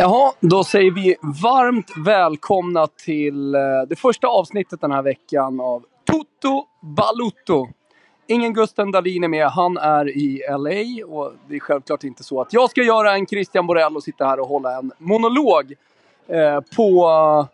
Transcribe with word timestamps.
Jaha, 0.00 0.32
då 0.40 0.64
säger 0.64 0.90
vi 0.90 1.16
varmt 1.42 1.92
välkomna 2.06 2.86
till 2.86 3.54
eh, 3.54 3.60
det 3.88 3.96
första 3.96 4.26
avsnittet 4.26 4.80
den 4.80 4.92
här 4.92 5.02
veckan 5.02 5.60
av 5.60 5.84
Toto 6.04 6.66
Balutto. 6.82 7.68
Ingen 8.26 8.54
Gusten 8.54 8.90
Dahlin 8.90 9.24
är 9.24 9.28
med, 9.28 9.46
han 9.46 9.76
är 9.76 10.08
i 10.08 10.42
LA 10.50 11.06
och 11.16 11.32
det 11.48 11.56
är 11.56 11.60
självklart 11.60 12.04
inte 12.04 12.24
så 12.24 12.40
att 12.40 12.52
jag 12.52 12.70
ska 12.70 12.82
göra 12.82 13.14
en 13.14 13.26
Christian 13.26 13.66
Borell 13.66 13.96
och 13.96 14.02
sitta 14.02 14.26
här 14.26 14.40
och 14.40 14.48
hålla 14.48 14.78
en 14.78 14.92
monolog 14.98 15.74
eh, 16.26 16.60
på 16.76 17.46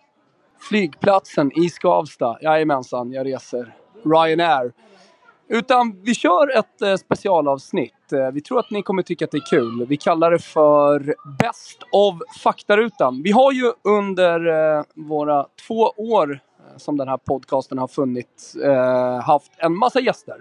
flygplatsen 0.58 1.52
i 1.58 1.68
Skavsta. 1.68 2.38
Jajamensan, 2.40 3.12
jag 3.12 3.26
reser 3.26 3.74
Ryanair. 4.04 4.72
Utan 5.48 6.02
vi 6.02 6.14
kör 6.14 6.58
ett 6.58 6.82
eh, 6.82 6.96
specialavsnitt. 6.96 8.12
Eh, 8.12 8.30
vi 8.32 8.40
tror 8.40 8.58
att 8.58 8.70
ni 8.70 8.82
kommer 8.82 9.02
tycka 9.02 9.24
att 9.24 9.30
det 9.30 9.36
är 9.36 9.50
kul. 9.50 9.86
Vi 9.88 9.96
kallar 9.96 10.30
det 10.30 10.38
för 10.38 11.14
Best 11.38 11.82
of 11.92 12.14
faktarutan. 12.42 13.22
Vi 13.22 13.30
har 13.30 13.52
ju 13.52 13.72
under 13.82 14.46
eh, 14.46 14.84
våra 14.94 15.46
två 15.66 15.92
år 15.96 16.40
som 16.76 16.96
den 16.96 17.08
här 17.08 17.16
podcasten 17.16 17.78
har 17.78 17.88
funnits 17.88 18.56
haft 19.22 19.52
en 19.56 19.78
massa 19.78 20.00
gäster. 20.00 20.40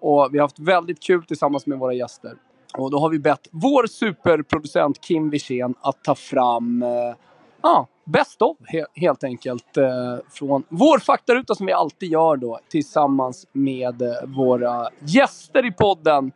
Och 0.00 0.28
vi 0.32 0.38
har 0.38 0.44
haft 0.44 0.58
väldigt 0.58 1.02
kul 1.02 1.24
tillsammans 1.24 1.66
med 1.66 1.78
våra 1.78 1.92
gäster. 1.92 2.32
Och 2.78 2.90
då 2.90 2.98
har 2.98 3.10
vi 3.10 3.18
bett 3.18 3.48
vår 3.50 3.86
superproducent 3.86 5.00
Kim 5.00 5.30
Wirsén 5.30 5.74
att 5.80 6.04
ta 6.04 6.14
fram 6.14 6.84
ah, 7.60 7.84
best 8.04 8.42
of 8.42 8.56
helt 8.94 9.24
enkelt. 9.24 9.76
Eh, 9.76 10.16
från 10.30 10.64
vår 10.68 10.98
faktaruta 10.98 11.54
som 11.54 11.66
vi 11.66 11.72
alltid 11.72 12.10
gör 12.10 12.36
då 12.36 12.60
tillsammans 12.68 13.46
med 13.52 14.02
eh, 14.02 14.08
våra 14.24 14.88
gäster 15.00 15.66
i 15.66 15.72
podden. 15.72 16.32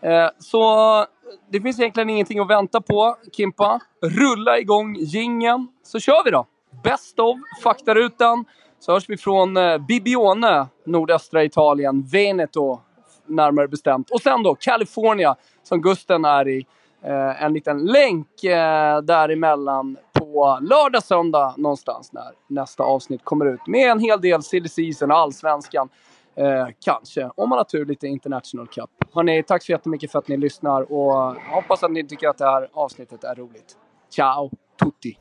Eh, 0.00 0.28
så 0.38 1.06
det 1.50 1.60
finns 1.60 1.80
egentligen 1.80 2.10
ingenting 2.10 2.38
att 2.38 2.50
vänta 2.50 2.80
på. 2.80 3.16
Kimpa, 3.32 3.80
rulla 4.02 4.58
igång 4.58 4.96
gingen 4.96 5.68
så 5.82 6.00
kör 6.00 6.24
vi 6.24 6.30
då! 6.30 6.46
Best 6.84 7.20
of 7.20 7.36
faktarutan. 7.62 8.44
Så 8.80 8.92
hörs 8.92 9.08
vi 9.08 9.16
från 9.16 9.58
Bibione, 9.88 10.66
nordöstra 10.84 11.44
Italien, 11.44 12.02
Veneto 12.02 12.80
närmare 13.26 13.68
bestämt. 13.68 14.10
Och 14.10 14.20
sen 14.20 14.42
då 14.42 14.54
California, 14.54 15.36
som 15.62 15.82
Gusten 15.82 16.24
är 16.24 16.48
i. 16.48 16.66
Eh, 17.04 17.42
en 17.42 17.52
liten 17.52 17.84
länk 17.84 18.44
eh, 18.44 19.00
däremellan 19.00 19.96
på 20.34 20.58
lördag, 20.62 21.02
söndag 21.02 21.54
någonstans 21.58 22.12
när 22.12 22.32
nästa 22.46 22.82
avsnitt 22.82 23.24
kommer 23.24 23.46
ut. 23.46 23.66
Med 23.66 23.90
en 23.90 24.00
hel 24.00 24.20
del 24.20 24.42
silly 24.42 24.68
season 24.68 25.10
och 25.10 25.16
allsvenskan. 25.16 25.88
Eh, 26.36 26.68
kanske, 26.84 27.30
om 27.36 27.48
man 27.48 27.58
har 27.58 27.64
tur, 27.64 27.86
lite 27.86 28.06
International 28.06 28.66
Cup. 28.66 28.90
Hörrni, 29.12 29.42
tack 29.42 29.62
så 29.62 29.72
jättemycket 29.72 30.12
för 30.12 30.18
att 30.18 30.28
ni 30.28 30.36
lyssnar 30.36 30.92
och 30.92 31.36
hoppas 31.36 31.82
att 31.82 31.90
ni 31.90 32.06
tycker 32.06 32.28
att 32.28 32.38
det 32.38 32.44
här 32.44 32.68
avsnittet 32.72 33.24
är 33.24 33.34
roligt. 33.34 33.76
Ciao 34.10 34.50
tutti! 34.82 35.18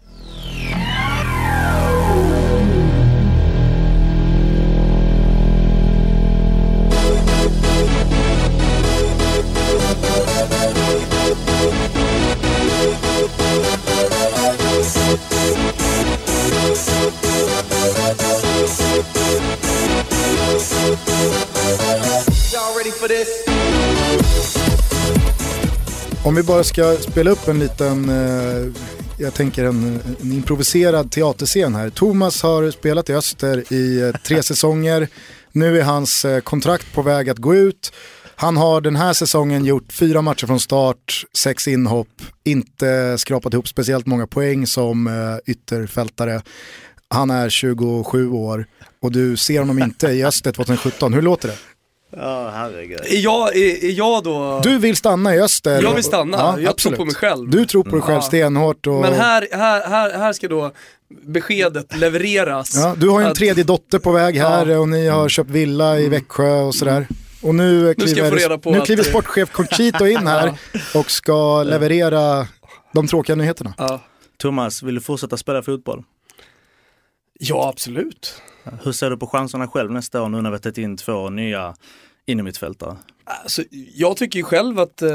Om 26.26 26.36
vi 26.36 26.44
bara 26.44 26.64
ska 26.64 26.98
spela 26.98 27.32
upp 27.32 27.48
en 27.48 27.60
liten, 27.60 28.10
eh, 28.10 28.72
jag 29.18 29.34
tänker 29.34 29.66
en, 29.66 30.00
en 30.22 30.32
improviserad 30.32 31.12
teaterscen 31.12 31.76
här. 31.76 31.90
Thomas 31.90 32.42
har 32.42 32.72
spelat 32.72 33.10
i 33.10 33.14
Öster 33.14 33.74
i 33.74 34.02
eh, 34.02 34.12
tre 34.12 34.44
säsonger. 34.44 35.08
Nu 35.52 35.80
är 35.80 35.84
hans 35.84 36.26
eh, 36.26 36.40
kontrakt 36.40 36.94
på 36.94 37.02
väg 37.02 37.30
att 37.30 37.38
gå 37.38 37.56
ut. 37.56 37.94
Han 38.36 38.58
har 38.58 38.81
den 38.81 38.96
här 38.96 39.14
säsongen 39.14 39.66
gjort 39.66 39.94
fyra 39.94 40.22
matcher 40.22 40.47
från 40.47 40.59
start, 40.59 41.25
sex 41.38 41.68
inhopp, 41.68 42.22
inte 42.44 43.18
skrapat 43.18 43.53
ihop 43.53 43.68
speciellt 43.68 44.06
många 44.06 44.28
poäng 44.28 44.68
som 44.68 45.09
ytterfältare. 45.46 46.42
Han 47.08 47.30
är 47.30 47.50
27 47.50 48.30
år 48.30 48.66
och 49.02 49.12
du 49.12 49.38
ser 49.38 49.59
honom 49.59 49.80
inte 49.80 50.08
i 50.08 50.26
Öster 50.26 50.52
2017. 50.52 51.14
Hur 51.14 51.22
låter 51.22 51.47
det? 51.47 51.58
Ja, 52.18 52.50
herregud. 52.53 53.00
Är 53.00 53.24
jag, 53.24 53.56
är, 53.56 53.84
är 53.85 53.91
jag 53.91 54.24
då... 54.24 54.59
Du 54.63 54.78
vill 54.78 54.96
stanna 54.96 55.35
i 55.35 55.40
Öster. 55.41 55.81
Jag 55.84 55.94
vill 55.94 56.03
stanna, 56.03 56.38
Ja, 56.38 56.59
jag 56.59 56.69
absolut. 56.69 56.97
tror 56.97 57.06
på 57.06 57.06
mig 57.06 57.16
själv. 57.16 57.50
Du 57.50 57.66
tror 57.66 57.84
på 57.84 57.90
dig 57.90 58.01
själv 58.01 58.16
Ja. 58.18 58.22
stenhårt. 58.22 58.88
Och... 58.88 58.94
Men 59.01 59.13
här, 59.13 59.47
här, 59.51 59.88
här, 59.90 60.18
här 60.18 60.34
ska 60.34 60.47
då 60.47 60.72
beskedet 61.25 61.96
levereras. 61.97 62.75
Ja, 62.75 62.96
du 62.97 63.09
har 63.09 63.19
ju 63.19 63.25
en 63.25 63.31
Att- 63.31 63.38
tredje 63.38 63.63
dotter 63.63 64.00
på 64.00 64.12
väg 64.12 64.38
här 64.38 64.66
Ja. 64.68 64.79
och 64.79 64.90
ni 64.90 65.07
har 65.07 65.29
köpt 65.29 65.50
villa 65.50 66.00
i 66.00 66.09
Växjö 66.09 66.59
och 66.62 66.75
sådär. 66.75 67.07
Och 67.41 67.56
nu 67.56 67.94
Nu 67.97 68.07
ska 68.07 68.19
jag 68.19 68.29
få 68.31 68.38
kliver, 68.38 68.72
nu 68.72 68.78
att- 68.79 68.85
kliver 68.85 69.03
sportchef 69.03 69.52
Conchito 69.52 70.06
in 70.07 70.28
här 70.28 70.53
och 70.96 71.12
ska 71.12 71.63
leverera 71.63 72.47
de 72.94 73.07
tråkiga 73.07 73.35
nyheterna. 73.35 73.73
Ja. 73.78 74.02
Thomas, 74.38 74.84
vill 74.84 74.96
du 74.96 75.02
fortsätta 75.02 75.38
spela 75.38 75.62
fotboll? 75.63 76.03
ja, 77.40 77.69
absolut. 77.69 78.35
Hur 78.84 78.91
ser 78.91 79.09
du 79.09 79.18
på 79.18 79.28
chanserna 79.28 79.68
själv 79.68 79.91
nästa 79.91 80.22
år 80.24 80.29
nu 80.29 80.41
när 80.41 80.50
vi 80.50 80.53
har 80.53 80.59
tagit 80.59 80.78
in 80.78 80.97
två 80.97 81.29
nya 81.29 81.75
innermittfältare? 82.25 82.97
Alltså, 83.25 83.63
jag 83.96 84.18
tycker 84.18 84.40
ju 84.40 84.44
själv 84.44 84.79
att, 84.79 85.01
eh, 85.01 85.09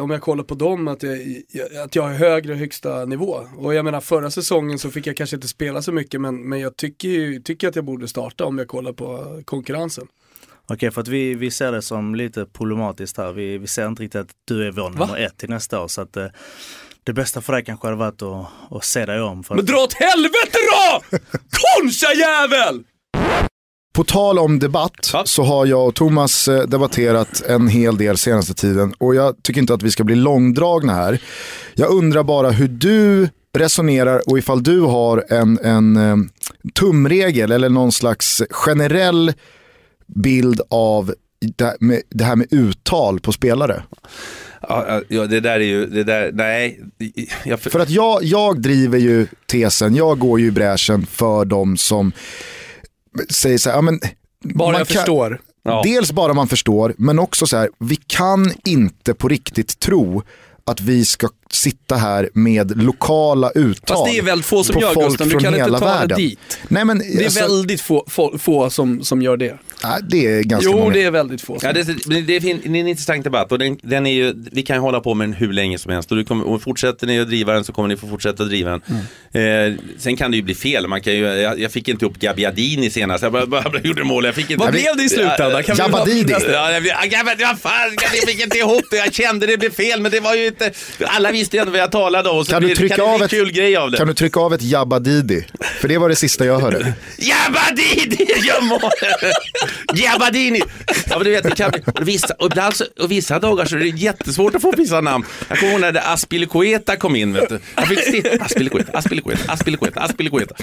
om 0.00 0.10
jag 0.10 0.20
kollar 0.20 0.44
på 0.44 0.54
dem, 0.54 0.88
att 0.88 1.02
jag, 1.02 1.18
jag- 1.50 1.76
att 1.84 1.94
jag 1.96 2.10
är 2.10 2.14
högre 2.14 2.54
högsta 2.54 3.04
nivå. 3.04 3.46
Och 3.58 3.74
jag 3.74 3.84
menar 3.84 4.00
förra 4.00 4.30
säsongen 4.30 4.78
så 4.78 4.90
fick 4.90 5.06
jag 5.06 5.16
kanske 5.16 5.36
inte 5.36 5.48
spela 5.48 5.82
så 5.82 5.92
mycket, 5.92 6.20
men, 6.20 6.48
men 6.48 6.60
jag 6.60 6.76
tycker, 6.76 7.08
ju, 7.08 7.40
tycker 7.40 7.68
att 7.68 7.76
jag 7.76 7.84
borde 7.84 8.08
starta 8.08 8.44
om 8.44 8.58
jag 8.58 8.68
kollar 8.68 8.92
på 8.92 9.42
konkurrensen. 9.44 10.06
Okej, 10.68 10.90
för 10.90 11.00
att 11.00 11.08
vi, 11.08 11.34
vi 11.34 11.50
ser 11.50 11.72
det 11.72 11.82
som 11.82 12.14
lite 12.14 12.46
problematiskt 12.46 13.16
här. 13.16 13.32
Vi, 13.32 13.58
vi 13.58 13.66
ser 13.66 13.86
inte 13.86 14.02
riktigt 14.02 14.20
att 14.20 14.30
du 14.44 14.66
är 14.66 14.72
vår 14.72 14.90
nummer 14.90 15.16
ett 15.18 15.36
till 15.38 15.50
nästa 15.50 15.80
år. 15.82 15.88
Så 15.88 16.00
att 16.00 16.16
eh, 16.16 16.26
det 17.06 17.12
bästa 17.12 17.40
för 17.40 17.52
dig 17.52 17.64
kanske 17.64 17.86
hade 17.86 17.96
varit 17.96 18.22
att, 18.22 18.46
att 18.70 18.84
se 18.84 19.06
dig 19.06 19.20
om. 19.20 19.44
För 19.44 19.54
Men 19.54 19.64
dra 19.64 19.76
åt 19.76 19.92
helvete 19.92 20.58
då! 20.72 21.18
Koncha 21.50 22.12
jävel! 22.12 22.84
På 23.94 24.04
tal 24.04 24.38
om 24.38 24.58
debatt 24.58 25.12
så 25.24 25.42
har 25.42 25.66
jag 25.66 25.86
och 25.86 25.94
Thomas 25.94 26.48
eh, 26.48 26.62
debatterat 26.62 27.42
en 27.48 27.68
hel 27.68 27.96
del 27.96 28.16
senaste 28.16 28.54
tiden 28.54 28.94
och 28.98 29.14
jag 29.14 29.42
tycker 29.42 29.60
inte 29.60 29.74
att 29.74 29.82
vi 29.82 29.90
ska 29.90 30.04
bli 30.04 30.14
långdragna 30.14 30.94
här. 30.94 31.22
Jag 31.74 31.90
undrar 31.90 32.22
bara 32.22 32.50
hur 32.50 32.68
du 32.68 33.28
resonerar 33.58 34.30
och 34.30 34.38
ifall 34.38 34.62
du 34.62 34.80
har 34.80 35.24
en, 35.28 35.58
en 35.58 35.96
eh, 35.96 36.16
tumregel 36.74 37.52
eller 37.52 37.68
någon 37.68 37.92
slags 37.92 38.42
generell 38.50 39.32
bild 40.06 40.60
av 40.70 41.14
det, 41.40 41.76
med, 41.80 42.02
det 42.10 42.24
här 42.24 42.36
med 42.36 42.46
uttal 42.50 43.20
på 43.20 43.32
spelare. 43.32 43.82
Ja, 44.68 45.26
det 45.26 45.40
där 45.40 45.50
är 45.60 45.64
ju, 45.64 45.86
det 45.86 46.04
där, 46.04 46.30
nej. 46.32 46.80
Jag, 47.44 47.60
För 47.60 47.80
att 47.80 47.90
jag, 47.90 48.24
jag 48.24 48.60
driver 48.62 48.98
ju 48.98 49.26
tesen, 49.46 49.94
jag 49.94 50.18
går 50.18 50.40
ju 50.40 50.46
i 50.46 50.50
bräschen 50.50 51.06
för 51.06 51.44
de 51.44 51.76
som 51.76 52.12
säger 53.30 53.58
så 53.58 53.70
här, 53.70 53.76
ja, 53.76 53.80
men 53.80 54.00
Bara 54.44 54.72
man 54.72 54.78
jag 54.78 54.88
kan- 54.88 54.96
förstår. 54.96 55.40
Ja. 55.64 55.82
Dels 55.84 56.12
bara 56.12 56.32
man 56.34 56.48
förstår, 56.48 56.94
men 56.98 57.18
också 57.18 57.46
så 57.46 57.56
här, 57.56 57.70
vi 57.78 57.96
kan 57.96 58.52
inte 58.64 59.14
på 59.14 59.28
riktigt 59.28 59.78
tro 59.78 60.22
att 60.64 60.80
vi 60.80 61.04
ska 61.04 61.28
sitta 61.50 61.96
här 61.96 62.28
med 62.34 62.82
lokala 62.82 63.50
uttal. 63.50 63.96
Fast 63.96 64.12
det 64.12 64.18
är 64.18 64.22
väldigt 64.22 64.46
få 64.46 64.64
som 64.64 64.74
på 64.74 64.80
gör 64.80 64.92
folk 64.94 65.06
Gusten, 65.08 65.26
du 65.26 65.30
från 65.30 65.42
kan 65.42 65.52
inte 65.54 65.64
hela 65.64 65.78
ta 65.78 65.86
det 65.86 65.92
världen. 65.92 66.18
dit. 66.18 66.58
Nej, 66.68 66.84
men, 66.84 66.98
Det 66.98 67.04
är 67.20 67.24
alltså, 67.24 67.40
väldigt 67.40 67.80
få, 67.80 68.04
få, 68.08 68.38
få 68.38 68.70
som, 68.70 69.02
som 69.04 69.22
gör 69.22 69.36
det. 69.36 69.58
nej, 69.84 69.98
det 70.08 70.26
är 70.26 70.42
ganska 70.42 70.70
Jo, 70.70 70.78
många. 70.78 70.94
det 70.94 71.02
är 71.02 71.10
väldigt 71.10 71.40
få. 71.42 71.58
Som 71.60 71.66
Ja, 71.66 71.72
det, 71.72 71.82
det, 72.06 72.20
det, 72.20 72.40
fin- 72.40 72.60
det 72.64 72.68
är 72.78 72.80
en 72.80 72.88
intressant 72.88 73.24
debatt 73.24 73.52
och 73.52 73.58
den, 73.58 73.78
den 73.82 74.06
är 74.06 74.12
ju, 74.12 74.34
vi 74.52 74.62
kan 74.62 74.76
ju 74.76 74.80
hålla 74.80 75.00
på 75.00 75.14
med 75.14 75.28
den 75.28 75.34
hur 75.34 75.52
länge 75.52 75.78
som 75.78 75.92
helst 75.92 76.10
och, 76.10 76.16
du 76.16 76.24
kommer, 76.24 76.44
och 76.46 76.62
fortsätter 76.62 77.06
ni 77.06 77.20
att 77.20 77.28
driva 77.28 77.52
den 77.52 77.64
så 77.64 77.72
kommer 77.72 77.88
ni 77.88 77.96
få 77.96 78.08
fortsätta 78.08 78.44
driva 78.44 78.70
den. 78.70 78.80
Mm. 79.32 79.72
Eh, 79.72 79.78
sen 79.98 80.16
kan 80.16 80.30
det 80.30 80.36
ju 80.36 80.42
bli 80.42 80.54
fel, 80.54 80.86
man 80.88 81.00
kan 81.00 81.12
ju, 81.14 81.20
jag, 81.24 81.60
jag 81.60 81.72
fick 81.72 81.88
inte 81.88 82.06
upp 82.06 82.18
Gabbiadini 82.18 82.90
senast, 82.90 83.22
jag 83.22 83.32
bara, 83.32 83.46
bara 83.46 83.80
gjorde 83.80 84.04
mål, 84.04 84.24
jag 84.24 84.34
fick 84.34 84.50
inte... 84.50 84.64
Vad 84.64 84.72
blev 84.72 84.96
det 84.96 85.02
i 85.02 85.08
slutändan? 85.08 85.62
Kan 85.62 85.76
Jabadidi. 85.76 86.32
Ja, 86.32 86.70
jag, 86.72 86.86
jag, 86.86 87.06
jag, 87.10 87.26
jag, 87.40 87.58
fan, 87.60 87.72
jag 88.02 88.28
fick 88.30 88.42
inte 88.44 88.58
ihop 88.58 88.84
det, 88.90 88.96
jag 88.96 89.14
kände 89.14 89.46
det 89.46 89.58
blev 89.58 89.70
fel 89.70 90.00
men 90.02 90.10
det 90.12 90.20
var 90.20 90.34
ju 90.34 90.46
inte, 90.46 90.70
alla 91.00 91.32
visste 91.36 91.56
ju 91.56 91.60
ändå 91.60 91.72
vad 91.72 91.80
jag 91.80 91.92
talade 91.92 92.28
om 92.28 92.44
så 92.44 92.50
Kan 92.52 92.62
du 92.62 92.74
trycka 92.74 92.96
kan 92.96 93.14
av 93.14 93.22
ett- 93.22 93.30
kul 93.30 93.52
grej 93.52 93.76
av 93.76 93.90
det. 93.90 93.96
Kan 93.96 94.06
du 94.06 94.14
trycka 94.14 94.40
av 94.40 94.54
ett 94.54 94.62
Jabba-Didi? 94.62 95.44
För 95.80 95.88
det 95.88 95.98
var 95.98 96.08
det 96.08 96.16
sista 96.16 96.44
jag 96.46 96.58
hörde. 96.60 96.92
Jabadini 97.18 98.26
gör 98.46 98.60
mål! 98.62 98.80
Jabadini! 99.94 100.62
Ja 101.10 101.16
men 101.18 101.24
du 101.24 101.30
vet, 101.30 101.42
det 101.44 101.50
kan, 101.56 101.72
och 101.94 102.08
vissa, 102.08 102.34
och, 102.38 102.46
ibland 102.46 102.74
och 103.00 103.10
vissa 103.10 103.38
dagar 103.38 103.64
så 103.64 103.76
är 103.76 103.80
det 103.80 103.86
jättesvårt 103.88 104.54
att 104.54 104.62
få 104.62 104.72
vissa 104.76 105.00
namn. 105.00 105.24
Jag 105.48 105.58
kommer 105.58 105.72
ihåg 105.72 105.80
när 105.80 106.12
Aspilicueta 106.12 106.96
kom 106.96 107.16
in. 107.16 107.32
Vet 107.32 107.48
du. 107.48 107.58
Jag 107.76 107.88
fick 107.88 107.98
se, 108.04 108.38
Aspilicueta, 108.40 108.98
Aspilicueta, 108.98 109.52
Aspilicueta, 109.52 110.00
Aspilicueta. 110.00 110.54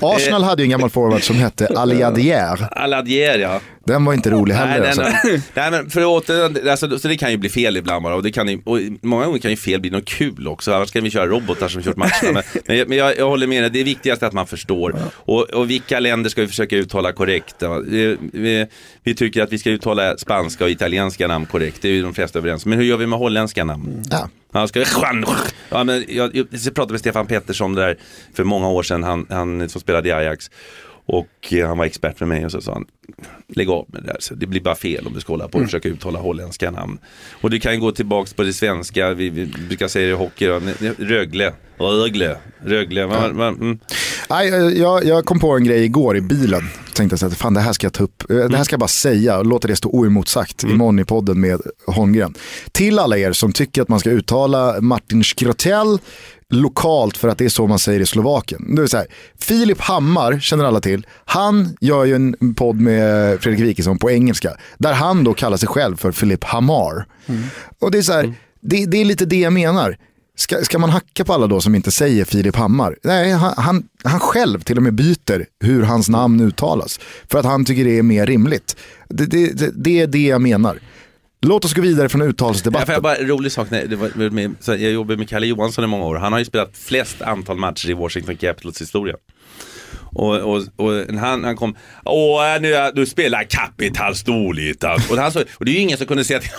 Arsenal 0.00 0.42
hade 0.44 0.62
ju 0.62 0.64
en 0.64 0.70
gammal 0.70 0.90
forward 0.90 1.22
som 1.22 1.36
hette 1.36 1.66
Aliadier. 1.66 2.68
Aladier 2.72 3.38
ja. 3.38 3.60
Den 3.84 4.04
var 4.04 4.14
inte 4.14 4.30
rolig 4.30 4.54
heller. 4.54 4.78
Nej, 4.78 4.88
alltså. 4.88 5.02
nej, 5.02 5.42
nej, 5.54 5.70
men 5.70 5.90
för 5.90 6.04
åter, 6.04 6.68
alltså, 6.70 6.98
så 6.98 7.08
det 7.08 7.16
kan 7.16 7.30
ju 7.30 7.36
bli 7.36 7.48
fel 7.48 7.76
ibland 7.76 8.02
bara 8.02 8.14
och, 8.14 8.22
det 8.22 8.32
kan 8.32 8.48
ju, 8.48 8.60
och 8.64 8.78
många 9.00 9.26
gånger 9.26 9.38
kan 9.38 9.50
ju 9.50 9.56
fel 9.56 9.80
bli 9.80 9.90
något 9.90 10.04
kul 10.04 10.48
också, 10.48 10.72
annars 10.72 10.90
kan 10.90 11.04
vi 11.04 11.10
köra 11.10 11.26
robotar 11.26 11.68
som 11.68 11.82
kört 11.82 11.96
matcherna. 11.96 12.12
Men, 12.22 12.42
men, 12.66 12.76
jag, 12.76 12.88
men 12.88 12.98
jag, 12.98 13.18
jag 13.18 13.28
håller 13.28 13.46
med 13.46 13.62
dig, 13.62 13.70
det 13.70 13.80
är 13.80 13.84
viktigast 13.84 14.22
att 14.22 14.32
man 14.32 14.46
förstår. 14.46 14.94
Och, 15.12 15.42
och 15.42 15.70
vilka 15.70 16.00
länder 16.00 16.30
ska 16.30 16.40
vi 16.40 16.48
försöka 16.48 16.76
uttala 16.76 17.12
korrekt? 17.12 17.56
Vi, 17.86 18.16
vi, 18.32 18.66
vi 19.02 19.14
tycker 19.14 19.42
att 19.42 19.52
vi 19.52 19.58
ska 19.58 19.70
uttala 19.70 20.16
spanska 20.16 20.64
och 20.64 20.70
italienska 20.70 21.28
namn 21.28 21.46
korrekt, 21.46 21.82
det 21.82 21.88
är 21.88 21.92
ju 21.92 22.02
de 22.02 22.14
flesta 22.14 22.38
överens. 22.38 22.66
Men 22.66 22.78
hur 22.78 22.84
gör 22.84 22.96
vi 22.96 23.06
med 23.06 23.18
holländska 23.18 23.64
namn? 23.64 24.02
Ja. 24.10 24.28
Ja, 24.54 24.66
ska 24.68 24.84
ja, 25.68 25.84
men 25.84 26.04
jag, 26.08 26.36
jag, 26.36 26.50
pratade 26.50 26.92
med 26.92 27.00
Stefan 27.00 27.26
Pettersson 27.26 27.64
om 27.64 27.74
det 27.74 27.82
där 27.82 27.96
för 28.34 28.44
många 28.44 28.68
år 28.68 28.82
sedan, 28.82 29.02
han, 29.02 29.26
han 29.30 29.68
som 29.68 29.80
spelade 29.80 30.08
i 30.08 30.12
Ajax. 30.12 30.50
Och 31.06 31.52
eh, 31.52 31.68
han 31.68 31.78
var 31.78 31.84
expert 31.84 32.20
med 32.20 32.28
mig 32.28 32.44
och 32.44 32.52
så 32.52 32.60
sa 32.60 32.72
han, 32.72 32.86
lägg 33.48 33.70
av 33.70 33.86
med 33.92 34.02
det 34.02 34.06
där, 34.06 34.16
så 34.20 34.34
det 34.34 34.46
blir 34.46 34.60
bara 34.60 34.74
fel 34.74 35.06
om 35.06 35.14
du 35.14 35.20
ska 35.20 35.32
hålla 35.32 35.48
på 35.48 35.58
och 35.58 35.64
försöka 35.64 35.88
uttala 35.88 36.18
holländska 36.18 36.70
namn. 36.70 36.98
Och 37.40 37.50
det 37.50 37.60
kan 37.60 37.80
gå 37.80 37.92
tillbaks 37.92 38.32
på 38.32 38.42
det 38.42 38.52
svenska, 38.52 39.14
vi, 39.14 39.30
vi 39.30 39.46
brukar 39.46 39.88
säga 39.88 40.06
det 40.06 40.12
i 40.12 40.16
hockey, 40.16 40.46
Rögle, 40.98 41.52
Rögle, 41.78 42.36
Rögle. 42.64 43.06
Va, 43.06 43.28
va, 43.32 43.48
mm. 43.48 43.78
Nej, 44.30 44.48
jag, 44.78 45.04
jag 45.04 45.24
kom 45.24 45.40
på 45.40 45.56
en 45.56 45.64
grej 45.64 45.84
igår 45.84 46.16
i 46.16 46.20
bilen. 46.20 46.62
Tänkte 46.94 47.18
så 47.18 47.26
att 47.26 47.36
fan 47.36 47.54
det 47.54 47.60
här 47.60 47.72
ska 47.72 47.86
jag 47.86 47.92
ta 47.92 48.04
upp, 48.04 48.24
det 48.28 48.56
här 48.56 48.64
ska 48.64 48.74
jag 48.74 48.80
bara 48.80 48.88
säga 48.88 49.38
och 49.38 49.46
låta 49.46 49.68
det 49.68 49.76
stå 49.76 49.88
oemotsagt 49.88 50.62
Mm. 50.62 50.74
imorgon 50.74 50.98
i 50.98 51.04
podden 51.04 51.40
med 51.40 51.60
Holmgren. 51.86 52.34
Till 52.72 52.98
alla 52.98 53.18
er 53.18 53.32
som 53.32 53.52
tycker 53.52 53.82
att 53.82 53.88
man 53.88 54.00
ska 54.00 54.10
uttala 54.10 54.80
Martin 54.80 55.24
Skrotel 55.24 55.98
lokalt 56.50 57.16
för 57.16 57.28
att 57.28 57.38
det 57.38 57.44
är 57.44 57.48
så 57.48 57.66
man 57.66 57.78
säger 57.78 58.00
i 58.00 58.06
Slovakien. 58.06 58.74
Det 58.76 58.88
så 58.88 58.96
här, 58.96 59.06
Filip 59.38 59.80
Hammar 59.80 60.40
känner 60.40 60.64
alla 60.64 60.80
till. 60.80 61.06
Han 61.24 61.76
gör 61.80 62.04
ju 62.04 62.14
en 62.14 62.54
podd 62.54 62.80
med 62.80 62.91
Fredrik 63.40 63.60
Wikingsson 63.60 63.98
på 63.98 64.10
engelska. 64.10 64.56
Där 64.78 64.92
han 64.92 65.24
då 65.24 65.34
kallar 65.34 65.56
sig 65.56 65.68
själv 65.68 65.96
för 65.96 66.12
Filip 66.12 66.44
Hammar. 66.44 67.06
Och 67.80 67.90
det 67.90 67.98
är 67.98 68.02
så 68.02 68.12
här, 68.12 68.34
det, 68.60 68.86
det 68.86 68.96
är 69.00 69.04
lite 69.04 69.24
det 69.24 69.40
jag 69.40 69.52
menar. 69.52 69.96
Ska, 70.36 70.64
ska 70.64 70.78
man 70.78 70.90
hacka 70.90 71.24
på 71.24 71.32
alla 71.32 71.46
då 71.46 71.60
som 71.60 71.74
inte 71.74 71.90
säger 71.90 72.24
Filip 72.24 72.56
Hammar? 72.56 72.96
Nej, 73.02 73.30
han, 73.32 73.54
han, 73.56 73.82
han 74.04 74.20
själv 74.20 74.60
till 74.60 74.76
och 74.76 74.82
med 74.82 74.94
byter 74.94 75.46
hur 75.64 75.82
hans 75.82 76.08
namn 76.08 76.40
uttalas. 76.40 77.00
För 77.30 77.38
att 77.38 77.44
han 77.44 77.64
tycker 77.64 77.84
det 77.84 77.98
är 77.98 78.02
mer 78.02 78.26
rimligt. 78.26 78.76
Det, 79.08 79.26
det, 79.26 79.52
det, 79.58 79.70
det 79.74 80.00
är 80.00 80.06
det 80.06 80.26
jag 80.26 80.40
menar. 80.40 80.78
Låt 81.46 81.64
oss 81.64 81.74
gå 81.74 81.82
vidare 81.82 82.08
från 82.08 82.20
Ja, 82.20 82.26
uttalsdebatten. 82.26 82.86
för 82.86 82.92
jag 82.92 83.02
bara 83.02 83.14
rolig 83.14 83.52
sak, 83.52 83.70
när 83.70 83.86
det 83.86 83.96
var 83.96 84.30
med, 84.30 84.54
jag 84.66 84.78
jobbade 84.80 85.18
med 85.18 85.28
Kalle 85.28 85.46
Johansson 85.46 85.84
i 85.84 85.86
många 85.86 86.04
år. 86.04 86.16
Han 86.16 86.32
har 86.32 86.38
ju 86.38 86.44
spelat 86.44 86.70
flest 86.76 87.22
antal 87.22 87.56
matcher 87.58 87.90
i 87.90 87.92
Washington 87.92 88.36
Capitals 88.36 88.80
historia. 88.80 89.14
Och, 90.14 90.36
och, 90.36 90.62
och 90.76 91.14
han, 91.18 91.44
han 91.44 91.56
kom, 91.56 91.76
åh 92.04 92.42
nu, 92.60 92.90
nu 92.94 93.06
spelar 93.06 93.44
Capitals 93.44 94.22
dåligt. 94.22 94.84
alltså." 94.84 95.12
Och, 95.12 95.18
han, 95.18 95.32
så, 95.32 95.40
och 95.54 95.64
det 95.64 95.70
är 95.70 95.74
ju 95.74 95.80
ingen 95.80 95.98
som 95.98 96.06
kunde 96.06 96.24
säga 96.24 96.40
till 96.40 96.50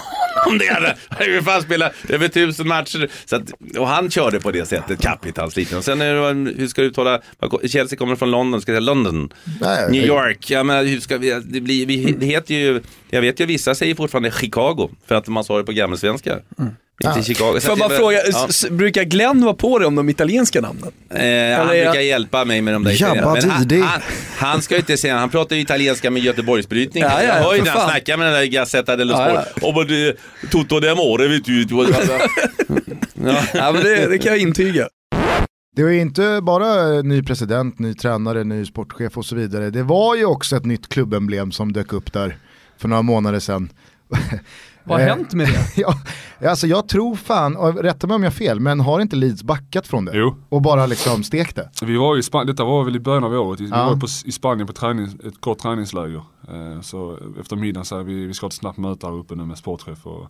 honom 0.45 0.59
det. 0.59 0.73
Han 1.09 1.17
har 1.17 1.25
ju 1.25 1.41
fan 1.41 1.61
spelat 1.61 1.93
över 2.09 2.27
tusen 2.27 2.67
matcher. 2.67 3.09
Så 3.25 3.35
att, 3.35 3.51
och 3.77 3.87
han 3.87 4.09
körde 4.09 4.39
på 4.39 4.51
det 4.51 4.65
sättet, 4.65 5.01
Capitals 5.01 5.55
lite. 5.55 5.77
Och 5.77 5.83
sen 5.83 6.01
är 6.01 6.13
det, 6.15 6.51
hur 6.57 6.67
ska 6.67 6.81
du 6.81 6.87
uttala, 6.87 7.21
Chelsea 7.65 7.97
kommer 7.97 8.15
från 8.15 8.31
London, 8.31 8.61
ska 8.61 8.71
jag 8.71 8.77
säga 8.81 8.85
London? 8.93 9.33
Nej, 9.61 9.91
New 9.91 10.05
York, 10.05 10.49
ja 10.51 10.63
men 10.63 10.87
hur 10.87 10.99
ska 10.99 11.17
vi, 11.17 11.41
det 11.45 11.61
blir, 11.61 11.85
vi, 11.85 12.11
det 12.19 12.25
heter 12.25 12.55
ju, 12.55 12.81
jag 13.09 13.21
vet 13.21 13.39
ju 13.39 13.45
vissa 13.45 13.75
säger 13.75 13.95
fortfarande 13.95 14.31
Chicago, 14.31 14.89
för 15.07 15.15
att 15.15 15.27
man 15.27 15.43
sa 15.43 15.57
det 15.57 15.63
på 15.63 15.71
gammelsvenska. 15.71 16.39
Inte 17.03 17.23
Chicago. 17.23 17.59
Så 17.59 17.61
Får 17.61 17.69
jag 17.69 17.89
bara 17.89 17.97
fråga, 17.97 18.19
ja. 18.31 18.69
brukar 18.71 19.03
Glenn 19.03 19.41
vara 19.43 19.53
på 19.53 19.79
dig 19.79 19.87
om 19.87 19.95
de 19.95 20.09
italienska 20.09 20.61
namnen? 20.61 20.91
Eh, 21.09 21.57
han 21.57 21.67
brukar 21.67 21.99
hjälpa 21.99 22.45
mig 22.45 22.61
med 22.61 22.73
de 22.73 22.83
där 22.83 22.91
italienska. 22.91 23.31
Men 23.31 23.81
han, 23.81 23.81
han, 23.81 24.01
han 24.37 24.61
ska 24.61 24.75
ju 24.75 24.79
inte 24.79 24.97
säga, 24.97 25.17
han 25.17 25.29
pratar 25.29 25.55
ju 25.55 25.61
italienska 25.61 26.11
med 26.11 26.21
Göteborgsbrytning. 26.21 27.03
Ja, 27.03 27.23
ja, 27.23 27.23
jag 27.23 27.43
hör 27.43 27.55
ju 27.55 27.63
när 27.63 27.71
han 27.71 27.89
snackar 27.89 28.17
med 28.17 28.27
den 28.27 28.33
där 28.33 28.45
Gazzetta 28.45 28.95
dello 28.95 29.13
Ja, 29.13 29.45
Sport. 29.51 29.63
Och 29.63 29.73
vad 29.73 29.87
det, 29.87 30.17
Toto 30.51 30.79
de 30.79 30.89
Amore 30.89 31.27
vet 31.27 31.45
du. 31.45 31.61
ja. 31.69 33.43
Ja 33.53 33.71
men 33.71 33.83
det, 33.83 34.07
det 34.07 34.17
kan 34.17 34.31
jag 34.31 34.41
intyga. 34.41 34.87
Det 35.75 35.81
är 35.81 35.87
ju 35.87 36.01
inte 36.01 36.39
bara 36.41 37.01
ny 37.01 37.23
president, 37.23 37.79
ny 37.79 37.93
tränare, 37.93 38.43
ny 38.43 38.65
sportchef 38.65 39.17
och 39.17 39.25
så 39.25 39.35
vidare. 39.35 39.69
Det 39.69 39.83
var 39.83 40.15
ju 40.15 40.25
också 40.25 40.55
ett 40.55 40.65
nytt 40.65 40.89
klubbemblem 40.89 41.51
som 41.51 41.73
dök 41.73 41.93
upp 41.93 42.13
där 42.13 42.37
för 42.77 42.87
några 42.87 43.01
månader 43.01 43.39
sedan. 43.39 43.69
Vad 44.83 44.99
har 45.01 45.07
Eh, 45.07 45.15
hänt 45.15 45.33
med 45.33 45.47
det? 45.47 45.81
ja, 45.81 45.93
alltså 46.49 46.67
jag 46.67 46.87
tror 46.87 47.15
fan, 47.15 47.55
och 47.55 47.83
rätta 47.83 48.07
mig 48.07 48.15
om 48.15 48.23
jag 48.23 48.31
har 48.31 48.35
fel, 48.35 48.59
men 48.59 48.79
har 48.79 48.99
inte 48.99 49.15
Leeds 49.15 49.43
backat 49.43 49.87
från 49.87 50.05
det? 50.05 50.17
Jo. 50.17 50.35
Och 50.49 50.61
bara 50.61 50.85
liksom 50.85 51.23
stekt 51.23 51.55
det? 51.55 51.69
Vi 51.85 51.97
var 51.97 52.17
i 52.17 52.23
Spanien, 52.23 52.47
detta 52.47 52.63
var 52.63 52.83
väl 52.83 52.95
i 52.95 52.99
början 52.99 53.23
av 53.23 53.33
året, 53.33 53.59
vi 53.59 53.69
Ja. 53.69 53.85
var 53.85 53.95
på, 53.95 54.07
i 54.25 54.31
Spanien 54.31 54.67
på 54.67 54.73
träning, 54.73 55.05
ett 55.27 55.41
kort 55.41 55.57
träningsläger. 55.59 56.21
Eh, 56.47 56.81
så 56.81 57.17
efter 57.39 57.55
middagen 57.55 57.85
så 57.85 57.95
här, 57.97 58.03
vi, 58.03 58.25
vi 58.25 58.33
ska 58.33 58.43
ha 58.43 58.49
ett 58.49 58.53
snabbt 58.53 58.77
möte 58.77 59.07
här 59.07 59.13
uppe 59.13 59.35
nu 59.35 59.45
med 59.45 59.57
sportchef 59.57 60.05
och, 60.07 60.27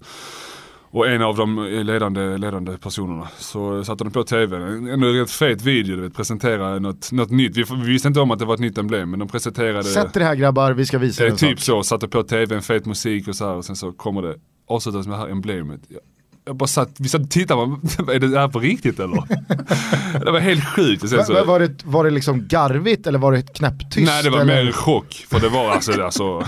och 0.94 1.08
en 1.08 1.22
av 1.22 1.36
de 1.36 1.64
ledande, 1.84 2.38
ledande 2.38 2.78
personerna. 2.78 3.28
Så 3.38 3.84
satte 3.84 4.04
de 4.04 4.12
på 4.14 4.24
tv, 4.24 4.58
en 4.58 5.04
rätt 5.04 5.32
fet 5.32 5.62
video, 5.62 5.96
du 5.96 6.02
vet, 6.02 6.14
presentera 6.16 6.80
något, 6.80 7.12
något 7.12 7.32
nytt. 7.32 7.58
Vi, 7.58 7.64
vi 7.64 7.92
visste 7.92 8.08
inte 8.08 8.20
om 8.20 8.32
att 8.32 8.40
det 8.40 8.46
var 8.46 8.54
ett 8.54 8.60
nytt 8.60 8.78
emblem 8.78 9.10
men 9.10 9.20
de 9.20 9.28
presenterade 9.28 9.84
Sätt 9.84 10.14
det 10.14 10.24
här 10.24 10.36
grabbar, 10.36 10.72
vi 10.72 10.86
ska 10.86 10.98
visa 10.98 11.24
Eh, 11.26 11.32
en 11.32 11.38
typ 11.38 11.60
sak. 11.60 11.66
så, 11.66 11.84
satte 11.84 12.08
på 12.08 12.24
tv, 12.24 12.56
en 12.56 12.62
fet 12.62 12.86
musik 12.86 13.28
och 13.28 13.36
så 13.36 13.46
här 13.48 13.56
och 13.56 13.66
sen 13.66 13.76
så 13.76 13.92
kommer 13.92 14.22
det, 14.22 14.36
avslutas 14.68 15.08
med 15.08 15.16
det 15.16 15.22
här 15.22 15.30
emblemet. 15.30 15.82
Jag, 15.88 16.00
jag 16.46 16.56
bara 16.56 16.68
satt, 16.68 16.90
vi 17.00 17.10
satt 17.10 17.22
och 17.22 17.30
tittade, 17.30 17.62
är 18.14 18.20
det 18.20 18.40
här 18.40 18.48
på 18.48 18.60
riktigt 18.60 19.00
eller? 19.00 19.24
det 20.26 20.32
var 20.32 20.40
helt 20.40 20.66
sjukt. 20.66 21.10
Sen 21.10 21.26
så, 21.26 21.34
va- 21.34 21.44
Var 21.44 21.60
det, 21.60 21.86
var 21.86 22.04
det 22.04 22.10
liksom 22.10 22.48
garvigt 22.48 23.08
eller 23.08 23.20
var 23.20 23.32
det 23.32 23.54
knäpptyst? 23.56 24.12
nej 24.12 24.24
det 24.24 24.30
var 24.30 24.40
eller? 24.42 24.56
mer 24.56 24.66
en 24.68 24.74
chock, 24.74 25.26
för 25.30 25.40
det 25.40 25.50
var 25.50 25.72
alltså, 25.72 25.92
det, 25.92 26.06
alltså 26.06 26.44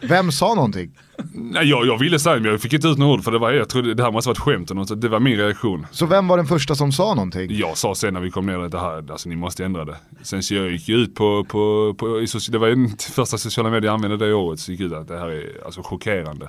Vem 0.00 0.32
sa 0.32 0.54
någonting? 0.54 0.90
Nej, 1.32 1.68
jag, 1.68 1.86
jag 1.86 1.98
ville 1.98 2.18
säga 2.18 2.40
men 2.40 2.50
jag 2.50 2.60
fick 2.60 2.72
inte 2.72 2.88
ut 2.88 2.98
några 2.98 3.12
ord 3.12 3.24
för 3.24 3.32
det 3.32 3.38
var, 3.38 3.52
jag 3.52 3.68
trodde 3.68 3.94
det 3.94 4.02
här 4.02 4.10
måste 4.10 4.28
vara 4.28 4.34
ett 4.34 4.38
skämt 4.38 4.70
eller 4.70 4.80
något, 4.80 5.00
det 5.00 5.08
var 5.08 5.20
min 5.20 5.36
reaktion. 5.36 5.86
Så 5.90 6.06
vem 6.06 6.28
var 6.28 6.36
den 6.36 6.46
första 6.46 6.74
som 6.74 6.92
sa 6.92 7.14
någonting? 7.14 7.46
Jag 7.50 7.76
sa 7.76 7.94
sen 7.94 8.14
när 8.14 8.20
vi 8.20 8.30
kom 8.30 8.46
ner 8.46 8.58
att 8.58 8.72
det 8.72 8.80
här, 8.80 9.10
alltså 9.10 9.28
ni 9.28 9.36
måste 9.36 9.64
ändra 9.64 9.84
det. 9.84 9.96
Sen 10.22 10.42
så 10.42 10.54
jag 10.54 10.70
gick 10.72 10.88
ut 10.88 11.14
på, 11.14 11.44
på, 11.44 11.94
på 11.98 12.20
i 12.20 12.24
soci- 12.24 12.50
det 12.52 12.58
var 12.58 12.68
ju 12.68 12.88
första 13.14 13.38
sociala 13.38 13.70
medier 13.70 13.86
jag 13.88 13.94
använde 13.94 14.16
det 14.16 14.34
året, 14.34 14.60
så 14.60 14.72
gick 14.72 14.80
ut 14.80 14.92
att 14.92 15.08
det 15.08 15.18
här 15.18 15.28
är 15.28 15.64
alltså 15.64 15.82
chockerande. 15.82 16.48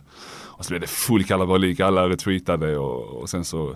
Och 0.57 0.65
så 0.65 0.69
blev 0.69 0.81
det 0.81 0.87
full 0.89 1.23
kalabalik, 1.23 1.79
alla 1.79 2.09
retweetade 2.09 2.77
och, 2.77 3.21
och 3.21 3.29
sen 3.29 3.45
så 3.45 3.75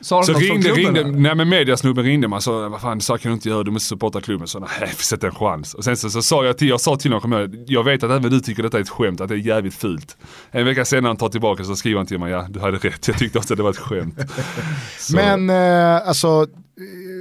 Sa 0.00 0.22
Så 0.22 0.32
ringde, 0.32 0.68
ringde, 0.68 1.00
eller? 1.00 1.12
nej 1.12 1.34
men 1.34 1.48
mediasnubben 1.48 2.04
ringde 2.04 2.28
mig 2.28 2.36
och 2.36 2.42
sa, 2.42 2.68
vad 2.68 2.80
fan 2.80 3.00
så 3.00 3.18
kan 3.18 3.30
du 3.30 3.34
inte 3.34 3.48
göra, 3.48 3.62
du 3.62 3.70
måste 3.70 3.88
supporta 3.88 4.20
klubben. 4.20 4.48
Så 4.48 4.58
nej, 4.58 4.68
vi 4.80 5.02
sätter 5.02 5.28
en 5.28 5.34
chans. 5.34 5.74
Och 5.74 5.84
sen 5.84 5.96
så, 5.96 6.10
så 6.10 6.22
sa 6.22 6.44
jag 6.44 6.58
till, 6.58 6.68
jag 6.68 6.80
sa 6.80 6.96
till 6.96 7.12
honom, 7.12 7.32
jag, 7.32 7.64
jag 7.66 7.84
vet 7.84 8.02
att 8.02 8.10
även 8.10 8.30
du 8.30 8.40
tycker 8.40 8.62
detta 8.62 8.76
är 8.76 8.82
ett 8.82 8.88
skämt, 8.88 9.20
att 9.20 9.28
det 9.28 9.34
är 9.34 9.38
jävligt 9.38 9.74
fult. 9.74 10.16
En 10.50 10.64
vecka 10.64 10.84
senare 10.84 11.08
han 11.08 11.16
tar 11.16 11.28
tillbaka 11.28 11.64
så 11.64 11.76
skriver 11.76 11.96
han 11.98 12.06
till 12.06 12.18
mig, 12.18 12.32
ja 12.32 12.46
du 12.50 12.60
hade 12.60 12.76
rätt, 12.78 13.08
jag 13.08 13.18
tyckte 13.18 13.38
också 13.38 13.54
att 13.54 13.58
det 13.58 13.62
var 13.62 13.70
ett 13.70 13.76
skämt. 13.76 14.18
Så, 14.98 15.16
Men 15.16 15.50
eh, 15.50 16.08
alltså, 16.08 16.46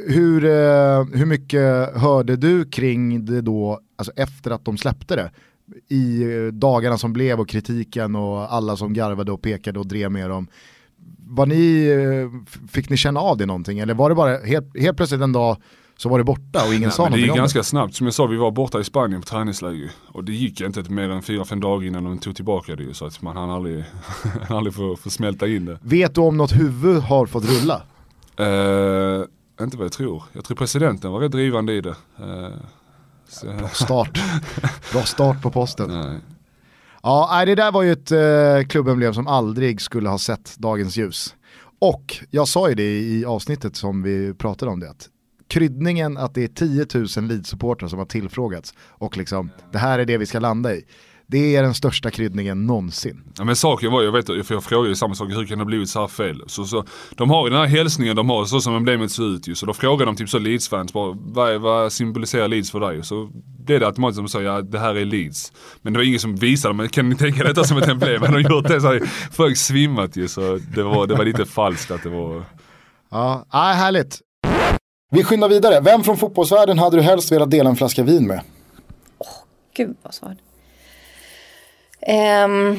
hur, 0.08 0.46
eh, 0.46 1.04
hur 1.14 1.26
mycket 1.26 1.95
hörde 1.95 2.36
du 2.36 2.66
kring 2.66 3.26
det 3.26 3.42
då, 3.42 3.80
alltså 3.95 4.12
efter 4.16 4.52
att 4.52 4.66
de 4.66 4.78
släppte 4.78 5.16
det? 5.16 5.31
I 5.90 6.24
eh, 6.24 6.54
dagarna 6.54 6.97
som 6.97 7.14
blev 7.14 7.40
och 7.40 7.50
kritiken 7.50 8.16
och 8.16 8.54
alla 8.54 8.78
som 8.78 8.94
garvade 8.94 9.31
och 9.31 9.42
pekade 9.42 9.80
och 9.80 9.88
drev 9.88 10.12
med 10.12 10.30
dem. 10.30 10.47
Var 11.28 11.45
ni, 11.45 11.86
eh, 11.88 12.68
fick 12.68 12.90
ni 12.90 12.98
känna 12.98 13.19
av 13.19 13.38
det 13.38 13.45
någonting 13.45 13.80
eller 13.80 13.94
var 13.94 14.10
det 14.10 14.16
bara 14.16 14.38
helt, 14.38 14.80
helt 14.80 14.98
plötsligt 14.98 15.22
en 15.22 15.31
dag 15.31 15.57
så 15.98 16.10
var 16.10 16.18
det 16.18 16.24
borta 16.24 16.66
och 16.68 16.74
ingen 16.74 16.81
Nej, 16.81 16.92
sa 16.92 17.04
men 17.04 17.12
det 17.12 17.18
någonting 17.18 17.33
gick 17.33 17.36
ganska 17.36 17.60
det? 17.60 17.64
snabbt. 17.64 17.95
Som 17.95 18.07
jag 18.07 18.14
sa, 18.14 18.26
vi 18.26 18.38
var 18.38 18.52
borta 18.52 18.80
i 18.80 18.83
Spanien 18.83 19.22
på 19.22 19.28
träningsläger. 19.28 19.92
Och 20.12 20.24
det 20.24 20.31
gick 20.31 20.62
inte 20.62 20.81
mer 20.92 21.10
än 21.10 21.22
fyra 21.22 21.45
fem 21.45 21.60
dagar 21.60 21.88
innan 21.88 22.04
de 22.04 22.18
tog 22.18 22.36
tillbaka 22.36 22.76
det. 22.76 22.94
Så 22.94 23.06
att 23.06 23.22
man 23.22 23.38
hann 23.38 23.50
aldrig, 23.50 23.83
aldrig 24.50 24.74
få, 24.74 24.95
få 24.95 25.10
smälta 25.10 25.48
in 25.48 25.66
det. 25.66 25.78
Vet 25.81 26.16
du 26.16 26.22
om 26.22 26.38
något 26.38 26.52
huvud 26.56 27.02
har 27.02 27.26
fått 27.26 27.45
rulla? 27.45 27.81
Eh, 28.38 29.24
inte 29.62 29.78
vad 29.78 29.86
jag 29.86 29.92
tror. 29.92 30.24
Jag 30.33 30.45
tror 30.45 30.57
presidenten 30.57 31.12
var 31.12 31.19
rätt 31.19 31.31
drivande 31.31 31.74
i 31.74 31.81
det. 31.81 31.95
Eh, 32.19 32.50
så, 33.28 33.48
Start. 33.74 34.19
Bra 34.92 35.02
start 35.04 35.42
på 35.42 35.52
posten. 35.52 35.90
nej. 36.02 36.19
Ja, 37.04 37.44
det 37.45 37.56
där 37.56 37.72
var 37.72 37.83
ju 37.83 37.92
ett 37.92 38.12
eh, 38.12 38.68
klubbemblem 38.68 39.14
som 39.14 39.28
aldrig 39.28 39.81
skulle 39.81 40.10
ha 40.10 40.18
sett 40.18 40.57
dagens 40.57 40.98
ljus. 40.98 41.36
Och 41.80 42.18
jag 42.30 42.48
sa 42.48 42.69
ju 42.69 42.76
det 42.76 43.00
i 43.00 43.26
avsnittet 43.26 43.76
som 43.76 44.04
vi 44.04 44.33
pratade 44.33 44.72
om 44.72 44.80
det, 44.80 44.90
att 44.90 45.10
kryddningen 45.48 46.18
att 46.18 46.33
det 46.33 46.44
är 46.44 46.48
10 46.48 46.86
000 46.94 47.06
Leeds-supportrar 47.06 47.88
som 47.88 48.00
har 48.00 48.06
tillfrågats 48.06 48.74
och 48.80 49.18
liksom 49.18 49.50
det 49.72 49.78
här 49.78 50.00
är 50.00 50.06
det 50.06 50.18
vi 50.18 50.26
ska 50.26 50.40
landa 50.40 50.76
i. 50.76 50.86
Det 51.33 51.56
är 51.56 51.63
den 51.63 51.73
största 51.73 52.11
kryddningen 52.11 52.66
någonsin. 52.66 53.23
Ja, 53.37 53.44
men 53.44 53.56
saken 53.56 53.92
var, 53.92 54.02
jag 54.02 54.11
vet, 54.11 54.25
för 54.25 54.54
jag 54.54 54.63
frågade 54.63 54.90
ju 54.90 54.95
samma 54.95 55.16
sak, 55.16 55.30
hur 55.30 55.45
kan 55.45 55.57
det 55.57 55.63
ha 55.63 55.66
blivit 55.66 55.90
så 55.90 55.99
här 55.99 56.07
fel? 56.07 56.44
Så, 56.47 56.66
så, 56.66 56.85
de 57.16 57.30
har 57.30 57.47
ju 57.47 57.49
den 57.49 57.59
här 57.59 57.68
hälsningen 57.68 58.16
de 58.16 58.30
har, 58.30 58.45
så 58.45 58.61
som 58.61 58.75
emblemet 58.75 59.11
ser 59.11 59.35
ut 59.35 59.47
ju. 59.47 59.56
Så 59.56 59.66
då 59.66 59.73
frågar 59.73 60.06
de 60.06 60.16
typ 60.16 60.30
så 60.30 60.40
Leeds-fans, 60.40 60.94
bara, 60.94 61.18
vad, 61.18 61.61
vad 61.61 61.92
symboliserar 61.92 62.47
Leeds 62.47 62.71
för 62.71 62.80
dig? 62.80 63.04
Så 63.04 63.30
blev 63.66 63.80
det 63.80 63.85
automatiskt 63.85 64.16
som 64.16 64.25
de 64.25 64.30
sa, 64.30 64.42
ja 64.42 64.61
det 64.61 64.80
här 64.80 64.95
är 64.95 65.06
Leeds. 65.06 65.52
Men 65.81 65.94
det 65.94 65.99
var 65.99 66.04
ingen 66.04 66.19
som 66.19 66.35
visade, 66.35 66.73
men 66.73 66.90
kan 66.90 67.09
ni 67.09 67.16
tänka 67.16 67.44
detta 67.44 67.63
som 67.63 67.78
ett 67.78 67.87
emblem? 67.87 68.21
Men 68.21 68.33
de 68.33 68.42
gjort 68.42 68.68
det 68.68 68.81
så 68.81 68.87
hade 68.87 69.07
folk 69.31 69.57
svimmat 69.57 70.16
ju, 70.18 70.28
så 70.28 70.59
det 70.75 70.83
var, 70.83 71.07
det 71.07 71.16
var 71.16 71.25
lite 71.25 71.45
falskt 71.45 71.92
att 71.92 72.04
det 72.04 72.09
var... 72.09 72.44
Ja, 73.11 73.45
nej, 73.54 73.75
härligt. 73.75 74.19
Vi 75.11 75.23
skyndar 75.23 75.49
vidare. 75.49 75.81
Vem 75.81 76.04
från 76.04 76.18
fotbollsvärlden 76.18 76.80
hade 76.80 76.97
du 76.97 77.02
helst 77.02 77.31
velat 77.31 77.52
dela 77.52 77.69
en 77.69 77.75
flaska 77.75 78.04
vin 78.04 78.28
med? 78.28 78.42
Gud 79.75 79.95
vad 80.04 80.13
svårt. 80.13 80.37
Ehm, 82.07 82.78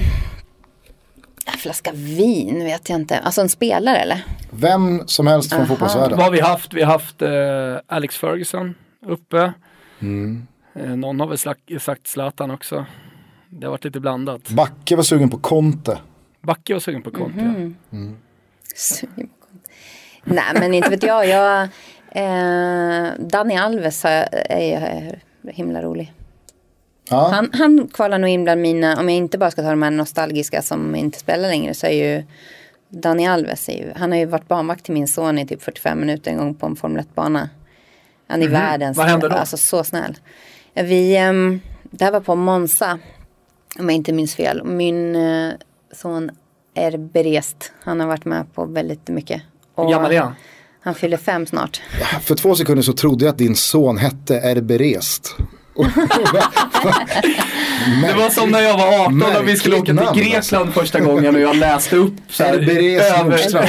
en 1.47 1.59
flaska 1.59 1.91
vin 1.95 2.65
vet 2.65 2.89
jag 2.89 3.01
inte. 3.01 3.19
Alltså 3.19 3.41
en 3.41 3.49
spelare 3.49 3.97
eller? 3.99 4.25
Vem 4.51 5.03
som 5.09 5.27
helst 5.27 5.51
från 5.51 5.61
Aha. 5.61 5.69
fotbollsvärlden. 5.69 6.17
Vad 6.19 6.25
har 6.27 6.33
vi 6.33 6.41
haft? 6.41 6.75
Vi 6.75 6.83
har 6.83 6.93
haft 6.93 7.23
eh, 7.23 7.95
Alex 7.97 8.17
Ferguson 8.17 8.75
uppe. 9.07 9.53
Eh, 10.75 10.83
någon 10.97 11.21
har 11.21 11.27
väl 11.27 11.39
slack- 11.39 11.79
sagt 11.81 12.07
Zlatan 12.07 12.51
också. 12.51 12.87
Det 13.51 13.67
har 13.67 13.71
varit 13.71 13.85
lite 13.85 14.01
blandat. 14.01 14.49
Backe 14.49 14.97
var 14.97 15.03
sugen 15.03 15.31
på 15.31 15.39
Conte. 15.39 15.99
Backe 16.41 16.73
var 16.73 16.81
sugen 16.81 17.03
på 17.03 17.11
Conte. 17.11 17.41
Mhm. 17.91 18.17
Sugen 18.77 19.29
på 19.29 19.47
konto. 19.47 19.69
Nej 20.25 20.45
men 20.55 20.75
inte 20.75 20.91
vet 20.91 21.03
jag. 21.03 21.29
jag 21.29 21.63
eh, 22.11 23.13
Dani 23.19 23.57
Alves 23.57 24.03
har- 24.03 24.29
är 24.33 25.11
ju 25.45 25.53
himla 25.53 25.83
rolig. 25.83 26.13
Ja. 27.11 27.29
Han, 27.33 27.51
han 27.53 27.89
kvalar 27.89 28.19
nog 28.19 28.31
in 28.31 28.45
bland 28.45 28.61
mina, 28.61 29.01
om 29.01 29.09
jag 29.09 29.17
inte 29.17 29.39
bara 29.39 29.51
ska 29.51 29.63
ta 29.63 29.71
de 29.71 29.83
här 29.83 29.91
nostalgiska 29.91 30.63
som 30.63 30.95
inte 30.95 31.19
spelar 31.19 31.49
längre 31.49 31.75
så 31.75 31.87
är 31.87 31.91
ju 31.91 32.25
Dani 32.89 33.27
Alves, 33.27 33.69
ju, 33.69 33.93
han 33.97 34.13
har 34.13 34.19
ju 34.19 34.27
varit 34.27 34.49
barnvakt 34.49 34.85
till 34.85 34.95
min 34.95 35.09
son 35.09 35.39
i 35.39 35.47
typ 35.47 35.63
45 35.63 36.01
minuter 36.01 36.31
en 36.31 36.37
gång 36.37 36.55
på 36.55 36.67
en 36.67 36.77
Formel 36.77 37.05
1-bana. 37.05 37.49
Han 38.27 38.43
är 38.43 38.49
världens, 38.49 38.97
Vad 38.97 39.07
hände 39.07 39.29
då? 39.29 39.35
alltså 39.35 39.57
så 39.57 39.85
snäll. 39.85 40.19
Vi, 40.75 41.29
um, 41.29 41.61
det 41.83 42.05
här 42.05 42.13
var 42.13 42.21
på 42.21 42.35
Monza, 42.35 42.99
om 43.79 43.89
jag 43.89 43.93
inte 43.93 44.13
minns 44.13 44.35
fel. 44.35 44.65
Min 44.65 45.17
eh, 45.17 45.53
son 45.93 46.31
är 46.75 46.97
berest, 46.97 47.73
han 47.83 48.01
har 48.01 48.07
varit 48.07 48.25
med 48.25 48.55
på 48.55 48.65
väldigt 48.65 49.09
mycket. 49.09 49.43
Hur 49.77 49.91
gammal 49.91 50.13
är 50.13 50.21
han? 50.21 50.35
Han 50.81 50.95
fyller 50.95 51.17
fem 51.17 51.47
snart. 51.47 51.83
För 52.21 52.35
två 52.35 52.55
sekunder 52.55 52.83
så 52.83 52.93
trodde 52.93 53.25
jag 53.25 53.33
att 53.33 53.39
din 53.39 53.57
son 53.57 53.99
hette 53.99 54.37
Erbe 54.37 54.79
Rest. 54.79 55.37
Det 58.03 58.15
var 58.17 58.31
som 58.31 58.51
när 58.51 58.61
jag 58.61 58.79
var 58.79 59.01
18 59.01 59.23
och 59.23 59.49
vi 59.49 59.57
skulle 59.57 59.77
åka 59.77 59.95
till 59.95 60.23
Grekland 60.23 60.75
första 60.75 61.01
gången 61.01 61.35
och 61.35 61.41
jag 61.41 61.57
läste 61.57 61.97
upp 61.97 62.15
så 62.29 62.45
här, 62.45 62.55
Erberes 62.55 63.25
Nordstrand. 63.25 63.65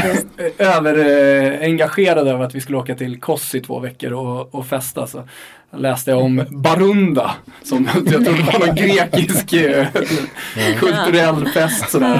över, 0.57 0.95
över 0.97 1.53
eh, 1.53 1.61
engagerad 1.61 2.27
över 2.27 2.43
att 2.45 2.55
vi 2.55 2.61
skulle 2.61 2.77
åka 2.77 2.95
till 2.95 3.19
Kos 3.19 3.55
i 3.55 3.61
två 3.61 3.79
veckor 3.79 4.13
och, 4.13 4.55
och 4.55 4.65
festa. 4.65 5.07
Så 5.07 5.27
läste 5.77 6.11
jag 6.11 6.19
om 6.19 6.45
Barunda 6.49 7.31
som 7.63 7.89
jag 7.93 8.07
trodde 8.07 8.31
var 8.31 8.65
någon 8.65 8.75
grekisk 8.75 9.53
eh, 9.53 9.87
kulturell 10.79 11.47
fest 11.47 11.89
sådär. 11.89 12.19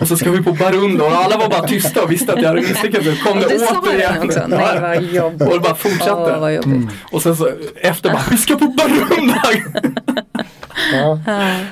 Och 0.00 0.08
så 0.08 0.16
ska 0.16 0.30
vi 0.30 0.42
på 0.42 0.52
Barunda 0.52 1.04
och 1.04 1.12
alla 1.12 1.36
var 1.36 1.48
bara 1.48 1.68
tysta 1.68 2.02
och 2.02 2.12
visste 2.12 2.32
att 2.32 2.42
jag 2.42 2.48
hade 2.48 2.60
misslyckats. 2.60 3.04
Så 3.06 3.28
kom 3.28 3.38
det 3.38 3.46
återigen. 3.46 4.14
det 4.20 4.26
också. 4.26 4.46
Nej 4.48 4.80
vad 4.80 5.02
jobbigt. 5.02 5.48
Och 5.48 5.54
det 5.54 5.60
bara 5.60 5.74
fortsatte. 5.74 6.38
Åh, 6.40 6.50
jobbigt. 6.52 6.90
Och 7.12 7.22
sen 7.22 7.36
så 7.36 7.50
efter 7.80 8.10
bara, 8.12 8.22
vi 8.30 8.36
ska 8.36 8.56
på 8.56 8.66
Barunda! 8.66 9.42
Ja. 10.92 11.18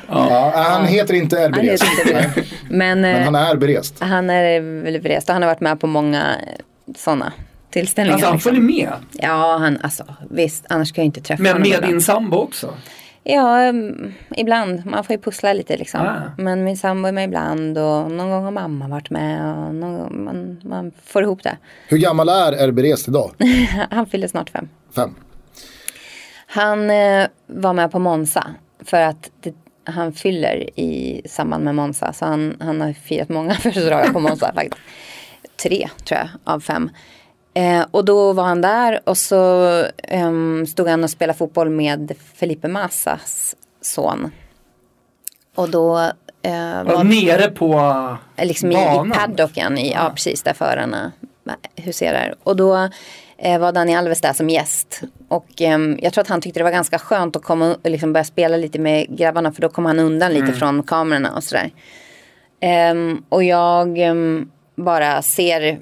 Ja, 0.09 0.53
han 0.55 0.87
heter 0.87 1.15
inte 1.15 1.39
Erbe 1.39 1.57
Han 1.57 1.65
heter 1.65 1.87
inte 1.91 2.13
det. 2.13 2.45
Men, 2.69 3.01
Men 3.01 3.17
eh, 3.17 3.25
han 3.25 3.35
är 3.35 3.57
berest. 3.57 3.97
Han 4.01 4.31
är 4.31 4.83
väl 4.83 5.01
berest 5.03 5.29
och 5.29 5.33
han 5.33 5.43
har 5.43 5.49
varit 5.49 5.61
med 5.61 5.81
på 5.81 5.87
många 5.87 6.37
sådana 6.97 7.33
tillställningar. 7.71 8.15
Alltså 8.15 8.27
han 8.27 8.35
liksom. 8.35 8.51
följer 8.51 8.87
med. 8.87 8.93
Ja, 9.13 9.57
han, 9.61 9.79
alltså 9.83 10.05
visst, 10.31 10.65
annars 10.69 10.89
ska 10.89 11.01
jag 11.01 11.07
inte 11.07 11.21
träffa 11.21 11.43
Men 11.43 11.53
honom 11.53 11.69
med 11.69 11.77
ibland. 11.77 11.93
din 11.93 12.01
sambo 12.01 12.37
också? 12.37 12.75
Ja, 13.23 13.61
mm, 13.61 14.13
ibland. 14.37 14.87
Man 14.87 15.05
får 15.05 15.17
ju 15.17 15.23
pussla 15.23 15.53
lite 15.53 15.77
liksom. 15.77 16.01
Ah. 16.01 16.21
Men 16.39 16.65
min 16.65 16.77
sambo 16.77 17.09
är 17.09 17.13
med 17.13 17.25
ibland 17.25 17.79
och 17.79 18.11
någon 18.11 18.31
gång 18.31 18.45
har 18.45 18.51
mamma 18.51 18.89
varit 18.89 19.11
med 19.11 19.57
och 19.57 19.75
någon 19.75 19.99
gång, 19.99 20.25
man, 20.25 20.61
man 20.65 20.93
får 21.05 21.23
ihop 21.23 21.43
det. 21.43 21.57
Hur 21.89 21.99
gammal 21.99 22.29
är 22.29 22.53
Erbe 22.53 22.83
Rest 22.83 23.09
idag? 23.09 23.31
Han 23.91 24.07
fyller 24.07 24.29
snart 24.29 24.51
fem. 24.51 24.69
Fem. 24.95 25.15
Han 26.47 26.91
eh, 26.91 27.27
var 27.47 27.73
med 27.73 27.91
på 27.91 27.99
Monza 27.99 28.47
för 28.85 29.01
att 29.01 29.31
det, 29.41 29.55
han 29.85 30.13
fyller 30.13 30.81
i 30.81 31.23
samband 31.29 31.65
med 31.65 31.75
Monza. 31.75 32.13
Så 32.13 32.25
han, 32.25 32.57
han 32.61 32.81
har 32.81 32.93
firat 32.93 33.29
många 33.29 33.55
födelsedagar 33.55 34.13
på 34.13 34.21
Monza 34.21 34.53
faktiskt. 34.55 34.83
Tre 35.63 35.89
tror 36.05 36.21
jag 36.21 36.29
av 36.45 36.61
fem. 36.61 36.91
Eh, 37.59 37.87
och 37.91 38.05
då 38.05 38.33
var 38.33 38.45
han 38.45 38.61
där 38.61 39.01
och 39.05 39.17
så 39.17 39.85
ehm, 40.03 40.67
stod 40.67 40.89
han 40.89 41.05
och 41.05 41.11
spelade 41.11 41.39
fotboll 41.39 41.71
med 41.71 42.15
Felipe 42.35 42.69
Massas 42.69 43.57
son. 43.81 44.31
Och 45.55 45.71
då 45.71 45.99
eh, 46.43 46.85
var 46.85 47.05
nere 47.05 47.51
på 47.51 48.17
liksom 48.37 48.73
i, 48.73 48.75
i 48.75 48.77
banan? 48.77 49.11
paddocken, 49.11 49.79
i, 49.79 49.93
ja. 49.93 50.11
precis 50.15 50.43
där 50.43 50.53
förarna 50.53 51.13
huserar. 51.77 52.35
Och 52.43 52.57
då 52.57 52.89
eh, 53.39 53.59
var 53.59 53.73
Dani 53.73 53.97
Alves 53.97 54.21
där 54.21 54.33
som 54.33 54.51
gäst. 54.51 55.03
Och 55.29 55.63
ehm, 55.63 55.99
jag 56.03 56.13
tror 56.13 56.23
att 56.23 56.29
han 56.29 56.41
tyckte 56.41 56.61
det 56.61 56.65
var 56.65 56.71
ganska 56.71 56.99
skönt 56.99 57.37
att 57.37 57.43
komma 57.43 57.77
och 57.85 57.91
liksom 57.91 58.13
börja 58.13 58.25
spela 58.25 58.57
lite 58.57 58.79
med 58.79 59.07
grabbarna 59.19 59.53
för 59.53 59.63
då 59.63 59.69
kom 59.69 59.87
han 59.87 59.99
undan 59.99 60.33
lite 60.33 60.53
från 60.53 60.83
kamerorna 60.83 61.35
och 61.37 61.45
sådär. 61.45 61.71
Ehm, 62.61 63.23
och 63.29 63.45
jag 63.45 63.99
ehm, 63.99 64.51
bara 64.79 65.23
ser, 65.23 65.79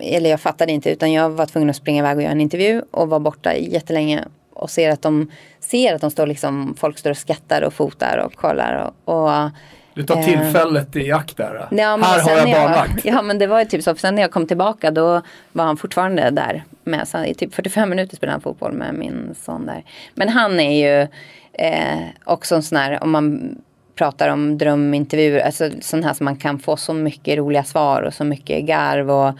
eller 0.00 0.30
jag 0.30 0.40
fattade 0.40 0.72
inte 0.72 0.90
utan 0.90 1.12
jag 1.12 1.30
var 1.30 1.46
tvungen 1.46 1.70
att 1.70 1.76
springa 1.76 1.98
iväg 1.98 2.16
och 2.16 2.22
göra 2.22 2.32
en 2.32 2.40
intervju 2.40 2.82
och 2.90 3.08
var 3.08 3.18
borta 3.18 3.54
jättelänge 3.56 4.24
och 4.54 4.70
ser 4.70 4.90
att 4.90 5.02
de 5.02 5.30
ser 5.60 5.94
att 5.94 6.00
de 6.00 6.10
står 6.10 6.26
liksom, 6.26 6.74
folk 6.78 6.98
står 6.98 7.10
och 7.10 7.16
skrattar 7.16 7.62
och 7.62 7.74
fotar 7.74 8.18
och 8.26 8.34
kollar 8.34 8.92
och, 9.04 9.14
och 9.14 9.50
Du 9.94 10.02
tar 10.02 10.16
Eh. 10.16 10.24
tillfället 10.24 10.96
i 10.96 11.12
akt 11.12 11.36
där. 11.36 11.68
Ja, 11.70 11.98
Här 12.02 12.20
har 12.22 12.30
jag 12.48 12.50
barnvakt. 12.50 13.00
Ja 13.04 13.22
men 13.22 13.38
det 13.38 13.46
var 13.46 13.58
ju 13.58 13.64
typ 13.64 13.82
så. 13.82 13.94
För 13.94 14.00
sen 14.00 14.14
när 14.14 14.22
jag 14.22 14.30
kom 14.30 14.46
tillbaka 14.46 14.90
då 14.90 15.22
var 15.52 15.64
han 15.64 15.76
fortfarande 15.76 16.30
där. 16.30 16.64
Med, 16.84 17.08
så 17.08 17.24
I 17.24 17.34
typ 17.34 17.54
45 17.54 17.90
minuter 17.90 18.16
spelade 18.16 18.34
han 18.34 18.40
fotboll 18.40 18.72
med 18.72 18.94
min 18.94 19.34
son 19.40 19.66
där. 19.66 19.84
Men 20.14 20.28
han 20.28 20.60
är 20.60 20.86
ju 20.86 21.08
eh, 21.52 21.98
också 22.24 22.54
en 22.54 22.62
sån 22.62 22.78
här, 22.78 23.02
om 23.02 23.10
man 23.10 23.56
pratar 23.94 24.28
om 24.28 24.58
drömintervjuer, 24.58 25.40
alltså 25.40 25.70
sån 25.80 26.04
här 26.04 26.12
som 26.14 26.24
man 26.24 26.36
kan 26.36 26.58
få 26.58 26.76
så 26.76 26.94
mycket 26.94 27.38
roliga 27.38 27.64
svar 27.64 28.02
och 28.02 28.14
så 28.14 28.24
mycket 28.24 28.64
garv 28.64 29.10
och 29.10 29.34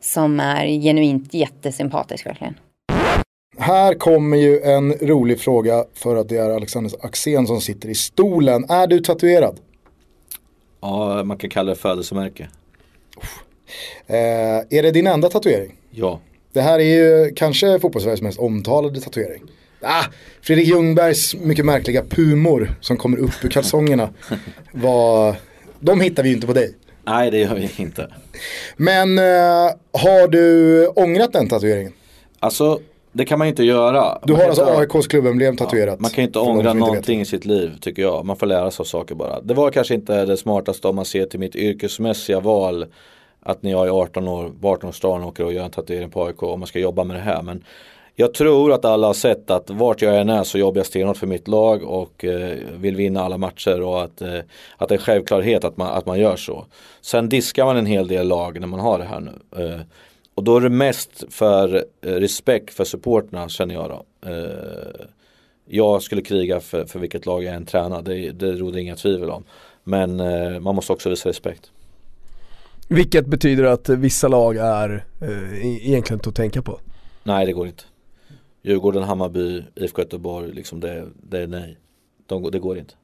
som 0.00 0.40
är 0.40 0.66
genuint 0.66 1.34
jättesympatisk 1.34 2.26
verkligen. 2.26 2.54
Här 3.58 3.94
kommer 3.94 4.36
ju 4.36 4.60
en 4.60 4.92
rolig 4.92 5.40
fråga 5.40 5.84
för 5.94 6.16
att 6.16 6.28
det 6.28 6.36
är 6.36 6.50
Alexander 6.50 6.92
Axén 7.00 7.46
som 7.46 7.60
sitter 7.60 7.88
i 7.88 7.94
stolen. 7.94 8.64
Är 8.68 8.86
du 8.86 9.00
tatuerad? 9.00 9.60
Ja, 10.80 11.24
man 11.24 11.36
kan 11.36 11.50
kalla 11.50 11.70
det 11.70 11.76
födelsemärke. 11.76 12.48
Eh, 14.06 14.78
är 14.78 14.82
det 14.82 14.90
din 14.90 15.06
enda 15.06 15.28
tatuering? 15.28 15.74
Ja. 15.90 16.20
Det 16.52 16.60
här 16.60 16.78
är 16.78 16.84
ju 16.84 17.34
kanske 17.34 17.78
fotbollssveriges 17.80 18.22
mest 18.22 18.38
omtalade 18.38 19.00
tatuering. 19.00 19.42
Ah, 19.80 20.04
Fredrik 20.42 20.68
Ljungbergs 20.68 21.34
mycket 21.34 21.64
märkliga 21.64 22.02
pumor 22.08 22.74
som 22.80 22.96
kommer 22.96 23.18
upp 23.18 23.44
ur 23.44 23.48
kalsongerna. 23.48 24.10
Var, 24.72 25.36
de 25.80 26.00
hittar 26.00 26.22
vi 26.22 26.28
ju 26.28 26.34
inte 26.34 26.46
på 26.46 26.52
dig. 26.52 26.74
Nej, 27.08 27.30
det 27.30 27.38
gör 27.38 27.54
vi 27.54 27.70
inte. 27.82 28.08
Men 28.76 29.18
eh, 29.18 29.24
har 29.92 30.28
du 30.28 30.86
ångrat 30.86 31.32
den 31.32 31.48
tatueringen? 31.48 31.92
Alltså, 32.40 32.80
det 33.12 33.24
kan 33.24 33.38
man 33.38 33.48
inte 33.48 33.64
göra. 33.64 34.18
Du 34.24 34.32
Man 34.32 34.40
har 34.42 34.48
alltså 34.48 34.62
inte- 34.82 34.96
AIKs 34.96 35.06
klubbemblem 35.06 35.56
tatuerat. 35.56 36.00
Man 36.00 36.10
kan 36.10 36.24
inte 36.24 36.38
ångra 36.38 36.70
inte 36.70 36.74
någonting 36.74 37.18
vet. 37.18 37.28
i 37.28 37.30
sitt 37.30 37.44
liv 37.44 37.72
tycker 37.80 38.02
jag. 38.02 38.24
Man 38.24 38.36
får 38.36 38.46
lära 38.46 38.70
sig 38.70 38.82
av 38.82 38.86
saker 38.86 39.14
bara. 39.14 39.40
Det 39.40 39.54
var 39.54 39.70
kanske 39.70 39.94
inte 39.94 40.24
det 40.24 40.36
smartaste 40.36 40.88
om 40.88 40.96
man 40.96 41.04
ser 41.04 41.26
till 41.26 41.40
mitt 41.40 41.56
yrkesmässiga 41.56 42.40
val. 42.40 42.86
Att 43.42 43.62
när 43.62 43.70
jag 43.70 43.86
är 43.86 43.90
18 43.90 44.28
år, 44.28 44.52
på 44.60 44.74
18-årsdagen 44.76 45.24
åker 45.24 45.44
och 45.44 45.52
gör 45.52 45.64
en 45.64 45.70
tatuering 45.70 46.10
på 46.10 46.24
AIK 46.26 46.42
om 46.42 46.60
man 46.60 46.66
ska 46.66 46.78
jobba 46.78 47.04
med 47.04 47.16
det 47.16 47.20
här. 47.22 47.42
Men 47.42 47.64
jag 48.20 48.34
tror 48.34 48.72
att 48.72 48.84
alla 48.84 49.06
har 49.06 49.14
sett 49.14 49.50
att 49.50 49.70
vart 49.70 50.02
jag 50.02 50.20
än 50.20 50.28
är 50.28 50.44
så 50.44 50.58
jobbar 50.58 50.78
jag 50.78 50.86
stenhårt 50.86 51.16
för 51.16 51.26
mitt 51.26 51.48
lag 51.48 51.82
och 51.82 52.24
eh, 52.24 52.58
vill 52.76 52.96
vinna 52.96 53.22
alla 53.22 53.38
matcher 53.38 53.82
och 53.82 54.02
att, 54.02 54.22
eh, 54.22 54.38
att 54.76 54.88
det 54.88 54.94
är 54.94 54.98
självklarhet 54.98 55.64
att 55.64 55.76
man, 55.76 55.88
att 55.88 56.06
man 56.06 56.20
gör 56.20 56.36
så. 56.36 56.66
Sen 57.00 57.28
diskar 57.28 57.64
man 57.64 57.76
en 57.76 57.86
hel 57.86 58.08
del 58.08 58.28
lag 58.28 58.60
när 58.60 58.66
man 58.66 58.80
har 58.80 58.98
det 58.98 59.04
här 59.04 59.20
nu. 59.20 59.64
Eh, 59.64 59.80
och 60.34 60.44
då 60.44 60.56
är 60.56 60.60
det 60.60 60.68
mest 60.68 61.24
för 61.30 61.84
eh, 62.02 62.12
respekt 62.12 62.74
för 62.74 62.84
supporterna 62.84 63.48
känner 63.48 63.74
jag 63.74 63.90
då. 63.90 64.30
Eh, 64.30 65.06
jag 65.66 66.02
skulle 66.02 66.22
kriga 66.22 66.60
för, 66.60 66.84
för 66.84 66.98
vilket 66.98 67.26
lag 67.26 67.44
jag 67.44 67.54
än 67.54 67.66
tränar, 67.66 68.02
det, 68.02 68.30
det 68.30 68.52
råder 68.52 68.78
inga 68.78 68.96
tvivel 68.96 69.30
om. 69.30 69.44
Men 69.84 70.20
eh, 70.20 70.60
man 70.60 70.74
måste 70.74 70.92
också 70.92 71.10
visa 71.10 71.28
respekt. 71.28 71.70
Vilket 72.88 73.26
betyder 73.26 73.64
att 73.64 73.88
vissa 73.88 74.28
lag 74.28 74.56
är 74.56 75.04
eh, 75.20 75.66
egentligen 75.66 76.18
inte 76.18 76.28
att 76.28 76.34
tänka 76.36 76.62
på. 76.62 76.80
Nej 77.22 77.46
det 77.46 77.52
går 77.52 77.66
inte. 77.66 77.84
Djurgården, 78.68 79.02
Hammarby, 79.02 79.64
IFK 79.74 80.02
Göteborg, 80.02 80.52
liksom 80.52 80.80
det, 80.80 81.08
det 81.22 81.38
är 81.38 81.46
nej. 81.46 81.78
De, 82.26 82.50
det 82.50 82.58
går 82.58 82.78
inte. 82.78 82.94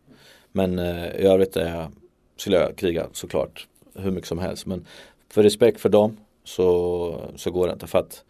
Men 0.52 0.78
eh, 0.78 1.06
i 1.06 1.26
övrigt 1.26 1.56
är 1.56 1.76
jag, 1.76 1.92
skulle 2.36 2.56
jag 2.56 2.76
kriga 2.76 3.06
såklart 3.12 3.66
hur 3.94 4.10
mycket 4.10 4.28
som 4.28 4.38
helst. 4.38 4.66
Men 4.66 4.86
för 5.28 5.42
respekt 5.42 5.80
för 5.80 5.88
dem 5.88 6.16
så, 6.44 7.30
så 7.36 7.50
går 7.50 7.66
det 7.66 7.72
inte. 7.72 7.86
För 7.86 7.98
att 7.98 8.24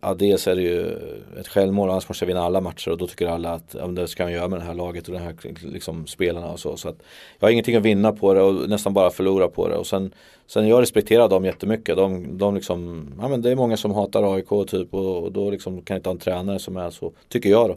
Ja, 0.00 0.14
dels 0.14 0.46
är 0.46 0.56
det 0.56 0.62
ju 0.62 0.92
ett 1.40 1.48
självmål, 1.48 1.90
annars 1.90 2.08
måste 2.08 2.24
jag 2.24 2.26
vinna 2.26 2.42
alla 2.42 2.60
matcher 2.60 2.90
och 2.90 2.98
då 2.98 3.06
tycker 3.06 3.26
alla 3.26 3.52
att 3.52 3.76
ja, 3.78 3.86
det 3.86 4.08
ska 4.08 4.22
jag 4.22 4.32
göra 4.32 4.48
med 4.48 4.58
det 4.58 4.64
här 4.64 4.74
laget 4.74 5.08
och 5.08 5.14
de 5.14 5.18
här 5.18 5.34
liksom, 5.62 6.06
spelarna 6.06 6.50
och 6.50 6.60
så. 6.60 6.76
så 6.76 6.88
att 6.88 6.96
jag 7.38 7.46
har 7.46 7.52
ingenting 7.52 7.76
att 7.76 7.82
vinna 7.82 8.12
på 8.12 8.34
det 8.34 8.42
och 8.42 8.68
nästan 8.68 8.94
bara 8.94 9.10
förlora 9.10 9.48
på 9.48 9.68
det. 9.68 9.76
Och 9.76 9.86
sen, 9.86 10.12
sen 10.46 10.68
jag 10.68 10.82
respekterar 10.82 11.28
dem 11.28 11.44
jättemycket. 11.44 11.96
De, 11.96 12.38
de 12.38 12.54
liksom, 12.54 13.08
ja, 13.20 13.28
men 13.28 13.42
det 13.42 13.50
är 13.50 13.56
många 13.56 13.76
som 13.76 13.90
hatar 13.90 14.34
AIK 14.34 14.68
typ 14.70 14.94
och, 14.94 15.22
och 15.22 15.32
då 15.32 15.50
liksom 15.50 15.82
kan 15.82 15.96
inte 15.96 16.08
ha 16.08 16.14
en 16.14 16.20
tränare 16.20 16.58
som 16.58 16.76
är 16.76 16.90
så, 16.90 17.12
tycker 17.28 17.50
jag 17.50 17.68
då. 17.68 17.76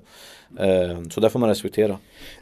Eh, 0.63 1.01
så 1.09 1.19
det 1.19 1.29
får 1.29 1.39
man 1.39 1.49
respektera. 1.49 1.97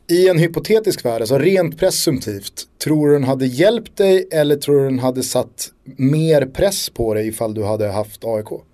I 0.08 0.30
en 0.30 0.38
hypotetisk 0.38 1.06
värld, 1.06 1.22
alltså 1.22 1.38
rent 1.38 1.80
presumtivt, 1.80 2.68
tror 2.84 3.08
du 3.08 3.14
den 3.14 3.24
hade 3.24 3.46
hjälpt 3.46 3.98
dig 3.98 4.28
eller 4.32 4.56
tror 4.56 4.80
du 4.80 4.84
den 4.84 5.00
hade 5.00 5.24
satt 5.24 5.72
mer 5.98 6.46
press 6.46 6.90
på 6.90 7.14
dig 7.14 7.28
ifall 7.28 7.54
du 7.54 7.64
hade 7.64 7.88
haft 7.88 8.26
AIK? 8.26 8.69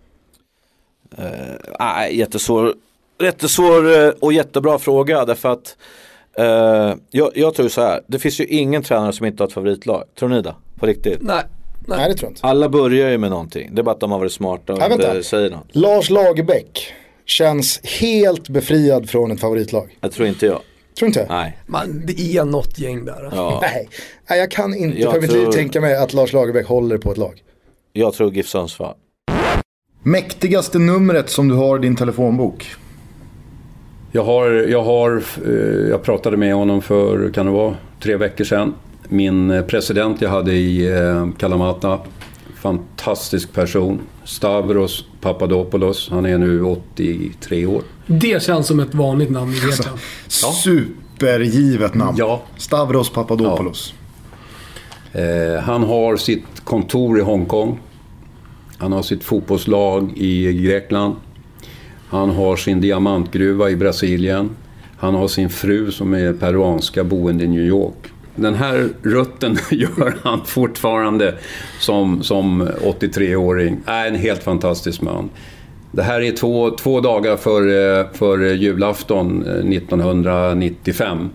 Uh, 1.19 2.15
jättesvår, 2.17 2.73
jättesvår 3.21 3.85
uh, 3.85 4.09
och 4.19 4.33
jättebra 4.33 4.79
fråga 4.79 5.25
därför 5.25 5.49
att 5.49 5.77
uh, 6.39 6.95
jag, 7.11 7.31
jag, 7.35 7.53
tror 7.55 7.67
så 7.67 7.81
här, 7.81 8.01
det 8.07 8.19
finns 8.19 8.39
ju 8.39 8.45
ingen 8.45 8.83
tränare 8.83 9.13
som 9.13 9.25
inte 9.25 9.43
har 9.43 9.47
ett 9.47 9.53
favoritlag. 9.53 10.03
Tror 10.19 10.29
ni 10.29 10.41
det? 10.41 10.55
På 10.79 10.85
riktigt? 10.85 11.21
Nej. 11.21 11.43
Nej, 11.87 11.97
Nej 11.97 12.09
det 12.09 12.15
tror 12.15 12.27
jag 12.27 12.31
inte. 12.31 12.47
Alla 12.47 12.69
börjar 12.69 13.09
ju 13.09 13.17
med 13.17 13.29
någonting. 13.29 13.75
Det 13.75 13.81
är 13.81 13.83
bara 13.83 13.91
att 13.91 13.99
de 13.99 14.11
har 14.11 14.19
varit 14.19 14.31
smarta 14.31 14.73
och 14.73 14.79
Nej, 14.79 14.91
inte 14.91 15.23
säger 15.23 15.49
något. 15.49 15.67
Lars 15.71 16.09
Lagerbäck 16.09 16.93
känns 17.25 17.81
helt 17.83 18.49
befriad 18.49 19.09
från 19.09 19.31
ett 19.31 19.39
favoritlag. 19.39 19.97
Jag 20.01 20.11
tror 20.11 20.27
inte 20.27 20.45
jag. 20.45 20.61
Tror 20.99 21.07
inte? 21.07 21.25
Nej. 21.29 21.57
Man, 21.65 22.05
det 22.05 22.37
är 22.37 22.45
något 22.45 22.79
gäng 22.79 23.05
där. 23.05 23.29
Ja. 23.31 23.59
Nej. 23.61 23.89
Nej, 24.29 24.39
jag 24.39 24.51
kan 24.51 24.75
inte 24.75 25.01
Jag 25.01 25.13
för 25.13 25.21
mitt 25.21 25.31
tror- 25.31 25.45
liv 25.45 25.51
tänka 25.51 25.81
mig 25.81 25.95
att 25.95 26.13
Lars 26.13 26.33
Lagerbäck 26.33 26.67
håller 26.67 26.97
på 26.97 27.11
ett 27.11 27.17
lag. 27.17 27.43
Jag 27.93 28.13
tror 28.13 28.33
GIF 28.33 28.47
Sundsvall. 28.47 28.95
Mäktigaste 30.07 30.79
numret 30.79 31.29
som 31.29 31.47
du 31.47 31.55
har 31.55 31.77
i 31.77 31.81
din 31.81 31.95
telefonbok? 31.95 32.75
Jag, 34.11 34.23
har, 34.23 34.49
jag, 34.49 34.83
har, 34.83 35.23
eh, 35.45 35.89
jag 35.89 36.03
pratade 36.03 36.37
med 36.37 36.55
honom 36.55 36.81
för, 36.81 37.31
kan 37.31 37.45
det 37.45 37.51
vara, 37.51 37.75
tre 37.99 38.15
veckor 38.15 38.43
sedan. 38.43 38.73
Min 39.09 39.51
eh, 39.51 39.65
president 39.65 40.21
jag 40.21 40.29
hade 40.29 40.53
i 40.53 40.97
eh, 40.97 41.27
Kalamata, 41.37 41.99
fantastisk 42.55 43.53
person. 43.53 44.01
Stavros 44.23 45.05
Papadopoulos, 45.21 46.09
han 46.09 46.25
är 46.25 46.37
nu 46.37 46.63
83 46.63 47.65
år. 47.65 47.81
Det 48.07 48.43
känns 48.43 48.67
som 48.67 48.79
ett 48.79 48.95
vanligt 48.95 49.29
namn 49.29 49.53
i 49.53 49.59
Grekland. 49.59 49.99
Supergivet 50.63 51.93
namn. 51.93 52.17
Ja. 52.17 52.41
Stavros 52.57 53.09
Papadopoulos. 53.09 53.93
Eh, 55.13 55.61
han 55.61 55.83
har 55.83 56.17
sitt 56.17 56.45
kontor 56.63 57.19
i 57.19 57.21
Hongkong. 57.21 57.79
Han 58.77 58.91
har 58.91 59.01
sitt 59.01 59.23
fotbollslag 59.23 60.13
i 60.15 60.53
Grekland. 60.53 61.15
Han 62.09 62.29
har 62.29 62.55
sin 62.55 62.81
diamantgruva 62.81 63.69
i 63.69 63.75
Brasilien. 63.75 64.49
Han 64.97 65.15
har 65.15 65.27
sin 65.27 65.49
fru 65.49 65.91
som 65.91 66.13
är 66.13 66.33
peruanska 66.33 67.03
boende 67.03 67.43
i 67.43 67.47
New 67.47 67.65
York. 67.65 68.11
Den 68.35 68.53
här 68.53 68.89
rutten 69.01 69.57
gör 69.71 70.17
han 70.23 70.45
fortfarande 70.45 71.35
som, 71.79 72.23
som 72.23 72.67
83-åring. 72.83 73.81
Äh, 73.87 74.07
en 74.07 74.15
helt 74.15 74.43
fantastisk 74.43 75.01
man. 75.01 75.29
Det 75.91 76.03
här 76.03 76.21
är 76.21 76.31
två, 76.31 76.71
två 76.71 77.01
dagar 77.01 77.37
före 77.37 78.07
för 78.13 78.39
julafton 78.39 79.45
eh, 79.45 79.77
1995. 79.77 81.29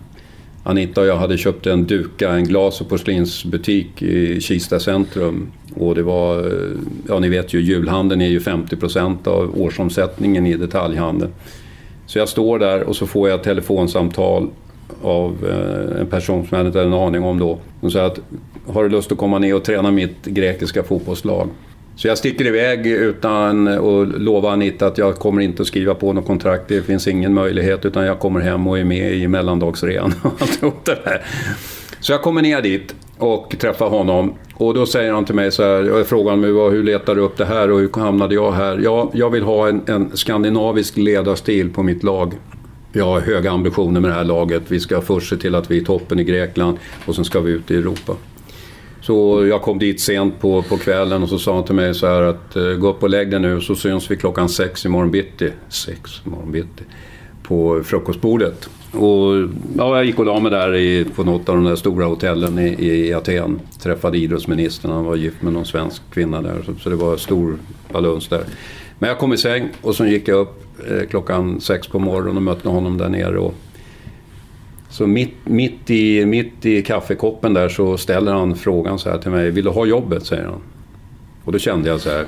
Anita 0.70 1.00
och 1.00 1.06
jag 1.06 1.16
hade 1.16 1.36
köpt 1.36 1.66
en 1.66 1.84
duka, 1.84 2.30
en 2.30 2.44
glas 2.44 2.80
och 2.80 2.88
porslinsbutik 2.88 4.02
i 4.02 4.40
Kista 4.40 4.80
centrum. 4.80 5.52
Och 5.76 5.94
det 5.94 6.02
var, 6.02 6.38
eh, 6.38 6.78
ja 7.08 7.18
ni 7.18 7.28
vet 7.28 7.54
ju, 7.54 7.60
julhandeln 7.60 8.20
är 8.20 8.28
ju 8.28 8.40
50% 8.40 9.26
av 9.26 9.60
årsomsättningen 9.60 10.46
i 10.46 10.56
detaljhandeln. 10.56 11.32
Så 12.06 12.18
jag 12.18 12.28
står 12.28 12.58
där 12.58 12.82
och 12.82 12.96
så 12.96 13.06
får 13.06 13.28
jag 13.28 13.38
ett 13.38 13.44
telefonsamtal 13.44 14.48
av 15.02 15.36
eh, 15.48 16.00
en 16.00 16.06
person 16.06 16.46
som 16.46 16.58
jag 16.58 16.66
inte 16.66 16.78
hade 16.78 16.90
en 16.90 16.94
aning 16.94 17.22
om 17.22 17.38
då. 17.38 17.58
Hon 17.80 17.90
säger 17.90 18.06
att, 18.06 18.20
har 18.66 18.82
du 18.82 18.88
lust 18.88 19.12
att 19.12 19.18
komma 19.18 19.38
ner 19.38 19.54
och 19.54 19.64
träna 19.64 19.90
mitt 19.90 20.24
grekiska 20.24 20.82
fotbollslag? 20.82 21.48
Så 22.00 22.08
jag 22.08 22.18
sticker 22.18 22.46
iväg 22.46 22.86
utan 22.86 23.68
att 23.68 24.20
lova 24.20 24.50
Anita 24.50 24.86
att 24.86 24.98
jag 24.98 25.16
kommer 25.16 25.42
inte 25.42 25.62
att 25.62 25.68
skriva 25.68 25.94
på 25.94 26.12
något 26.12 26.26
kontrakt. 26.26 26.68
Det 26.68 26.82
finns 26.82 27.08
ingen 27.08 27.34
möjlighet 27.34 27.84
utan 27.84 28.04
jag 28.04 28.18
kommer 28.18 28.40
hem 28.40 28.66
och 28.66 28.78
är 28.78 28.84
med 28.84 29.14
i 29.14 29.28
mellandagsrean 29.28 30.14
och 30.22 30.42
alltihop 30.42 30.84
det 30.84 30.98
där. 31.04 31.22
Så 32.00 32.12
jag 32.12 32.22
kommer 32.22 32.42
ner 32.42 32.62
dit 32.62 32.94
och 33.18 33.56
träffar 33.58 33.88
honom 33.88 34.34
och 34.54 34.74
då 34.74 34.86
säger 34.86 35.12
han 35.12 35.24
till 35.24 35.34
mig 35.34 35.52
så 35.52 35.62
här, 35.62 35.82
jag 35.82 36.06
frågar 36.06 36.36
mig 36.36 36.50
hur 36.50 36.82
letar 36.82 37.14
du 37.14 37.20
upp 37.20 37.36
det 37.36 37.44
här 37.44 37.70
och 37.70 37.78
hur 37.78 38.00
hamnade 38.00 38.34
jag 38.34 38.52
här? 38.52 38.80
Ja, 38.84 39.10
jag 39.14 39.30
vill 39.30 39.42
ha 39.42 39.68
en, 39.68 39.82
en 39.86 40.16
skandinavisk 40.16 40.96
ledarstil 40.96 41.70
på 41.70 41.82
mitt 41.82 42.02
lag. 42.02 42.34
Jag 42.92 43.04
har 43.04 43.20
höga 43.20 43.50
ambitioner 43.50 44.00
med 44.00 44.10
det 44.10 44.14
här 44.14 44.24
laget. 44.24 44.62
Vi 44.68 44.80
ska 44.80 45.00
först 45.00 45.30
se 45.30 45.36
till 45.36 45.54
att 45.54 45.70
vi 45.70 45.76
är 45.76 45.82
i 45.82 45.84
toppen 45.84 46.20
i 46.20 46.24
Grekland 46.24 46.78
och 47.06 47.14
sen 47.14 47.24
ska 47.24 47.40
vi 47.40 47.52
ut 47.52 47.70
i 47.70 47.76
Europa. 47.76 48.12
Så 49.00 49.46
jag 49.46 49.62
kom 49.62 49.78
dit 49.78 50.00
sent 50.00 50.40
på, 50.40 50.62
på 50.62 50.76
kvällen 50.76 51.22
och 51.22 51.28
så 51.28 51.38
sa 51.38 51.54
han 51.54 51.64
till 51.64 51.74
mig 51.74 51.94
så 51.94 52.06
här 52.06 52.22
att 52.22 52.56
eh, 52.56 52.62
gå 52.62 52.88
upp 52.88 53.02
och 53.02 53.10
lägg 53.10 53.30
dig 53.30 53.40
nu 53.40 53.60
så 53.60 53.74
syns 53.74 54.10
vi 54.10 54.16
klockan 54.16 54.48
sex 54.48 54.84
imorgon 54.84 55.10
bitti. 55.10 55.50
Sex 55.68 56.10
imorgon 56.26 56.52
bitti. 56.52 56.84
På 57.42 57.82
frukostbordet. 57.84 58.68
Och 58.92 59.48
ja, 59.76 59.96
jag 59.96 60.04
gick 60.04 60.18
och 60.18 60.24
la 60.24 60.40
mig 60.40 60.50
där 60.50 60.74
i, 60.74 61.04
på 61.04 61.24
något 61.24 61.48
av 61.48 61.54
de 61.56 61.64
där 61.64 61.76
stora 61.76 62.04
hotellen 62.06 62.58
i, 62.58 62.86
i 62.86 63.14
Aten. 63.14 63.60
Träffade 63.82 64.18
idrottsministern, 64.18 64.92
han 64.92 65.04
var 65.04 65.16
gift 65.16 65.42
med 65.42 65.52
någon 65.52 65.64
svensk 65.64 66.02
kvinna 66.10 66.42
där. 66.42 66.62
Så, 66.66 66.74
så 66.74 66.90
det 66.90 66.96
var 66.96 67.16
stor 67.16 67.56
baluns 67.92 68.28
där. 68.28 68.44
Men 68.98 69.08
jag 69.08 69.18
kom 69.18 69.32
i 69.32 69.36
säng 69.36 69.68
och 69.82 69.94
så 69.94 70.06
gick 70.06 70.28
jag 70.28 70.38
upp 70.38 70.64
eh, 70.90 71.08
klockan 71.08 71.60
sex 71.60 71.88
på 71.88 71.98
morgonen 71.98 72.36
och 72.36 72.42
mötte 72.42 72.68
honom 72.68 72.98
där 72.98 73.08
nere. 73.08 73.38
Och, 73.38 73.54
så 74.90 75.06
mitt, 75.06 75.34
mitt, 75.44 75.90
i, 75.90 76.26
mitt 76.26 76.66
i 76.66 76.82
kaffekoppen 76.82 77.54
där 77.54 77.68
så 77.68 77.96
ställer 77.98 78.32
han 78.32 78.56
frågan 78.56 78.98
så 78.98 79.10
här 79.10 79.18
till 79.18 79.30
mig. 79.30 79.50
Vill 79.50 79.64
du 79.64 79.70
ha 79.70 79.86
jobbet? 79.86 80.26
säger 80.26 80.44
han. 80.44 80.60
Och 81.44 81.52
då 81.52 81.58
kände 81.58 81.88
jag 81.88 82.00
så 82.00 82.10
här. 82.10 82.26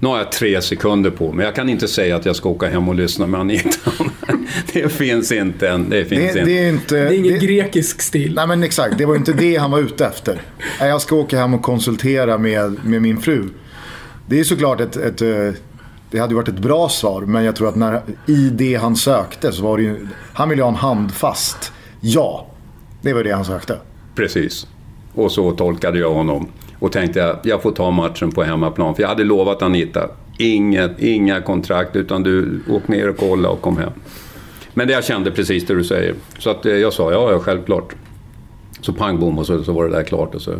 Nu 0.00 0.08
har 0.08 0.18
jag 0.18 0.32
tre 0.32 0.62
sekunder 0.62 1.10
på 1.10 1.32
mig. 1.32 1.44
Jag 1.44 1.54
kan 1.54 1.68
inte 1.68 1.88
säga 1.88 2.16
att 2.16 2.26
jag 2.26 2.36
ska 2.36 2.48
åka 2.48 2.68
hem 2.68 2.88
och 2.88 2.94
lyssna 2.94 3.26
med 3.26 3.40
Anita. 3.40 3.90
det 4.72 4.88
finns 4.92 5.32
inte 5.32 5.68
än. 5.68 5.90
Det 5.90 6.04
finns 6.04 6.20
Det, 6.32 6.40
inte. 6.40 6.44
det 6.44 6.58
är 6.58 6.68
inte... 6.68 6.94
Det 6.94 7.00
är 7.14 7.18
ingen 7.18 7.32
det- 7.38 7.46
grekisk 7.46 8.00
stil. 8.02 8.32
Nej 8.34 8.46
men 8.46 8.62
exakt, 8.62 8.98
det 8.98 9.06
var 9.06 9.16
inte 9.16 9.32
det 9.32 9.56
han 9.56 9.70
var 9.70 9.78
ute 9.78 10.06
efter. 10.06 10.40
Nej, 10.80 10.88
Jag 10.88 11.00
ska 11.02 11.16
åka 11.16 11.38
hem 11.38 11.54
och 11.54 11.62
konsultera 11.62 12.38
med, 12.38 12.76
med 12.84 13.02
min 13.02 13.20
fru. 13.20 13.48
Det 14.26 14.40
är 14.40 14.44
såklart 14.44 14.80
ett, 14.80 14.96
ett, 14.96 15.22
eh, 15.22 15.50
det 16.10 16.18
hade 16.18 16.34
varit 16.34 16.48
ett 16.48 16.58
bra 16.58 16.88
svar, 16.88 17.20
men 17.22 17.44
jag 17.44 17.56
tror 17.56 17.68
att 17.68 17.76
när, 17.76 18.00
i 18.26 18.50
det 18.52 18.74
han 18.74 18.96
sökte 18.96 19.52
så 19.52 19.62
var 19.62 19.76
det 19.76 19.82
ju, 19.82 20.06
han 20.32 20.48
ville 20.48 20.62
ha 20.62 20.68
en 20.68 20.74
handfast 20.76 21.72
ja. 22.00 22.46
Det 23.02 23.12
var 23.12 23.24
det 23.24 23.30
han 23.30 23.44
sökte. 23.44 23.78
Precis. 24.14 24.66
Och 25.14 25.32
så 25.32 25.52
tolkade 25.52 25.98
jag 25.98 26.14
honom. 26.14 26.48
Och 26.78 26.92
tänkte 26.92 27.18
jag, 27.18 27.36
jag 27.42 27.62
får 27.62 27.72
ta 27.72 27.90
matchen 27.90 28.30
på 28.30 28.42
hemmaplan. 28.42 28.94
För 28.94 29.02
jag 29.02 29.08
hade 29.08 29.24
lovat 29.24 29.62
Anita, 29.62 30.10
inget, 30.38 31.00
inga 31.00 31.40
kontrakt 31.40 31.96
utan 31.96 32.22
du 32.22 32.60
åk 32.70 32.88
ner 32.88 33.08
och 33.08 33.16
kolla 33.16 33.48
och 33.48 33.60
kom 33.60 33.76
hem. 33.76 33.92
Men 34.74 34.86
det 34.86 34.92
jag 34.92 35.04
kände 35.04 35.30
precis 35.30 35.66
det 35.66 35.74
du 35.74 35.84
säger. 35.84 36.14
Så 36.38 36.50
att 36.50 36.66
eh, 36.66 36.72
jag 36.72 36.92
sa, 36.92 37.12
ja, 37.12 37.32
ja 37.32 37.38
självklart. 37.38 37.94
Så 38.80 38.92
pang 38.92 39.20
bom 39.20 39.38
och 39.38 39.46
så, 39.46 39.64
så 39.64 39.72
var 39.72 39.84
det 39.84 39.96
där 39.96 40.02
klart. 40.02 40.34
Och, 40.34 40.42
så, 40.42 40.54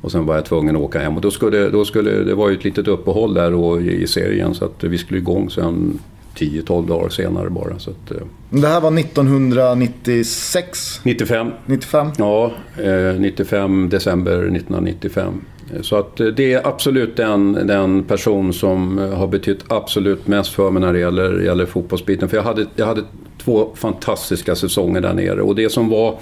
och 0.00 0.12
sen 0.12 0.26
var 0.26 0.34
jag 0.34 0.44
tvungen 0.44 0.76
att 0.76 0.82
åka 0.82 0.98
hem. 0.98 1.16
Och 1.16 1.20
då 1.20 1.30
skulle, 1.30 1.68
då 1.68 1.84
skulle, 1.84 2.10
det 2.10 2.34
var 2.34 2.48
ju 2.48 2.56
ett 2.56 2.64
litet 2.64 2.88
uppehåll 2.88 3.34
där 3.34 3.54
och, 3.54 3.82
i 3.82 4.06
serien 4.06 4.54
så 4.54 4.64
att 4.64 4.84
vi 4.84 4.98
skulle 4.98 5.18
igång 5.18 5.50
sen 5.50 5.98
10-12 6.38 6.88
dagar 6.88 7.08
senare 7.08 7.50
bara. 7.50 7.78
Så 7.78 7.90
att, 7.90 8.10
eh, 8.10 8.16
Det 8.50 8.68
här 8.68 8.80
var 8.80 8.90
1996, 8.90 11.00
95 11.02 11.50
95. 11.66 12.10
Ja, 12.18 12.52
eh, 12.82 13.20
95, 13.20 13.88
december 13.88 14.50
1995. 14.50 15.40
Eh, 15.74 15.80
Så 15.82 15.96
att 15.96 16.20
eh, 16.20 16.26
det 16.26 16.52
är 16.52 16.66
absolut 16.66 17.16
den, 17.16 17.52
den 17.52 18.04
person 18.04 18.52
som 18.52 18.98
eh, 18.98 19.10
har 19.12 19.26
betytt 19.26 19.64
absolut 19.68 20.26
mest 20.26 20.52
för 20.52 20.70
mig 20.70 20.80
när 20.80 20.92
det 20.92 20.98
gäller, 20.98 21.40
gäller 21.40 21.66
fotbollsbiten. 21.66 22.28
För 22.28 22.36
jag 22.36 22.44
hade, 22.44 22.66
jag 22.76 22.86
hade 22.86 23.02
två 23.44 23.68
fantastiska 23.74 24.54
säsonger 24.54 25.00
där 25.00 25.14
nere. 25.14 25.42
Och 25.42 25.54
det 25.54 25.72
som 25.72 25.88
var 25.88 26.18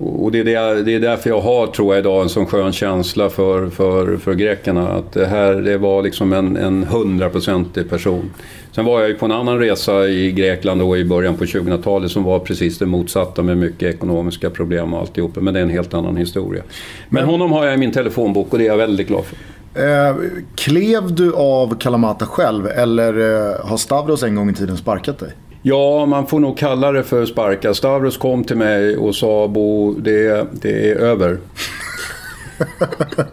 och 0.00 0.32
det 0.32 0.38
är, 0.38 0.44
det, 0.44 0.82
det 0.82 0.94
är 0.94 1.00
därför 1.00 1.30
jag 1.30 1.40
har, 1.40 1.66
tror 1.66 1.94
jag, 1.94 2.02
idag 2.02 2.22
en 2.22 2.28
sån 2.28 2.46
skön 2.46 2.72
känsla 2.72 3.30
för, 3.30 3.70
för, 3.70 4.16
för 4.16 4.34
grekerna. 4.34 4.88
Att 4.88 5.12
det 5.12 5.26
här 5.26 5.54
det 5.54 5.78
var 5.78 6.02
liksom 6.02 6.32
en, 6.32 6.56
en 6.56 6.84
hundraprocentig 6.84 7.90
person. 7.90 8.30
Sen 8.72 8.84
var 8.84 9.00
jag 9.00 9.08
ju 9.08 9.14
på 9.14 9.24
en 9.24 9.32
annan 9.32 9.58
resa 9.58 10.08
i 10.08 10.32
Grekland 10.32 10.80
då 10.80 10.96
i 10.96 11.04
början 11.04 11.36
på 11.36 11.44
2000-talet 11.44 12.10
som 12.10 12.24
var 12.24 12.38
precis 12.38 12.78
det 12.78 12.86
motsatta 12.86 13.42
med 13.42 13.58
mycket 13.58 13.94
ekonomiska 13.94 14.50
problem 14.50 14.94
och 14.94 15.00
alltihop. 15.00 15.36
Men 15.36 15.54
det 15.54 15.60
är 15.60 15.64
en 15.64 15.70
helt 15.70 15.94
annan 15.94 16.16
historia. 16.16 16.62
Men 17.08 17.24
honom 17.24 17.52
har 17.52 17.64
jag 17.64 17.74
i 17.74 17.76
min 17.76 17.92
telefonbok 17.92 18.52
och 18.52 18.58
det 18.58 18.64
är 18.64 18.68
jag 18.68 18.76
väldigt 18.76 19.08
glad 19.08 19.24
för. 19.24 19.36
Eh, 19.74 20.16
klev 20.54 21.14
du 21.14 21.34
av 21.34 21.78
Kalamata 21.78 22.26
själv 22.26 22.66
eller 22.66 23.18
eh, 23.18 23.66
har 23.66 23.76
Stavros 23.76 24.22
en 24.22 24.34
gång 24.34 24.50
i 24.50 24.54
tiden 24.54 24.76
sparkat 24.76 25.18
dig? 25.18 25.32
Ja, 25.62 26.06
man 26.06 26.26
får 26.26 26.40
nog 26.40 26.58
kalla 26.58 26.92
det 26.92 27.02
för 27.02 27.26
sparka. 27.26 27.74
Stavros 27.74 28.16
kom 28.16 28.44
till 28.44 28.56
mig 28.56 28.96
och 28.96 29.14
sa 29.14 29.48
Bo, 29.48 29.94
det, 29.94 30.46
det 30.52 30.90
är 30.90 30.96
över. 30.96 31.38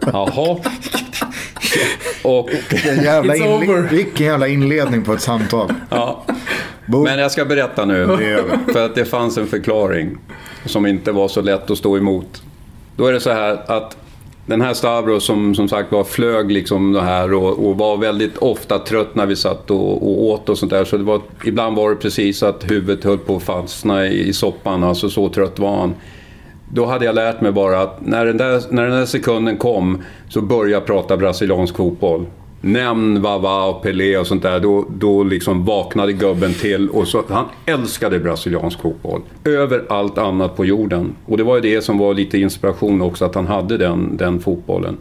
Jaha. 0.00 0.58
Och, 2.24 2.50
Vilken 2.70 3.02
jävla, 3.04 3.34
vilken 3.90 4.26
jävla 4.26 4.48
inledning 4.48 5.04
på 5.04 5.12
ett 5.12 5.20
samtal. 5.20 5.72
ja. 5.90 6.24
Bo. 6.86 7.04
Men 7.04 7.18
jag 7.18 7.30
ska 7.30 7.44
berätta 7.44 7.84
nu, 7.84 8.06
för 8.72 8.84
att 8.84 8.94
det 8.94 9.04
fanns 9.04 9.38
en 9.38 9.46
förklaring 9.46 10.18
som 10.64 10.86
inte 10.86 11.12
var 11.12 11.28
så 11.28 11.40
lätt 11.40 11.70
att 11.70 11.78
stå 11.78 11.96
emot. 11.96 12.42
Då 12.96 13.06
är 13.06 13.12
det 13.12 13.20
så 13.20 13.30
här 13.32 13.62
att 13.66 13.96
den 14.48 14.60
här 14.60 14.74
Stavros 14.74 15.24
som 15.24 15.54
som 15.54 15.68
sagt 15.68 15.92
var 15.92 16.04
flög 16.04 16.52
liksom 16.52 16.92
det 16.92 17.00
här 17.00 17.34
och, 17.34 17.68
och 17.68 17.78
var 17.78 17.96
väldigt 17.96 18.36
ofta 18.38 18.78
trött 18.78 19.14
när 19.14 19.26
vi 19.26 19.36
satt 19.36 19.70
och, 19.70 20.02
och 20.02 20.22
åt 20.22 20.48
och 20.48 20.58
sånt 20.58 20.70
där. 20.70 20.84
Så 20.84 20.96
det 20.96 21.04
var, 21.04 21.20
ibland 21.44 21.76
var 21.76 21.90
det 21.90 21.96
precis 21.96 22.42
att 22.42 22.70
huvudet 22.70 23.04
höll 23.04 23.18
på 23.18 23.36
att 23.36 23.42
fastna 23.42 24.06
i, 24.06 24.28
i 24.28 24.32
soppan, 24.32 24.84
alltså 24.84 25.10
så 25.10 25.28
trött 25.28 25.58
var 25.58 25.76
han. 25.76 25.94
Då 26.72 26.86
hade 26.86 27.04
jag 27.04 27.14
lärt 27.14 27.40
mig 27.40 27.52
bara 27.52 27.80
att 27.80 28.06
när 28.06 28.26
den 28.26 28.36
där, 28.36 28.62
när 28.70 28.82
den 28.82 28.98
där 28.98 29.06
sekunden 29.06 29.56
kom 29.56 30.02
så 30.28 30.40
började 30.40 30.70
jag 30.70 30.86
prata 30.86 31.16
brasiliansk 31.16 31.76
fotboll. 31.76 32.26
Nämn 32.60 33.22
Vava 33.22 33.64
och 33.64 33.82
Pelé 33.82 34.16
och 34.16 34.26
sånt 34.26 34.42
där. 34.42 34.60
Då, 34.60 34.86
då 34.98 35.24
liksom 35.24 35.64
vaknade 35.64 36.12
gubben 36.12 36.54
till. 36.54 36.88
Och 36.88 37.08
så, 37.08 37.22
han 37.28 37.44
älskade 37.66 38.18
brasiliansk 38.18 38.80
fotboll. 38.80 39.20
Över 39.44 39.84
allt 39.88 40.18
annat 40.18 40.56
på 40.56 40.64
jorden. 40.64 41.14
Och 41.26 41.36
det 41.36 41.42
var 41.42 41.54
ju 41.54 41.60
det 41.60 41.82
som 41.82 41.98
var 41.98 42.14
lite 42.14 42.38
inspiration 42.38 43.02
också, 43.02 43.24
att 43.24 43.34
han 43.34 43.46
hade 43.46 43.76
den, 43.76 44.16
den 44.16 44.40
fotbollen. 44.40 44.96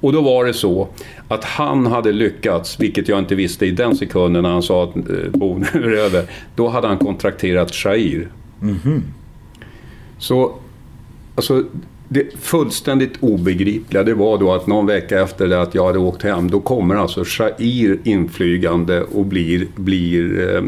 Och 0.00 0.12
då 0.12 0.20
var 0.20 0.44
det 0.44 0.52
så 0.52 0.88
att 1.28 1.44
han 1.44 1.86
hade 1.86 2.12
lyckats, 2.12 2.80
vilket 2.80 3.08
jag 3.08 3.18
inte 3.18 3.34
visste 3.34 3.66
i 3.66 3.70
den 3.70 3.96
sekunden 3.96 4.42
när 4.42 4.50
han 4.50 4.62
sa 4.62 4.84
att 4.84 4.96
eh, 4.96 5.02
Bo, 5.30 5.58
nu 5.74 5.96
är 5.96 5.98
över. 5.98 6.24
Då 6.54 6.68
hade 6.68 6.88
han 6.88 6.98
kontrakterat 6.98 7.74
Shair. 7.74 8.28
Så 10.18 10.52
Alltså, 11.36 11.64
det 12.08 12.38
fullständigt 12.40 13.12
obegripliga 13.20 14.02
det 14.02 14.14
var 14.14 14.38
då 14.38 14.52
att 14.52 14.66
någon 14.66 14.86
vecka 14.86 15.20
efter 15.20 15.48
det 15.48 15.62
att 15.62 15.74
jag 15.74 15.86
hade 15.86 15.98
åkt 15.98 16.22
hem, 16.22 16.50
då 16.50 16.60
kommer 16.60 16.94
alltså 16.94 17.24
Shair 17.24 17.98
inflygande 18.04 19.02
och 19.02 19.24
blir, 19.24 19.66
blir 19.76 20.54
eh, 20.54 20.62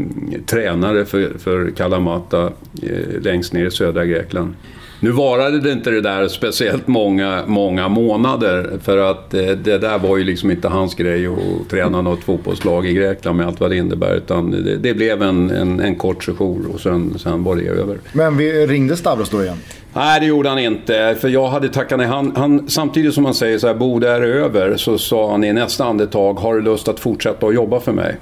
tränare 0.45 1.05
för, 1.05 1.37
för 1.37 1.71
Kalamata 1.71 2.43
eh, 2.81 3.21
längst 3.21 3.53
ner 3.53 3.65
i 3.65 3.71
södra 3.71 4.05
Grekland. 4.05 4.53
Nu 5.01 5.11
varade 5.11 5.59
det 5.59 5.71
inte 5.71 5.91
det 5.91 6.01
där 6.01 6.27
speciellt 6.27 6.87
många, 6.87 7.43
många 7.47 7.87
månader 7.87 8.79
för 8.83 8.97
att 8.97 9.33
eh, 9.33 9.41
det 9.41 9.77
där 9.77 9.99
var 9.99 10.17
ju 10.17 10.23
liksom 10.23 10.51
inte 10.51 10.67
hans 10.67 10.95
grej 10.95 11.27
att 11.27 11.69
träna 11.69 12.01
något 12.01 12.23
fotbollslag 12.23 12.87
i 12.87 12.93
Grekland 12.93 13.37
med 13.37 13.47
allt 13.47 13.59
vad 13.59 13.69
det 13.69 13.77
innebär 13.77 14.15
utan 14.15 14.51
det, 14.51 14.77
det 14.77 14.93
blev 14.93 15.21
en, 15.21 15.49
en, 15.49 15.79
en 15.79 15.95
kort 15.95 16.23
sejour 16.23 16.65
och 16.73 16.79
sen, 16.79 17.19
sen 17.19 17.43
var 17.43 17.55
det 17.55 17.67
över. 17.67 17.97
Men 18.13 18.37
vi 18.37 18.67
ringde 18.67 18.97
Stavros 18.97 19.29
då 19.29 19.43
igen. 19.43 19.57
Nej, 19.93 20.19
det 20.19 20.25
gjorde 20.25 20.49
han 20.49 20.59
inte. 20.59 21.15
För 21.19 21.29
jag 21.29 21.47
hade 21.47 21.69
tackat 21.69 21.97
nej. 21.97 22.07
Han, 22.07 22.35
han, 22.35 22.69
samtidigt 22.69 23.13
som 23.13 23.25
han 23.25 23.33
säger 23.33 23.57
så 23.57 23.67
här, 23.67 23.73
Bo, 23.73 23.99
det 23.99 24.09
är 24.09 24.21
över, 24.21 24.77
så 24.77 24.97
sa 24.97 25.31
han 25.31 25.43
i 25.43 25.53
nästa 25.53 25.85
andetag, 25.85 26.33
har 26.33 26.55
du 26.55 26.61
lust 26.61 26.87
att 26.87 26.99
fortsätta 26.99 27.47
att 27.47 27.55
jobba 27.55 27.79
för 27.79 27.91
mig? 27.91 28.15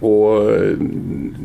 Och 0.00 0.50
eh, 0.50 0.76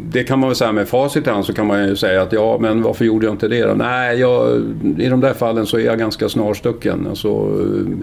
det 0.09 0.23
kan 0.23 0.39
man 0.39 0.49
väl 0.49 0.55
säga 0.55 0.71
med 0.71 0.87
facit 0.87 1.27
i 1.27 1.29
hand 1.29 1.45
så 1.45 1.53
kan 1.53 1.67
man 1.67 1.87
ju 1.87 1.95
säga 1.95 2.21
att 2.21 2.33
ja, 2.33 2.57
men 2.61 2.81
varför 2.81 3.05
gjorde 3.05 3.25
jag 3.25 3.33
inte 3.33 3.47
det 3.47 3.63
då? 3.63 3.73
Nej, 3.73 4.19
jag, 4.19 4.61
i 4.97 5.09
de 5.09 5.21
där 5.21 5.33
fallen 5.33 5.65
så 5.65 5.77
är 5.77 5.85
jag 5.85 5.99
ganska 5.99 6.29
snarstucken. 6.29 7.07
Alltså, 7.09 7.27
eh, 7.27 7.97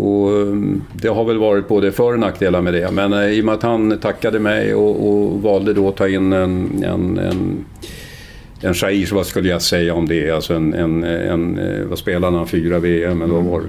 och 0.00 0.32
eh, 0.32 0.54
det 0.92 1.08
har 1.08 1.24
väl 1.24 1.38
varit 1.38 1.68
både 1.68 1.92
för 1.92 2.12
och 2.12 2.18
nackdelar 2.18 2.60
med 2.60 2.74
det. 2.74 2.90
Men 2.90 3.12
i 3.12 3.40
och 3.40 3.44
med 3.44 3.54
att 3.54 3.62
han 3.62 3.98
tackade 3.98 4.38
mig 4.38 4.74
och, 4.74 5.08
och 5.08 5.42
valde 5.42 5.74
då 5.74 5.88
att 5.88 5.96
ta 5.96 6.08
in 6.08 6.32
en, 6.32 6.84
en, 6.84 7.18
en 7.18 7.64
en 8.62 8.74
Shair, 8.74 9.14
vad 9.14 9.26
skulle 9.26 9.48
jag 9.48 9.62
säga 9.62 9.94
om 9.94 10.08
det? 10.08 10.30
Alltså 10.30 10.54
en, 10.54 10.74
en, 10.74 11.04
en 11.04 11.58
eh, 11.58 11.84
vad 11.84 11.98
spelade 11.98 12.36
han? 12.36 12.48
Fyra 12.48 12.78
VM 12.78 13.22
eller 13.22 13.34
vad 13.34 13.44
var 13.44 13.60
det? 13.60 13.68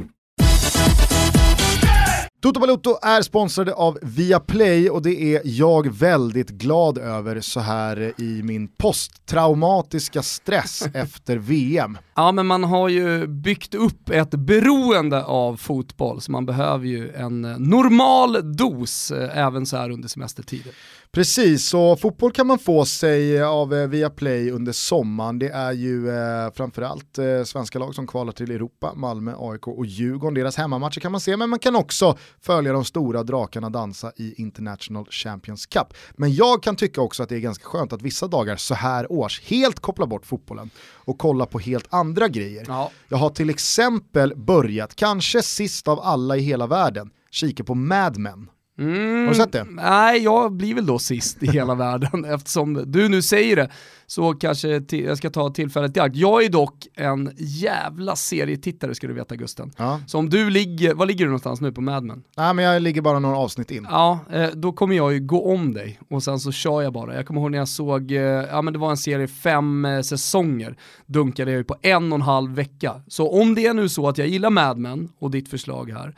Toto 2.42 2.60
Balotto 2.60 2.98
är 3.02 3.22
sponsrade 3.22 3.74
av 3.74 4.00
Viaplay 4.02 4.90
och 4.90 5.02
det 5.02 5.36
är 5.36 5.42
jag 5.44 5.94
väldigt 5.94 6.50
glad 6.50 6.98
över 6.98 7.42
så 7.42 7.60
här 7.60 8.14
i 8.18 8.44
min 8.44 8.68
posttraumatiska 8.68 10.22
stress 10.22 10.84
efter 10.94 11.38
VM. 11.38 11.98
Ja, 12.16 12.32
men 12.32 12.46
man 12.46 12.64
har 12.64 12.90
ju 12.90 13.28
byggt 13.28 13.76
upp 13.76 14.10
ett 14.10 14.32
beroende 14.32 15.24
av 15.24 15.58
fotboll, 15.58 16.22
så 16.22 16.32
man 16.32 16.46
behöver 16.46 16.86
ju 16.86 17.12
en 17.12 17.42
normal 17.42 18.56
dos 18.56 19.12
eh, 19.12 19.38
även 19.38 19.66
så 19.66 19.78
här 19.78 19.90
under 19.90 20.08
semestertider. 20.08 20.74
Precis, 21.12 21.70
så 21.70 21.96
fotboll 21.96 22.32
kan 22.32 22.48
man 22.48 22.60
få 22.60 22.86
sig 22.86 23.44
av 23.44 23.74
eh, 23.74 23.88
Viaplay 23.88 24.52
under 24.52 24.72
sommaren. 24.72 25.40
Det 25.40 25.50
är 25.50 25.72
ju 25.72 26.10
eh, 26.10 26.52
framförallt 26.54 27.18
eh, 27.18 27.44
svenska 27.44 27.80
lag 27.80 27.96
som 27.96 28.08
kvalar 28.08 28.32
till 28.32 28.52
Europa, 28.52 28.94
Malmö, 28.96 29.34
AIK 29.38 29.68
och 29.68 29.86
Djurgården. 29.86 30.34
Deras 30.34 30.56
hemmamatcher 30.56 31.00
kan 31.00 31.12
man 31.12 31.22
se, 31.22 31.38
men 31.38 31.50
man 31.50 31.60
kan 31.60 31.76
också 31.76 32.18
följa 32.42 32.74
de 32.74 32.86
stora 32.86 33.24
drakarna 33.24 33.70
dansa 33.70 34.12
i 34.16 34.34
International 34.42 35.06
Champions 35.10 35.66
Cup. 35.66 35.94
Men 36.12 36.34
jag 36.34 36.64
kan 36.64 36.76
tycka 36.76 37.02
också 37.02 37.24
att 37.24 37.30
det 37.30 37.36
är 37.36 37.40
ganska 37.40 37.66
skönt 37.66 37.94
att 37.94 38.02
vissa 38.02 38.28
dagar 38.28 38.56
så 38.56 38.74
här 38.74 39.12
års 39.12 39.42
helt 39.42 39.80
koppla 39.80 40.06
bort 40.06 40.26
fotbollen 40.26 40.70
och 40.94 41.18
kolla 41.18 41.46
på 41.46 41.60
helt 41.60 41.88
andra 41.90 42.28
grejer. 42.28 42.66
Ja. 42.68 42.92
Jag 43.08 43.18
har 43.18 43.30
till 43.30 43.50
exempel 43.50 44.34
börjat, 44.36 44.96
kanske 44.96 45.42
sist 45.42 45.88
av 45.88 46.00
alla 46.00 46.38
i 46.38 46.42
hela 46.42 46.68
världen, 46.68 47.10
kika 47.32 47.64
på 47.64 47.76
Mad 47.76 48.18
Men. 48.18 48.50
Mm, 48.80 49.22
Har 49.24 49.34
du 49.34 49.36
sett 49.36 49.52
det? 49.52 49.64
Nej, 49.70 50.24
jag 50.24 50.52
blir 50.54 50.74
väl 50.76 50.86
då 50.86 51.00
sist 51.00 51.44
i 51.44 51.48
hela 51.52 51.76
världen 51.86 52.26
eftersom 52.26 52.84
du 52.88 53.10
nu 53.10 53.22
säger 53.22 53.56
det. 53.56 53.70
Så 54.08 54.34
kanske 54.34 54.82
jag 54.90 55.18
ska 55.18 55.30
ta 55.30 55.50
tillfället 55.50 55.98
i 55.98 56.00
akt. 56.00 56.16
Jag 56.16 56.44
är 56.44 56.50
dock 56.50 56.88
en 56.96 57.32
jävla 57.38 58.16
serietittare 58.16 58.96
ska 58.96 59.08
du 59.08 59.14
veta 59.14 59.36
Gusten. 59.36 59.72
Ja. 59.78 60.00
Så 60.08 60.18
om 60.18 60.30
du 60.30 60.50
ligger, 60.50 60.94
var 60.94 61.06
ligger 61.06 61.26
du 61.26 61.30
någonstans 61.30 61.62
nu 61.62 61.72
på 61.72 61.82
Mad 61.82 62.04
Men? 62.04 62.24
Nej 62.38 62.54
men 62.54 62.66
jag 62.66 62.82
ligger 62.82 63.02
bara 63.02 63.20
några 63.20 63.38
avsnitt 63.38 63.72
in. 63.72 63.88
Ja, 63.90 64.20
eh, 64.32 64.50
då 64.54 64.72
kommer 64.72 64.96
jag 64.96 65.14
ju 65.14 65.20
gå 65.20 65.54
om 65.54 65.74
dig 65.74 66.00
och 66.10 66.24
sen 66.24 66.40
så 66.40 66.52
kör 66.52 66.82
jag 66.82 66.94
bara. 66.94 67.16
Jag 67.16 67.26
kommer 67.26 67.42
ihåg 67.42 67.52
när 67.52 67.58
jag 67.58 67.68
såg, 67.68 68.12
eh, 68.12 68.20
ja 68.22 68.62
men 68.62 68.74
det 68.74 68.80
var 68.80 68.90
en 68.90 68.98
serie 68.98 69.28
fem 69.28 69.86
eh, 69.86 70.02
säsonger, 70.02 70.76
dunkade 71.06 71.52
jag 71.52 71.58
ju 71.58 71.64
på 71.64 71.76
en 71.82 72.12
och 72.12 72.16
en 72.16 72.22
halv 72.22 72.56
vecka. 72.56 73.02
Så 73.08 73.42
om 73.42 73.56
det 73.56 73.66
är 73.68 73.74
nu 73.74 73.90
så 73.90 74.08
att 74.08 74.18
jag 74.18 74.28
gillar 74.28 74.50
Mad 74.50 74.78
Men 74.78 75.10
och 75.20 75.32
ditt 75.32 75.50
förslag 75.50 75.92
här, 75.92 76.16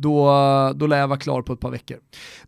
då, 0.00 0.32
då 0.76 0.86
lär 0.86 0.98
jag 0.98 1.08
vara 1.08 1.18
klar 1.18 1.42
på 1.42 1.52
ett 1.52 1.60
par 1.60 1.70
veckor. 1.70 1.98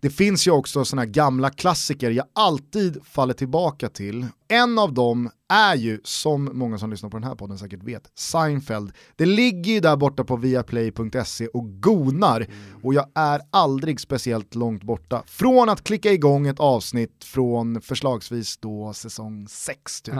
Det 0.01 0.11
finns 0.11 0.47
ju 0.47 0.51
också 0.51 0.85
sådana 0.85 1.07
gamla 1.07 1.51
klassiker 1.51 2.11
jag 2.11 2.27
alltid 2.33 2.99
faller 3.05 3.35
tillbaka 3.35 3.89
till. 3.89 4.27
En 4.49 4.79
av 4.79 4.95
dem 4.95 5.31
är 5.49 5.75
ju, 5.75 6.01
som 6.05 6.51
många 6.53 6.79
som 6.79 6.91
lyssnar 6.91 7.11
på 7.11 7.17
den 7.17 7.29
här 7.29 7.35
podden 7.35 7.59
säkert 7.59 7.83
vet, 7.83 8.11
Seinfeld. 8.15 8.93
Det 9.17 9.27
ligger 9.27 9.73
ju 9.73 9.81
där 9.81 9.97
borta 9.97 10.25
på 10.25 10.37
viaplay.se 10.37 11.47
och 11.47 11.81
gonar 11.81 12.47
och 12.83 12.95
jag 12.95 13.07
är 13.15 13.41
aldrig 13.51 14.01
speciellt 14.01 14.55
långt 14.55 14.83
borta 14.83 15.23
från 15.27 15.69
att 15.69 15.85
klicka 15.85 16.13
igång 16.13 16.47
ett 16.47 16.61
avsnitt 16.61 17.25
från 17.25 17.81
förslagsvis 17.81 18.57
då 18.57 18.93
säsong 18.93 19.47
6 19.49 20.03
typ. 20.03 20.15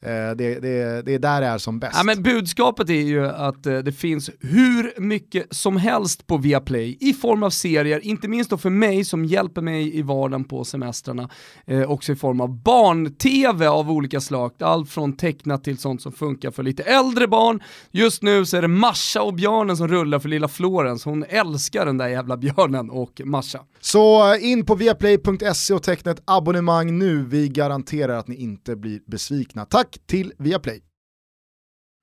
Eh, 0.00 0.10
det, 0.10 0.60
det, 0.60 1.02
det 1.02 1.14
är 1.14 1.18
där 1.18 1.40
det 1.40 1.46
är 1.46 1.58
som 1.58 1.78
bäst. 1.78 1.94
Ja, 1.96 2.02
men 2.02 2.22
budskapet 2.22 2.90
är 2.90 2.94
ju 2.94 3.26
att 3.26 3.66
eh, 3.66 3.78
det 3.78 3.92
finns 3.92 4.30
hur 4.40 5.00
mycket 5.00 5.46
som 5.50 5.76
helst 5.76 6.26
på 6.26 6.36
Viaplay 6.36 6.96
i 7.00 7.12
form 7.12 7.42
av 7.42 7.50
serier, 7.50 8.00
inte 8.04 8.28
minst 8.28 8.50
då 8.50 8.58
för 8.58 8.70
mig 8.70 9.04
som 9.04 9.24
hjälper 9.24 9.62
mig 9.62 9.98
i 9.98 10.02
vardagen 10.02 10.44
på 10.44 10.64
semestrarna, 10.64 11.28
eh, 11.66 11.90
också 11.90 12.12
i 12.12 12.16
form 12.16 12.40
av 12.40 12.62
barn-tv 12.62 13.66
av 13.66 13.90
olika 13.90 14.20
slag, 14.20 14.52
allt 14.58 14.90
från 14.90 15.12
tecknat 15.12 15.64
till 15.64 15.78
sånt 15.78 16.02
som 16.02 16.12
funkar 16.12 16.50
för 16.50 16.62
lite 16.62 16.82
äldre 16.82 17.28
barn. 17.28 17.62
Just 17.90 18.22
nu 18.22 18.46
så 18.46 18.56
är 18.56 18.62
det 18.62 18.68
Masha 18.68 19.22
och 19.22 19.34
björnen 19.34 19.76
som 19.76 19.88
rullar 19.88 20.18
för 20.18 20.28
lilla 20.28 20.48
Florens, 20.48 21.04
hon 21.04 21.24
älskar 21.28 21.86
den 21.86 21.98
där 21.98 22.08
jävla 22.08 22.36
björnen 22.36 22.90
och 22.90 23.20
Masha. 23.24 23.60
Så 23.80 24.34
eh, 24.34 24.50
in 24.50 24.66
på 24.66 24.74
viaplay.se 24.74 25.74
och 25.74 25.82
teckna 25.82 26.10
ett 26.10 26.22
abonnemang 26.24 26.98
nu. 26.98 27.24
Vi 27.24 27.48
garanterar 27.48 28.18
att 28.18 28.28
ni 28.28 28.34
inte 28.34 28.76
blir 28.76 29.00
besvikna. 29.06 29.64
Tack 29.64 29.98
till 30.06 30.32
Viaplay. 30.38 30.82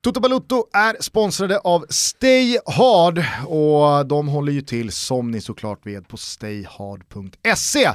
Toto 0.06 0.20
Balutto 0.20 0.68
är 0.74 0.98
sponsrade 1.00 1.60
av 1.60 1.86
Stay 1.90 2.58
Hard 2.66 3.24
och 3.48 4.08
de 4.08 4.28
håller 4.28 4.52
ju 4.52 4.62
till 4.62 4.92
som 4.92 5.32
ni 5.32 5.42
såklart 5.42 5.86
vet 5.86 6.08
på 6.08 6.18
stayhard.se. 6.18 7.92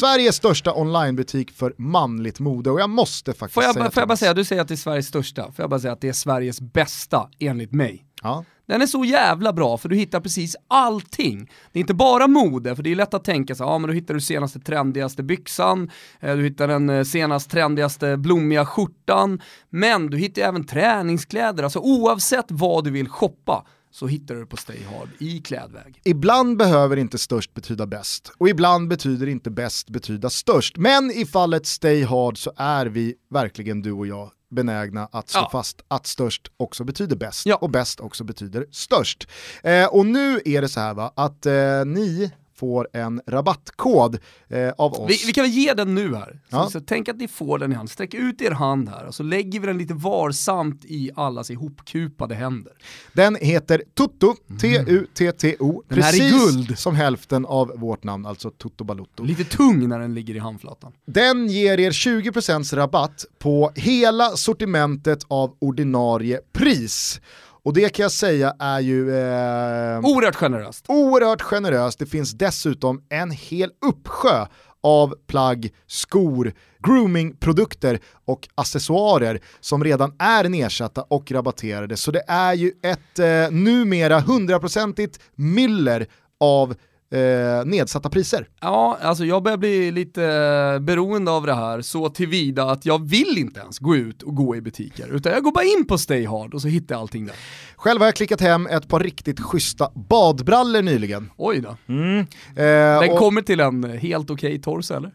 Sveriges 0.00 0.36
största 0.36 0.74
onlinebutik 0.74 1.50
för 1.50 1.74
manligt 1.78 2.40
mode 2.40 2.70
och 2.70 2.80
jag 2.80 2.90
måste 2.90 3.32
faktiskt 3.32 3.54
Får 3.54 3.62
jag, 3.62 3.74
säga 3.74 3.90
får 3.90 4.00
jag 4.00 4.08
bara 4.08 4.16
säga, 4.16 4.34
du 4.34 4.44
säger 4.44 4.62
att 4.62 4.68
det 4.68 4.74
är 4.74 4.76
Sveriges 4.76 5.06
största, 5.06 5.42
får 5.42 5.62
jag 5.62 5.70
bara 5.70 5.80
säga 5.80 5.92
att 5.92 6.00
det 6.00 6.08
är 6.08 6.12
Sveriges 6.12 6.60
bästa 6.60 7.28
enligt 7.38 7.72
mig. 7.72 8.04
Ja. 8.22 8.44
Den 8.66 8.82
är 8.82 8.86
så 8.86 9.04
jävla 9.04 9.52
bra 9.52 9.78
för 9.78 9.88
du 9.88 9.96
hittar 9.96 10.20
precis 10.20 10.56
allting. 10.68 11.50
Det 11.72 11.78
är 11.78 11.80
inte 11.80 11.94
bara 11.94 12.26
mode, 12.26 12.76
för 12.76 12.82
det 12.82 12.92
är 12.92 12.96
lätt 12.96 13.14
att 13.14 13.24
tänka 13.24 13.54
så 13.54 13.64
ja 13.64 13.78
men 13.78 13.88
då 13.88 13.94
hittar 13.94 14.14
du 14.14 14.20
senaste 14.20 14.60
trendigaste 14.60 15.22
byxan, 15.22 15.90
eh, 16.20 16.36
du 16.36 16.42
hittar 16.42 16.68
den 16.68 17.04
senaste 17.04 17.24
senast 17.34 17.50
trendigaste 17.50 18.16
blommiga 18.16 18.66
skjortan, 18.66 19.40
men 19.70 20.06
du 20.06 20.18
hittar 20.18 20.42
även 20.42 20.66
träningskläder, 20.66 21.64
alltså 21.64 21.78
oavsett 21.78 22.46
vad 22.48 22.84
du 22.84 22.90
vill 22.90 23.08
shoppa 23.08 23.66
så 23.90 24.06
hittar 24.06 24.34
du 24.34 24.40
det 24.40 24.46
på 24.46 24.56
Stay 24.56 24.84
Hard 24.84 25.08
i 25.18 25.38
klädväg. 25.38 26.00
Ibland 26.04 26.56
behöver 26.56 26.96
inte 26.96 27.18
störst 27.18 27.54
betyda 27.54 27.86
bäst 27.86 28.32
och 28.38 28.48
ibland 28.48 28.88
betyder 28.88 29.26
inte 29.26 29.50
bäst 29.50 29.90
betyda 29.90 30.30
störst. 30.30 30.76
Men 30.76 31.10
i 31.10 31.26
fallet 31.26 31.66
Stay 31.66 32.04
Hard 32.04 32.38
så 32.38 32.52
är 32.56 32.86
vi 32.86 33.14
verkligen 33.30 33.82
du 33.82 33.92
och 33.92 34.06
jag 34.06 34.30
benägna 34.54 35.08
att 35.12 35.28
slå 35.28 35.40
Ja. 35.40 35.48
fast 35.52 35.82
att 35.88 36.06
störst 36.06 36.42
också 36.56 36.84
betyder 36.84 37.16
bäst 37.16 37.46
Ja. 37.46 37.56
och 37.56 37.70
bäst 37.70 38.00
också 38.00 38.24
betyder 38.24 38.66
störst. 38.70 39.28
Eh, 39.62 39.86
och 39.86 40.06
nu 40.06 40.40
är 40.44 40.60
det 40.62 40.68
så 40.68 40.80
här 40.80 40.94
va, 40.94 41.12
att 41.16 41.46
eh, 41.46 41.84
ni 41.86 42.32
får 42.64 42.88
en 42.92 43.20
rabattkod 43.26 44.18
eh, 44.48 44.68
av 44.78 44.92
oss. 44.92 45.10
Vi, 45.10 45.26
vi 45.26 45.32
kan 45.32 45.44
väl 45.44 45.52
ge 45.52 45.74
den 45.74 45.94
nu 45.94 46.14
här. 46.14 46.40
Så, 46.50 46.56
Ja. 46.56 46.70
så 46.70 46.80
tänk 46.80 47.08
att 47.08 47.16
ni 47.16 47.28
får 47.28 47.58
den 47.58 47.72
i 47.72 47.74
hand. 47.74 47.90
Sträck 47.90 48.14
ut 48.14 48.42
er 48.42 48.50
hand 48.50 48.88
här 48.88 49.04
och 49.06 49.14
så 49.14 49.22
lägger 49.22 49.60
vi 49.60 49.66
den 49.66 49.78
lite 49.78 49.94
varsamt 49.94 50.84
i 50.84 51.10
allas 51.14 51.50
ihopkupade 51.50 52.34
händer. 52.34 52.72
Den 53.12 53.36
heter 53.40 53.82
Tutto, 53.96 54.34
T-U-T-T-O, 54.60 55.82
Mm. 55.90 55.98
Är 55.98 56.02
precis 56.02 56.32
guld. 56.32 56.78
som 56.78 56.94
hälften 56.94 57.46
av 57.46 57.72
vårt 57.76 58.04
namn, 58.04 58.26
alltså 58.26 58.50
Tutto 58.50 58.84
Balutto. 58.84 59.22
Lite 59.24 59.44
tung 59.44 59.88
när 59.88 59.98
den 59.98 60.14
ligger 60.14 60.34
i 60.34 60.38
handflatan. 60.38 60.92
Den 61.06 61.46
ger 61.48 61.80
er 61.80 61.90
20% 61.90 62.74
rabatt 62.76 63.24
på 63.38 63.70
hela 63.74 64.30
sortimentet 64.30 65.18
av 65.28 65.56
ordinarie 65.58 66.40
pris. 66.52 67.20
Och 67.64 67.72
det 67.74 67.88
kan 67.88 68.02
jag 68.02 68.12
säga 68.12 68.54
är 68.58 68.80
ju 68.80 69.10
eh, 69.10 69.98
Oerhört 69.98 70.36
generöst. 70.36 70.84
oerhört 70.88 71.42
generöst. 71.42 71.98
Det 71.98 72.06
finns 72.06 72.32
dessutom 72.32 73.02
en 73.08 73.30
hel 73.30 73.70
uppsjö 73.86 74.46
av 74.82 75.14
plagg, 75.26 75.70
skor, 75.86 76.52
groomingprodukter 76.78 77.98
och 78.24 78.48
accessoarer 78.54 79.40
som 79.60 79.84
redan 79.84 80.12
är 80.18 80.48
nedsatta 80.48 81.02
och 81.02 81.32
rabatterade. 81.32 81.96
Så 81.96 82.10
det 82.10 82.22
är 82.28 82.54
ju 82.54 82.72
ett 82.82 83.18
eh, 83.18 83.50
numera 83.50 84.20
hundraprocentigt 84.20 85.20
myller 85.34 86.06
av 86.40 86.74
eh, 87.14 87.64
nedsatta 87.64 88.10
priser. 88.10 88.48
Ja, 88.60 88.98
alltså 89.02 89.24
jag 89.24 89.42
börjar 89.42 89.58
bli 89.58 89.90
lite 89.90 90.24
eh, 90.24 90.78
beroende 90.80 91.30
av 91.30 91.46
det 91.46 91.54
här 91.54 91.80
så 91.80 92.08
tillvida 92.08 92.64
att 92.64 92.86
jag 92.86 93.08
vill 93.08 93.38
inte 93.38 93.60
ens 93.60 93.78
gå 93.78 93.96
ut 93.96 94.22
och 94.22 94.34
gå 94.36 94.56
i 94.56 94.60
butiker 94.60 95.14
utan 95.14 95.32
jag 95.32 95.42
går 95.42 95.52
bara 95.52 95.64
in 95.64 95.86
på 95.86 95.98
Stay 95.98 96.26
Hard 96.26 96.54
och 96.54 96.62
så 96.62 96.68
hittar 96.68 96.94
jag 96.94 97.00
allting 97.00 97.26
där. 97.26 97.34
Själv 97.76 98.00
har 98.00 98.06
jag 98.06 98.14
klickat 98.14 98.40
hem 98.40 98.66
ett 98.66 98.88
par 98.88 99.00
riktigt 99.00 99.40
schyssta 99.40 99.90
badbrallor 99.94 100.82
nyligen. 100.82 101.30
Oj 101.36 101.60
då. 101.60 101.68
Eh, 101.68 103.00
Den 103.00 103.10
och- 103.10 103.18
kommer 103.18 103.42
till 103.42 103.60
en 103.60 103.84
helt 103.98 104.30
okej 104.30 104.60
torso 104.62 104.94
eller? 104.94 105.10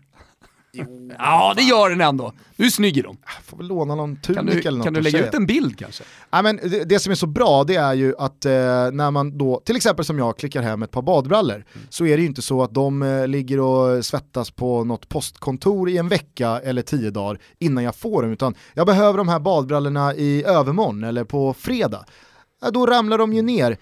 Ja 1.18 1.54
det 1.58 1.64
gör 1.64 1.90
den 1.90 2.02
ändå. 2.02 2.34
Du 2.56 2.66
är 2.66 2.70
snygg 2.70 2.98
i 2.98 3.02
dem. 3.02 3.18
Får 3.44 3.58
väl 3.58 3.68
låna 3.68 3.96
någon 3.96 4.16
Kan 4.16 4.36
tunik 4.36 4.64
du, 4.64 4.68
eller 4.68 4.78
något 4.78 4.86
kan 4.86 4.94
du 4.94 5.02
lägga 5.02 5.28
ut 5.28 5.34
en 5.34 5.46
bild 5.46 5.80
kanske? 5.80 6.04
Ja, 6.30 6.42
men 6.42 6.56
det, 6.56 6.84
det 6.84 7.00
som 7.00 7.12
är 7.12 7.16
så 7.16 7.28
bra 7.28 7.64
det 7.64 7.76
är 7.76 7.94
ju 7.94 8.14
att 8.18 8.46
eh, 8.46 8.52
när 8.92 9.12
man 9.12 9.38
då, 9.38 9.62
till 9.66 9.76
exempel 9.76 10.06
som 10.06 10.20
jag, 10.20 10.38
klickar 10.38 10.62
hem 10.62 10.84
ett 10.84 10.92
par 10.92 11.02
badbrallor 11.02 11.66
så 11.90 12.06
är 12.06 12.18
det 12.18 12.22
ju 12.22 12.28
inte 12.28 12.42
så 12.42 12.64
att 12.64 12.74
de 12.74 13.04
eh, 13.04 13.28
ligger 13.28 13.60
och 13.60 14.06
svettas 14.06 14.52
på 14.52 14.84
något 14.84 15.10
postkontor 15.10 15.90
i 15.90 15.98
en 15.98 16.08
vecka 16.08 16.62
eller 16.64 16.82
tio 16.82 17.12
dagar 17.12 17.40
innan 17.60 17.84
jag 17.84 17.96
får 17.96 18.22
dem 18.22 18.32
utan 18.32 18.56
jag 18.74 18.88
behöver 18.88 19.18
de 19.18 19.28
här 19.30 19.40
badbrallorna 19.40 20.16
i 20.16 20.44
övermorgon 20.44 21.04
eller 21.04 21.24
på 21.24 21.54
fredag. 21.54 22.06
Ja, 22.62 22.72
då 22.72 22.86
ramlar 22.86 23.18
de 23.18 23.34
ju 23.34 23.42
ner 23.42 23.78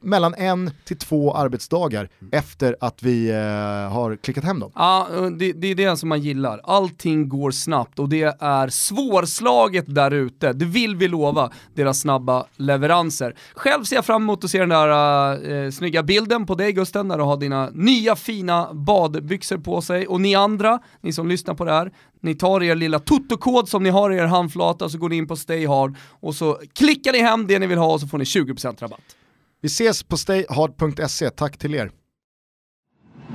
mellan 0.00 0.34
en 0.34 0.70
till 0.84 0.98
två 0.98 1.34
arbetsdagar 1.34 2.08
efter 2.32 2.76
att 2.80 3.02
vi 3.02 3.30
eh, 3.30 3.92
har 3.92 4.16
klickat 4.16 4.44
hem 4.44 4.60
dem. 4.60 4.70
Ja, 4.74 5.08
eh, 5.14 5.26
det, 5.26 5.52
det 5.52 5.66
är 5.66 5.74
det 5.74 5.96
som 5.96 6.08
man 6.08 6.20
gillar. 6.20 6.60
Allting 6.64 7.28
går 7.28 7.50
snabbt 7.50 7.98
och 7.98 8.08
det 8.08 8.36
är 8.40 8.68
svårslaget 8.68 9.84
där 9.94 10.10
ute. 10.10 10.52
Det 10.52 10.64
vill 10.64 10.96
vi 10.96 11.08
lova, 11.08 11.50
deras 11.74 12.00
snabba 12.00 12.46
leveranser. 12.56 13.36
Själv 13.54 13.84
ser 13.84 13.96
jag 13.96 14.04
fram 14.04 14.22
emot 14.22 14.44
att 14.44 14.50
se 14.50 14.58
den 14.58 14.68
där 14.68 14.88
eh, 14.88 15.64
eh, 15.64 15.70
snygga 15.70 16.02
bilden 16.02 16.46
på 16.46 16.54
dig 16.54 16.72
Gusten, 16.72 17.08
när 17.08 17.18
du 17.18 17.24
har 17.24 17.36
dina 17.36 17.70
nya 17.70 18.16
fina 18.16 18.74
badbyxor 18.74 19.58
på 19.58 19.82
sig. 19.82 20.06
Och 20.06 20.20
ni 20.20 20.34
andra, 20.34 20.78
ni 21.00 21.12
som 21.12 21.28
lyssnar 21.28 21.54
på 21.54 21.64
det 21.64 21.72
här, 21.72 21.92
ni 22.20 22.34
tar 22.34 22.62
er 22.62 22.74
lilla 22.74 22.98
totokod 22.98 23.68
som 23.68 23.82
ni 23.82 23.90
har 23.90 24.10
i 24.10 24.16
er 24.16 24.26
handflata, 24.26 24.88
så 24.88 24.98
går 24.98 25.08
ni 25.08 25.16
in 25.16 25.28
på 25.28 25.36
Stay 25.36 25.66
Hard 25.66 25.96
och 26.20 26.34
så 26.34 26.58
klickar 26.72 27.12
ni 27.12 27.18
hem 27.18 27.46
det 27.46 27.58
ni 27.58 27.66
vill 27.66 27.78
ha 27.78 27.92
och 27.92 28.00
så 28.00 28.06
får 28.06 28.18
ni 28.18 28.24
20% 28.24 28.80
rabatt. 28.80 29.16
Vi 29.62 29.66
ses 29.66 30.02
på 30.02 30.16
stayhard.se, 30.16 31.30
tack 31.30 31.58
till 31.58 31.74
er. 31.74 31.90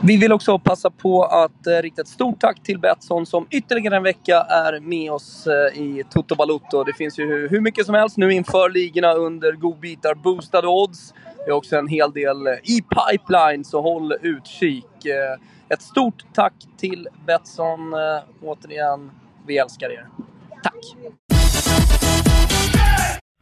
Vi 0.03 0.17
vill 0.17 0.31
också 0.31 0.59
passa 0.59 0.89
på 0.89 1.23
att 1.23 1.67
eh, 1.67 1.81
rikta 1.81 2.01
ett 2.01 2.07
stort 2.07 2.39
tack 2.39 2.63
till 2.63 2.79
Betsson 2.79 3.25
som 3.25 3.47
ytterligare 3.51 3.95
en 3.95 4.03
vecka 4.03 4.41
är 4.41 4.79
med 4.79 5.11
oss 5.11 5.47
eh, 5.47 5.81
i 5.81 6.03
Toto 6.11 6.35
Balutto. 6.35 6.83
Det 6.83 6.93
finns 6.93 7.19
ju 7.19 7.25
hur, 7.25 7.49
hur 7.49 7.61
mycket 7.61 7.85
som 7.85 7.95
helst 7.95 8.17
nu 8.17 8.33
inför 8.33 8.69
ligorna 8.69 9.13
under 9.13 9.51
godbitar, 9.51 10.15
boostade 10.15 10.67
odds. 10.67 11.13
Det 11.45 11.51
är 11.51 11.55
också 11.55 11.75
en 11.77 11.87
hel 11.87 12.11
del 12.11 12.47
eh, 12.47 12.53
i 12.53 12.81
pipeline, 12.81 13.65
så 13.65 13.81
håll 13.81 14.13
utkik. 14.21 15.05
Eh, 15.05 15.73
ett 15.73 15.81
stort 15.81 16.25
tack 16.33 16.53
till 16.77 17.07
Betsson. 17.27 17.93
Eh, 17.93 17.99
återigen, 18.43 19.11
vi 19.47 19.57
älskar 19.57 19.89
er. 19.89 20.07
Tack! 20.63 21.13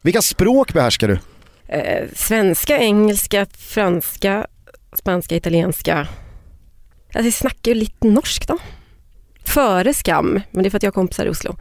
Vilka 0.01 0.21
språk 0.21 0.73
behärskar 0.73 1.07
du? 1.07 1.19
Eh, 1.67 2.07
svenska, 2.15 2.77
engelska, 2.77 3.45
franska, 3.57 4.47
spanska, 4.93 5.35
italienska. 5.35 6.07
Alltså, 7.13 7.23
jag 7.23 7.33
snackar 7.33 7.71
ju 7.71 7.75
lite 7.75 8.07
norsk 8.07 8.47
då. 8.47 8.57
Före 9.45 9.93
skam, 9.93 10.41
men 10.51 10.63
det 10.63 10.67
är 10.67 10.71
för 10.71 10.77
att 10.77 10.83
jag 10.83 10.91
har 10.91 10.93
kompisar 10.93 11.25
i 11.25 11.29
Oslo. 11.29 11.55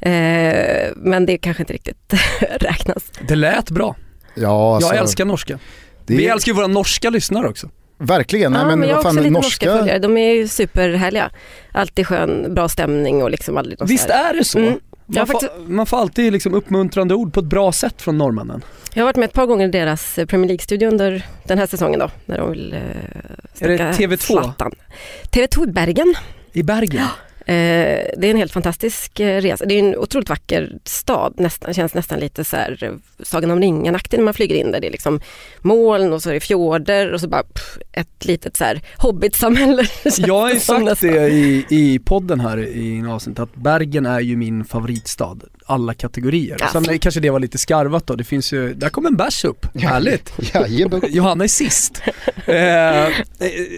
Eh, 0.00 0.90
men 0.96 1.26
det 1.26 1.38
kanske 1.38 1.62
inte 1.62 1.72
riktigt 1.72 2.14
räknas. 2.60 3.12
Det 3.28 3.34
lät 3.34 3.70
bra. 3.70 3.96
Ja, 4.34 4.74
alltså, 4.74 4.94
Jag 4.94 5.00
älskar 5.00 5.24
norska. 5.24 5.58
det 6.06 6.16
Vi 6.16 6.26
älskar 6.26 6.52
ju 6.52 6.56
våra 6.56 6.66
norska 6.66 7.10
lyssnare 7.10 7.48
också. 7.48 7.70
Verkligen, 7.98 8.52
Ja, 8.52 8.66
nej, 8.66 8.76
men, 8.76 8.88
jag 8.88 8.96
har 8.96 9.02
vad 9.02 9.06
också 9.06 9.16
fan, 9.16 9.22
lite 9.22 9.30
norska... 9.30 9.66
norska 9.66 9.78
följare. 9.78 9.98
De 9.98 10.16
är 10.16 10.32
ju 10.34 10.48
superhärliga. 10.48 11.30
Alltid 11.72 12.06
skön, 12.06 12.54
bra 12.54 12.68
stämning 12.68 13.22
och 13.22 13.30
liksom 13.30 13.56
aldrig 13.56 13.78
Visst 13.88 14.10
är 14.10 14.34
det 14.34 14.44
så? 14.44 14.58
Mm. 14.58 14.80
Man, 15.20 15.26
faktiskt, 15.26 15.52
får, 15.52 15.72
man 15.72 15.86
får 15.86 15.96
alltid 15.98 16.32
liksom 16.32 16.54
uppmuntrande 16.54 17.14
ord 17.14 17.32
på 17.32 17.40
ett 17.40 17.46
bra 17.46 17.72
sätt 17.72 18.02
från 18.02 18.18
norrmännen. 18.18 18.64
jag 18.94 19.02
har 19.02 19.06
varit 19.06 19.16
med 19.16 19.24
ett 19.24 19.32
par 19.32 19.46
gånger 19.46 19.68
i 19.68 19.70
deras 19.70 20.18
eh, 20.18 20.26
Premier 20.26 20.48
League-studio 20.48 20.88
under 20.88 21.26
den 21.44 21.58
här 21.58 21.66
säsongen 21.66 22.00
då, 22.00 22.10
när 22.26 22.38
de 22.38 22.50
vill 22.50 22.72
eh, 22.72 22.80
Är 23.58 23.68
det 23.68 23.78
snacka 23.78 23.92
TV2? 23.92 24.16
Zlatan. 24.16 24.72
TV2 25.30 25.68
i 25.68 25.72
Bergen. 25.72 26.14
I 26.52 26.62
Bergen? 26.62 27.02
Eh, 27.02 27.08
det 27.46 28.26
är 28.26 28.30
en 28.30 28.36
helt 28.36 28.52
fantastisk 28.52 29.20
eh, 29.20 29.40
resa. 29.40 29.64
Det 29.64 29.74
är 29.74 29.78
en 29.78 29.96
otroligt 29.96 30.28
vacker 30.28 30.78
stad, 30.84 31.34
nästan, 31.36 31.74
känns 31.74 31.94
nästan 31.94 32.18
lite 32.18 32.44
så 32.44 32.56
här 32.56 32.84
eh, 32.84 32.92
Sagan 33.22 33.50
om 33.50 33.60
ringen-aktig 33.60 34.16
när 34.16 34.24
man 34.24 34.34
flyger 34.34 34.54
in 34.54 34.72
där. 34.72 34.80
Det 34.80 34.86
är 34.86 34.90
liksom 34.90 35.20
moln 35.60 36.12
och 36.12 36.22
så 36.22 36.30
är 36.30 36.34
det 36.34 36.40
fjorder 36.40 37.12
och 37.12 37.20
så 37.20 37.28
bara 37.28 37.42
pff, 37.42 37.78
ett 37.92 38.24
litet 38.24 38.56
så 38.56 38.64
här 38.64 38.80
hobbitsamhälle. 38.96 39.82
Jag 40.18 40.40
har 40.40 40.50
ju 40.50 40.60
sagt 40.60 41.00
det 41.00 41.28
i, 41.28 41.66
i 41.70 41.98
podden 41.98 42.40
här 42.40 42.58
i 42.58 42.98
en 42.98 43.06
avsnitt 43.06 43.38
att 43.38 43.54
Bergen 43.54 44.06
är 44.06 44.20
ju 44.20 44.36
min 44.36 44.64
favoritstad, 44.64 45.38
alla 45.72 45.94
kategorier. 45.94 46.56
Ja. 46.60 46.68
Sen 46.72 46.98
kanske 46.98 47.20
det 47.20 47.30
var 47.30 47.40
lite 47.40 47.58
skarvat 47.58 48.06
då, 48.06 48.14
det 48.16 48.24
finns 48.24 48.52
ju, 48.52 48.74
där 48.74 48.88
kom 48.88 49.06
en 49.06 49.16
bärs 49.16 49.44
upp, 49.44 49.66
härligt. 49.82 50.32
Jajamän. 50.54 51.00
Johanna 51.08 51.44
är 51.44 51.48
sist. 51.48 52.02
eh, 52.46 53.06
eh, 53.06 53.12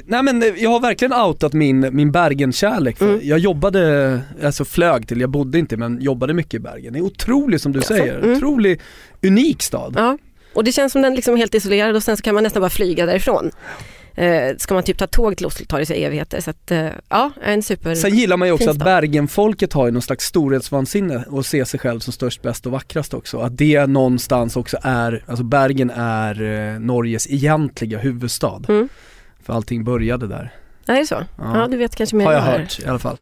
nej 0.07 0.23
men 0.23 0.43
eh, 0.43 0.49
jag 0.57 0.71
har 0.71 0.81
verkligen 0.81 1.13
outat 1.13 1.53
min, 1.53 1.89
min 1.97 2.13
Bergen-kärlek. 2.13 3.01
Mm. 3.01 3.21
Jag 3.23 3.39
jobbade, 3.39 4.21
alltså 4.45 4.65
flög 4.65 5.09
till, 5.09 5.21
jag 5.21 5.31
bodde 5.31 5.59
inte 5.59 5.77
men 5.77 6.01
jobbade 6.01 6.35
mycket 6.35 6.55
i 6.55 6.59
Bergen. 6.59 6.93
Det 6.93 6.99
är 6.99 7.03
otroligt 7.03 7.63
som 7.63 7.73
du 7.73 7.79
Jaså? 7.79 7.89
säger, 7.95 8.19
Mm. 8.19 8.37
otroligt 8.37 8.81
unik 9.23 9.63
stad. 9.63 9.95
Ja, 9.97 10.19
och 10.55 10.65
det 10.65 10.73
känns 10.73 10.93
som 10.93 11.03
den 11.03 11.15
liksom 11.15 11.35
är 11.35 11.39
helt 11.39 11.55
isolerad 11.55 11.97
och 11.97 12.03
sen 12.03 12.17
så 12.17 12.23
kan 12.23 12.35
man 12.35 12.43
nästan 12.45 12.61
bara 12.61 12.71
flyga 12.71 13.07
därifrån. 13.07 13.51
Eh, 14.17 14.57
ska 14.59 14.75
man 14.75 14.83
typ 14.83 14.99
ta 14.99 15.07
tåg 15.07 15.37
till 15.37 15.47
Oslo 15.47 15.67
tar 15.67 15.79
det 15.79 15.87
sig 15.87 16.05
evigheter. 16.05 16.41
Så 16.41 16.51
att, 16.51 16.71
eh, 16.71 16.89
ja, 17.09 17.31
en 17.43 17.63
super... 17.63 17.95
Sen 17.95 18.15
gillar 18.15 18.37
man 18.37 18.49
ju 18.49 18.55
också 18.55 18.71
att. 18.71 18.77
Bergenfolket 18.77 19.73
har 19.73 19.87
ju 19.87 19.93
någon 19.93 20.03
slags 20.03 20.25
storhetsvansinne 20.25 21.25
och 21.29 21.47
ser 21.47 21.65
sig 21.65 21.81
själv 21.81 22.01
som 22.01 22.13
störst, 22.13 22.43
bäst 22.43 22.67
och 22.67 22.73
vackrast 22.73 23.15
också. 23.15 23.39
Att 23.39 23.59
det 23.59 23.87
någonstans 23.87 24.57
också 24.57 24.79
är, 24.83 25.25
alltså 25.27 25.45
Bergen 25.45 25.91
är 25.91 26.43
eh, 26.43 26.81
Norges 26.81 27.31
egentliga 27.31 27.99
huvudstad. 27.99 28.63
Mm. 28.69 28.89
För 29.43 29.53
allting 29.53 29.85
började 29.85 30.27
där. 30.27 30.53
Ja, 30.87 30.95
är 30.95 30.99
det 30.99 31.07
så? 31.07 31.25
Ja, 31.39 31.69
du 31.71 31.77
vet 31.77 31.97
kanske 31.97 32.17
mer 32.17 32.25
Har 32.25 32.33
jag 32.33 32.41
hört 32.41 32.81
i 32.81 32.87
alla 32.87 32.99
fall. 32.99 33.17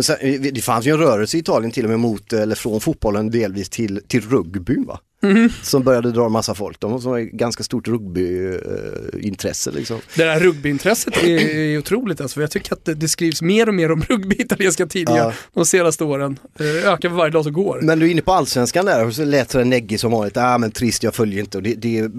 Sen, 0.00 0.16
det 0.52 0.64
fanns 0.64 0.86
ju 0.86 0.90
en 0.90 0.98
rörelse 0.98 1.36
i 1.36 1.40
Italien 1.40 1.70
till 1.70 1.84
och 1.84 1.90
med 1.90 2.00
mot, 2.00 2.32
eller 2.32 2.54
från 2.54 2.80
fotbollen 2.80 3.30
delvis 3.30 3.68
till, 3.68 4.00
till 4.08 4.20
rugbyn 4.20 4.84
va? 4.86 5.00
Mhm. 5.22 5.50
Som 5.62 5.82
började 5.82 6.12
dra 6.12 6.26
en 6.26 6.32
massa 6.32 6.54
folk. 6.54 6.80
De 6.80 7.00
som 7.00 7.10
har 7.10 7.20
ganska 7.20 7.62
stort 7.62 7.88
rugbyintresse 7.88 9.70
liksom. 9.70 9.98
Det 10.16 10.22
här 10.24 10.40
rugbyintresset 10.40 11.16
är, 11.16 11.38
är 11.56 11.78
otroligt 11.78 12.20
alltså. 12.20 12.40
Jag 12.40 12.50
tycker 12.50 12.72
att 12.72 12.84
det, 12.84 12.94
det 12.94 13.08
skrivs 13.08 13.42
mer 13.42 13.68
och 13.68 13.74
mer 13.74 13.92
om 13.92 14.02
rugby 14.02 14.36
i 14.36 14.42
italienska 14.42 14.86
tidningar 14.86 15.24
Ja. 15.24 15.32
de 15.54 15.66
senaste 15.66 16.04
åren. 16.04 16.38
Det 16.58 16.64
ökar 16.84 17.08
för 17.08 17.16
varje 17.16 17.30
dag 17.32 17.44
som 17.44 17.52
går. 17.52 17.80
Men 17.82 17.98
du 17.98 18.06
är 18.06 18.10
inne 18.10 18.22
på 18.22 18.32
allsvenskan 18.32 18.86
där 18.86 19.06
och 19.06 19.14
så 19.14 19.24
lät 19.24 19.48
det 19.48 19.64
neggig 19.64 20.00
som 20.00 20.12
vanligt. 20.12 20.36
Ah, 20.36 20.58
men 20.58 20.70
trist, 20.70 21.02
jag 21.02 21.14
följer 21.14 21.40
inte. 21.40 21.56
Och 21.58 21.62
det, 21.62 21.74
det 21.74 22.10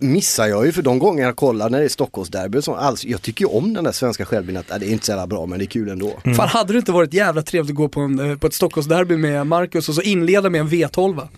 missar 0.00 0.46
jag 0.46 0.66
ju 0.66 0.72
för 0.72 0.82
de 0.82 0.98
gånger 0.98 1.22
jag 1.22 1.36
kollar 1.36 1.70
när 1.70 1.78
det 1.78 1.84
är 1.84 1.88
Stockholmsderby. 1.88 2.60
Alltså, 2.66 3.08
jag 3.08 3.22
tycker 3.22 3.44
ju 3.44 3.48
om 3.50 3.74
den 3.74 3.84
där 3.84 3.92
svenska 3.92 4.24
självbilden 4.24 4.64
att 4.68 4.72
ah, 4.76 4.78
det 4.78 4.86
är 4.86 4.90
inte 4.90 5.06
så 5.06 5.12
jävla 5.12 5.26
bra 5.26 5.46
men 5.46 5.58
det 5.58 5.64
är 5.64 5.66
kul 5.66 5.88
ändå. 5.88 6.20
Fan 6.36 6.48
hade 6.48 6.72
det 6.72 6.78
inte 6.78 6.92
varit 6.92 7.14
jävla 7.14 7.42
trevligt 7.42 7.70
att 7.70 7.76
gå 7.76 7.88
på, 7.88 8.00
en, 8.00 8.30
eh, 8.30 8.36
på 8.38 8.46
ett 8.46 8.54
Stockholmsderby 8.54 9.16
med 9.16 9.46
Marcus 9.46 9.88
och 9.88 9.94
så 9.94 10.02
inleda 10.02 10.50
med 10.50 10.60
en 10.60 10.68
V12? 10.68 11.28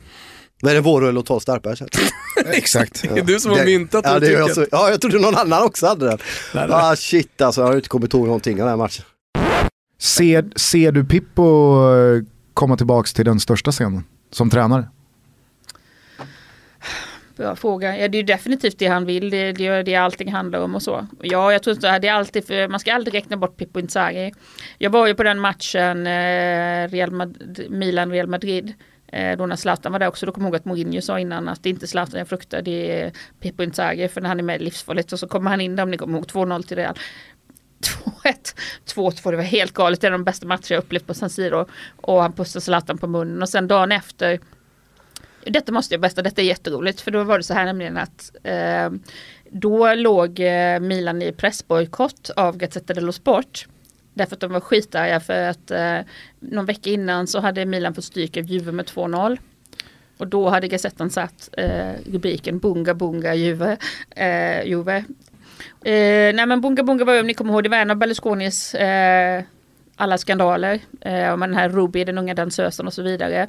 Vad 0.64 0.70
är 0.70 0.74
det, 0.74 0.80
våröl 0.80 1.18
och 1.18 1.26
12 1.26 1.40
starkbär? 1.40 1.78
Exakt. 2.46 3.02
Det 3.02 3.20
är 3.20 3.24
du 3.24 3.40
som 3.40 3.50
har 3.50 3.58
Det- 3.58 3.64
myntat 3.64 4.04
ja, 4.06 4.18
det 4.20 4.26
är 4.26 4.30
jag 4.32 4.40
uttrycket. 4.50 4.70
så, 4.70 4.76
ja, 4.76 4.90
jag 4.90 5.00
trodde 5.00 5.18
någon 5.18 5.36
annan 5.36 5.62
också 5.62 5.86
hade 5.86 6.06
den. 6.06 6.18
Nej, 6.54 6.66
nej. 6.68 6.76
Ah 6.80 6.96
shit 6.96 7.40
alltså, 7.40 7.60
jag 7.60 7.68
har 7.68 7.74
inte 7.76 7.88
kommit 7.88 8.14
ihåg 8.14 8.26
någonting 8.26 8.52
av 8.52 8.58
den 8.58 8.68
här 8.68 8.76
matchen. 8.76 9.04
Ser, 10.00 10.44
ser 10.56 10.92
du 10.92 11.04
Pippo 11.04 11.42
eh, 11.94 12.22
komma 12.54 12.76
tillbaks 12.76 13.12
till 13.12 13.24
den 13.24 13.40
största 13.40 13.72
scenen 13.72 14.04
som 14.30 14.50
tränare? 14.50 14.88
Bra 17.36 17.56
fråga. 17.56 17.98
Ja, 17.98 18.08
det 18.08 18.18
är 18.18 18.22
definitivt 18.22 18.78
det 18.78 18.86
han 18.86 19.04
vill. 19.06 19.30
Det, 19.30 19.52
det 19.52 19.66
är 19.66 19.82
det 19.82 19.96
allting 19.96 20.32
handlar 20.32 20.58
om 20.60 20.74
och 20.74 20.82
så. 20.82 21.06
Ja, 21.22 21.52
jag 21.52 21.62
tror 21.62 21.76
inte 21.76 21.98
det 21.98 22.08
är 22.08 22.12
alltid 22.12 22.46
för 22.46 22.68
man 22.68 22.80
ska 22.80 22.94
aldrig 22.94 23.14
räkna 23.14 23.36
bort 23.36 23.56
Pippo 23.56 23.80
Inzaghi. 23.80 24.32
Jag 24.78 24.90
var 24.90 25.06
ju 25.06 25.14
på 25.14 25.22
den 25.22 25.40
matchen 25.40 26.06
eh, 26.06 26.88
Real 26.88 27.10
Mad- 27.10 27.70
Milan-Real 27.70 28.26
Madrid. 28.26 28.72
Eh, 29.12 29.36
då 29.36 29.46
när 29.46 29.56
Zlatan 29.56 29.92
var 29.92 29.98
där 29.98 30.08
också, 30.08 30.26
då 30.26 30.32
kommer 30.32 30.46
jag 30.46 30.50
ihåg 30.50 30.56
att 30.56 30.64
Mourinho 30.64 31.00
sa 31.00 31.18
innan 31.18 31.48
att 31.48 31.62
det 31.62 31.68
är 31.68 31.70
inte 31.70 31.86
Zlatan 31.86 32.18
jag 32.18 32.28
fruktar, 32.28 32.62
det 32.62 33.00
är 33.00 33.12
Pippo 33.40 33.62
Inzaghi 33.62 34.08
för 34.08 34.20
när 34.20 34.28
han 34.28 34.38
är 34.38 34.42
med 34.42 34.62
livsfarligt 34.62 35.12
och 35.12 35.18
så 35.18 35.28
kommer 35.28 35.50
han 35.50 35.60
in 35.60 35.76
där 35.76 35.82
om 35.82 35.90
ni 35.90 35.98
kommer 35.98 36.18
ihåg 36.18 36.26
2-0 36.26 36.62
till 36.62 36.76
Real. 36.76 36.94
2-1, 38.24 38.56
2-2, 38.86 39.30
det 39.30 39.36
var 39.36 39.44
helt 39.44 39.72
galet, 39.72 40.00
det 40.00 40.06
är 40.06 40.10
de 40.10 40.24
bästa 40.24 40.46
matcher 40.46 40.74
jag 40.74 40.78
upplevt 40.78 41.06
på 41.06 41.14
San 41.14 41.30
Siro. 41.30 41.66
Och 41.96 42.22
han 42.22 42.32
pussar 42.32 42.60
Zlatan 42.60 42.98
på 42.98 43.06
munnen 43.06 43.42
och 43.42 43.48
sen 43.48 43.68
dagen 43.68 43.92
efter 43.92 44.40
detta 45.46 45.72
måste 45.72 45.94
jag 45.94 46.00
berätta, 46.00 46.22
detta 46.22 46.40
är 46.42 46.46
jätteroligt 46.46 47.00
för 47.00 47.10
då 47.10 47.24
var 47.24 47.38
det 47.38 47.44
så 47.44 47.54
här 47.54 47.64
nämligen 47.64 47.98
att 47.98 48.30
eh, 48.42 48.90
då 49.50 49.94
låg 49.94 50.40
eh, 50.40 50.80
Milan 50.80 51.22
i 51.22 51.32
pressbojkott 51.32 52.30
av 52.36 52.56
Gazzetta 52.56 52.94
dello 52.94 53.12
Sport. 53.12 53.66
Därför 54.14 54.36
att 54.36 54.40
de 54.40 54.52
var 54.52 54.60
skitarga 54.60 55.20
för 55.20 55.48
att 55.48 55.70
eh, 55.70 55.98
någon 56.40 56.66
vecka 56.66 56.90
innan 56.90 57.26
så 57.26 57.40
hade 57.40 57.64
Milan 57.66 57.94
fått 57.94 58.04
stryk 58.04 58.36
av 58.36 58.44
Juve 58.44 58.72
med 58.72 58.86
2-0. 58.86 59.38
Och 60.18 60.26
då 60.26 60.48
hade 60.48 60.68
Gazettan 60.68 61.10
satt 61.10 61.48
eh, 61.52 61.92
rubriken 62.12 62.58
Bunga 62.58 62.94
Bunga 62.94 63.34
Juve. 63.34 63.76
Eh, 64.10 64.64
Juve. 64.66 64.96
Eh, 65.84 66.34
nej 66.34 66.46
men 66.46 66.60
Bunga 66.60 66.82
Bunga 66.82 67.04
var 67.04 67.20
om 67.20 67.26
ni 67.26 67.34
kommer 67.34 67.52
ihåg, 67.52 67.62
det 67.62 67.68
var 67.68 67.76
en 67.76 67.90
av 67.90 67.96
Berlusconis 67.96 68.74
eh, 68.74 69.42
alla 69.96 70.18
skandaler. 70.18 70.80
Eh, 71.00 71.36
med 71.36 71.48
den 71.48 71.54
här 71.54 71.68
Ruby, 71.68 72.04
den 72.04 72.18
unga 72.18 72.34
dansösen 72.34 72.86
och 72.86 72.92
så 72.92 73.02
vidare. 73.02 73.48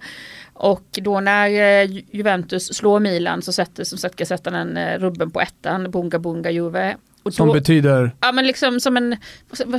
Och 0.53 0.87
då 0.91 1.19
när 1.19 1.49
eh, 1.49 2.03
Juventus 2.11 2.73
slår 2.73 2.99
Milan 2.99 3.41
så 3.41 3.51
sätter 3.51 3.83
som 3.83 3.97
sagt 3.97 4.15
Gazettan 4.15 4.55
en 4.55 4.77
eh, 4.77 4.99
rubben 4.99 5.31
på 5.31 5.41
ettan, 5.41 5.91
Bunga 5.91 6.19
Bunga 6.19 6.51
Juve. 6.51 6.95
Och 7.23 7.33
Som 7.33 7.47
då, 7.47 7.53
betyder? 7.53 8.15
Ja 8.21 8.31
men 8.31 8.47
liksom 8.47 8.79
som 8.79 8.97
en, 8.97 9.15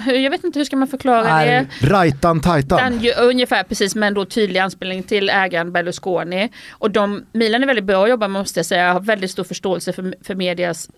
jag 0.06 0.30
vet 0.30 0.44
inte 0.44 0.58
hur 0.58 0.64
ska 0.64 0.76
man 0.76 0.88
förklara 0.88 1.44
det. 1.44 1.66
Rajtan 1.80 2.40
tajtan. 2.40 2.98
Den, 2.98 3.12
ungefär 3.18 3.62
precis 3.62 3.94
med 3.94 4.06
en 4.06 4.14
då 4.14 4.24
tydlig 4.24 4.60
anspelning 4.60 5.02
till 5.02 5.30
ägaren 5.30 5.72
Berlusconi. 5.72 6.50
Och 6.70 6.90
de, 6.90 7.24
Milan 7.32 7.62
är 7.62 7.66
väldigt 7.66 7.84
bra 7.84 8.04
att 8.04 8.10
jobba 8.10 8.28
med 8.28 8.40
måste 8.40 8.58
jag 8.58 8.66
säga. 8.66 8.86
Jag 8.86 8.92
har 8.92 9.00
väldigt 9.00 9.30
stor 9.30 9.44
förståelse 9.44 9.92
för, 9.92 10.14
för 10.22 10.34
medias, 10.34 10.90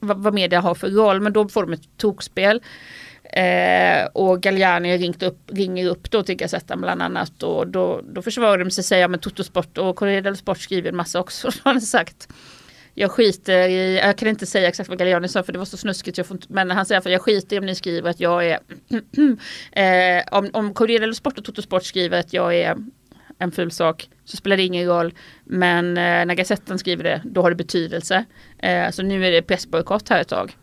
vad, 0.00 0.18
vad 0.18 0.34
media 0.34 0.60
har 0.60 0.74
för 0.74 0.90
roll. 0.90 1.20
Men 1.20 1.32
då 1.32 1.48
får 1.48 1.62
de 1.62 1.72
ett 1.72 1.96
tokspel. 1.96 2.60
Eh, 3.32 4.06
och 4.12 4.40
Galliani 4.40 4.98
ringt 4.98 5.22
upp, 5.22 5.38
ringer 5.46 5.86
upp 5.86 6.10
då 6.10 6.22
till 6.22 6.34
Gazettan 6.34 6.80
bland 6.80 7.02
annat. 7.02 7.42
Och 7.42 7.66
då, 7.66 8.00
då 8.12 8.22
försvarar 8.22 8.58
de 8.58 8.70
sig 8.70 8.84
säga 8.84 9.08
men 9.08 9.20
Totosport 9.20 9.78
och 9.78 9.96
Corriere 9.96 10.20
dello 10.20 10.36
Sport 10.36 10.58
skriver 10.58 10.88
en 10.88 10.96
massa 10.96 11.20
också. 11.20 11.50
Har 11.62 11.72
han 11.72 11.80
sagt 11.80 12.28
jag 12.94 13.10
skiter 13.10 13.68
i, 13.68 13.98
jag 13.98 14.18
kan 14.18 14.28
inte 14.28 14.46
säga 14.46 14.68
exakt 14.68 14.88
vad 14.88 14.98
Galliani 14.98 15.28
sa 15.28 15.42
för 15.42 15.52
det 15.52 15.58
var 15.58 15.66
så 15.66 15.76
snuskigt. 15.76 16.18
Jag 16.18 16.26
får 16.26 16.38
men 16.48 16.70
han 16.70 16.86
säger 16.86 17.00
för 17.00 17.10
jag 17.10 17.22
skiter 17.22 17.56
i 17.56 17.58
om 17.58 17.66
ni 17.66 17.74
skriver 17.74 18.10
att 18.10 18.20
jag 18.20 18.46
är, 18.46 18.58
eh, 20.18 20.24
om, 20.38 20.50
om 20.52 20.74
Corriere 20.74 21.00
dello 21.00 21.14
Sport 21.14 21.38
och 21.38 21.44
Totosport 21.44 21.84
skriver 21.84 22.20
att 22.20 22.32
jag 22.32 22.54
är 22.54 22.76
en 23.38 23.52
ful 23.52 23.70
sak 23.70 24.08
så 24.24 24.36
spelar 24.36 24.56
det 24.56 24.62
ingen 24.62 24.86
roll. 24.86 25.14
Men 25.44 25.88
eh, 25.88 26.02
när 26.02 26.34
Gazettan 26.34 26.78
skriver 26.78 27.04
det, 27.04 27.22
då 27.24 27.42
har 27.42 27.50
det 27.50 27.56
betydelse. 27.56 28.24
Eh, 28.58 28.90
så 28.90 29.02
nu 29.02 29.26
är 29.26 29.32
det 29.32 29.42
pressbojkott 29.42 30.08
här 30.08 30.20
ett 30.20 30.28
tag. 30.28 30.56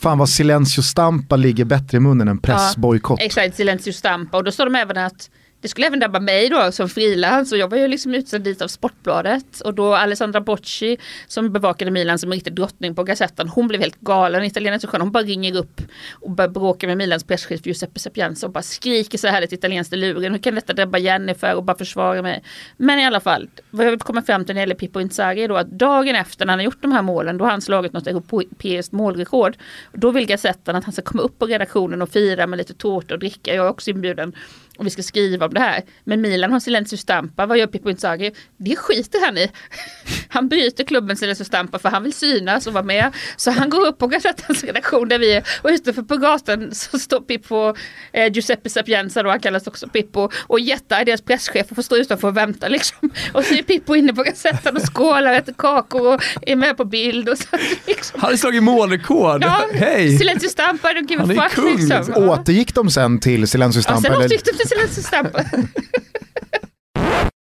Fan 0.00 0.18
vad 0.18 0.28
silencio 0.28 0.82
stampa 0.82 1.36
ligger 1.36 1.64
bättre 1.64 1.96
i 1.96 2.00
munnen 2.00 2.28
än 2.28 2.38
pressbojkott. 2.38 3.20
Ja, 3.20 3.26
exakt, 3.26 3.56
Silencio 3.56 3.92
Stampa. 3.92 4.36
Och 4.36 4.44
då 4.44 4.52
står 4.52 4.64
de 4.64 4.74
även 4.74 4.96
att 4.96 5.30
det 5.60 5.68
skulle 5.68 5.86
även 5.86 6.00
drabba 6.00 6.20
mig 6.20 6.48
då 6.48 6.72
som 6.72 6.88
frilans 6.88 7.52
och 7.52 7.58
jag 7.58 7.68
var 7.68 7.78
ju 7.78 7.88
liksom 7.88 8.14
utsänd 8.14 8.44
dit 8.44 8.62
av 8.62 8.68
Sportbladet 8.68 9.60
och 9.60 9.74
då 9.74 9.94
Alessandra 9.94 10.40
Bocci 10.40 10.96
som 11.26 11.52
bevakade 11.52 11.90
Milan 11.90 12.18
som 12.18 12.32
riktig 12.32 12.54
drottning 12.54 12.94
på 12.94 13.04
Gazettan 13.04 13.48
hon 13.48 13.68
blev 13.68 13.80
helt 13.80 14.00
galen, 14.00 14.44
italiensk 14.44 14.82
så 14.82 14.88
skön, 14.88 15.00
hon 15.00 15.12
bara 15.12 15.24
ringer 15.24 15.56
upp 15.56 15.80
och 16.12 16.30
börjar 16.30 16.48
bråka 16.48 16.86
med 16.86 16.96
Milans 16.96 17.24
presschef 17.24 17.66
Giuseppe 17.66 18.00
Sapienza 18.00 18.46
och 18.46 18.52
bara 18.52 18.62
skriker 18.62 19.18
så 19.18 19.28
här 19.28 19.40
lite 19.40 19.54
italienskt 19.54 19.92
i 19.92 19.96
luren, 19.96 20.32
hur 20.32 20.38
kan 20.38 20.54
detta 20.54 20.72
drabba 20.72 20.98
Jennifer 20.98 21.54
och 21.54 21.64
bara 21.64 21.76
försvara 21.76 22.22
mig. 22.22 22.42
Men 22.76 22.98
i 22.98 23.06
alla 23.06 23.20
fall, 23.20 23.48
vad 23.70 23.86
jag 23.86 23.90
vill 23.90 24.00
komma 24.00 24.22
fram 24.22 24.44
till 24.44 24.54
när 24.54 24.60
det 24.60 24.62
gäller 24.62 24.74
Pippo 24.74 25.00
Inzaghi 25.00 25.42
är 25.42 25.48
då 25.48 25.56
att 25.56 25.70
dagen 25.70 26.14
efter 26.14 26.46
när 26.46 26.52
han 26.52 26.58
har 26.58 26.64
gjort 26.64 26.82
de 26.82 26.92
här 26.92 27.02
målen 27.02 27.38
då 27.38 27.44
har 27.44 27.50
han 27.50 27.60
slagit 27.60 27.92
något 27.92 28.06
europeiskt 28.06 28.92
målrekord. 28.92 29.56
Då 29.92 30.10
vill 30.10 30.26
Gazettan 30.26 30.76
att 30.76 30.84
han 30.84 30.92
ska 30.92 31.02
komma 31.02 31.22
upp 31.22 31.38
på 31.38 31.46
redaktionen 31.46 32.02
och 32.02 32.08
fira 32.08 32.46
med 32.46 32.56
lite 32.56 32.74
tårta 32.74 33.14
och 33.14 33.20
dricka, 33.20 33.54
jag 33.54 33.66
är 33.66 33.70
också 33.70 33.90
inbjuden 33.90 34.32
och 34.80 34.86
vi 34.86 34.90
ska 34.90 35.02
skriva 35.02 35.46
om 35.46 35.54
det 35.54 35.60
här. 35.60 35.82
Men 36.04 36.20
Milan 36.20 36.52
har 36.52 36.60
Silencio 36.60 36.96
Stampa, 36.96 37.46
vad 37.46 37.58
gör 37.58 37.66
Pippo 37.66 37.90
Inzaghi? 37.90 38.32
Det 38.56 38.76
skiter 38.76 39.24
han 39.26 39.38
i. 39.38 39.50
Han 40.28 40.48
byter 40.48 40.84
klubben 40.84 41.16
Silencio 41.16 41.44
Stampa 41.44 41.78
för 41.78 41.88
han 41.88 42.02
vill 42.02 42.12
synas 42.12 42.66
och 42.66 42.72
vara 42.72 42.84
med. 42.84 43.12
Så 43.36 43.50
han 43.50 43.70
går 43.70 43.86
upp 43.86 43.98
på 43.98 44.06
Gazettans 44.06 44.64
redaktion 44.64 45.08
där 45.08 45.18
vi 45.18 45.32
är 45.34 45.44
och 45.62 45.70
utanför 45.70 46.02
på 46.02 46.16
gatan 46.16 46.74
så 46.74 46.98
står 46.98 47.20
Pippo, 47.20 47.74
eh, 48.12 48.32
Giuseppe 48.32 48.70
Sapienza 48.70 49.22
då, 49.22 49.30
han 49.30 49.40
kallas 49.40 49.66
också 49.66 49.88
Pippo 49.88 50.28
och 50.46 50.60
Jetta 50.60 50.96
är 51.00 51.04
deras 51.04 51.20
presschef 51.22 51.66
och 51.70 51.76
får 51.76 51.82
stå 51.82 51.96
utanför 51.96 52.28
och 52.28 52.36
vänta 52.36 52.68
liksom. 52.68 53.10
Och 53.32 53.44
så 53.44 53.54
är 53.54 53.62
Pippo 53.62 53.94
inne 53.94 54.14
på 54.14 54.22
Gazettan 54.22 54.76
och 54.76 54.94
skålar 54.94 55.30
och 55.30 55.36
äter 55.36 55.52
kakor 55.58 56.14
och 56.14 56.22
är 56.42 56.56
med 56.56 56.76
på 56.76 56.84
bild 56.84 57.28
och 57.28 57.38
så 57.38 57.46
liksom. 57.86 58.20
Han 58.20 58.30
har 58.30 58.36
slagit 58.36 58.62
målrekord. 58.62 59.42
Ja, 59.44 59.66
Hej! 59.72 60.18
Silencio 60.18 60.48
Stampa, 60.48 60.90
I 60.90 60.94
don't 60.94 61.10
give 61.10 61.22
a 61.22 61.26
fuck 61.48 61.54
kung. 61.64 61.76
liksom. 61.76 62.14
Ja. 62.16 62.30
Återgick 62.30 62.74
de 62.74 62.90
sen 62.90 63.20
till 63.20 63.48
silencio 63.48 63.78
Ja, 63.78 63.82
stampa? 63.82 64.00
sen 64.00 64.12
eller? 64.12 64.24
återgick 64.24 64.44
de 64.44 64.52
till 64.52 64.68
Silencio 64.70 65.02
Stampa. 65.02 65.44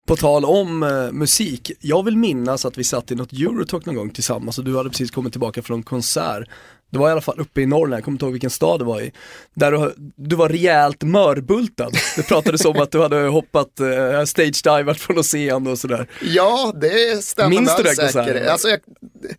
På 0.07 0.15
tal 0.15 0.45
om 0.45 0.83
eh, 0.83 1.11
musik, 1.11 1.71
jag 1.79 2.05
vill 2.05 2.17
minnas 2.17 2.65
att 2.65 2.77
vi 2.77 2.83
satt 2.83 3.11
i 3.11 3.15
något 3.15 3.31
Eurotalk 3.33 3.85
någon 3.85 3.95
gång 3.95 4.09
tillsammans 4.09 4.57
och 4.57 4.63
du 4.63 4.77
hade 4.77 4.89
precis 4.89 5.11
kommit 5.11 5.33
tillbaka 5.33 5.61
från 5.61 5.83
konsert. 5.83 6.47
Det 6.91 6.97
var 6.99 7.09
i 7.09 7.11
alla 7.11 7.21
fall 7.21 7.39
uppe 7.39 7.61
i 7.61 7.65
Norrland, 7.65 7.97
jag 7.97 8.03
kommer 8.03 8.15
inte 8.15 8.25
ihåg 8.25 8.31
vilken 8.31 8.49
stad 8.49 8.79
det 8.79 8.85
var 8.85 9.01
i. 9.01 9.11
Där 9.53 9.71
du, 9.71 9.93
du 10.15 10.35
var 10.35 10.49
rejält 10.49 11.03
mörbultad. 11.03 11.91
Det 12.15 12.23
pratades 12.27 12.65
om 12.65 12.77
att 12.81 12.91
du 12.91 13.01
hade 13.01 13.15
hoppat, 13.27 13.79
eh, 13.79 14.21
stage-divat 14.25 14.97
från 14.97 15.23
scen 15.23 15.67
och 15.67 15.79
sådär. 15.79 16.09
Ja, 16.21 16.73
det 16.81 17.23
stämmer 17.23 17.49
Minns 17.49 17.77
du 17.77 17.83
den 17.83 17.95
säkerhet. 17.95 18.13
konserten? 18.23 18.51
Alltså, 18.51 18.69
jag, 18.69 18.79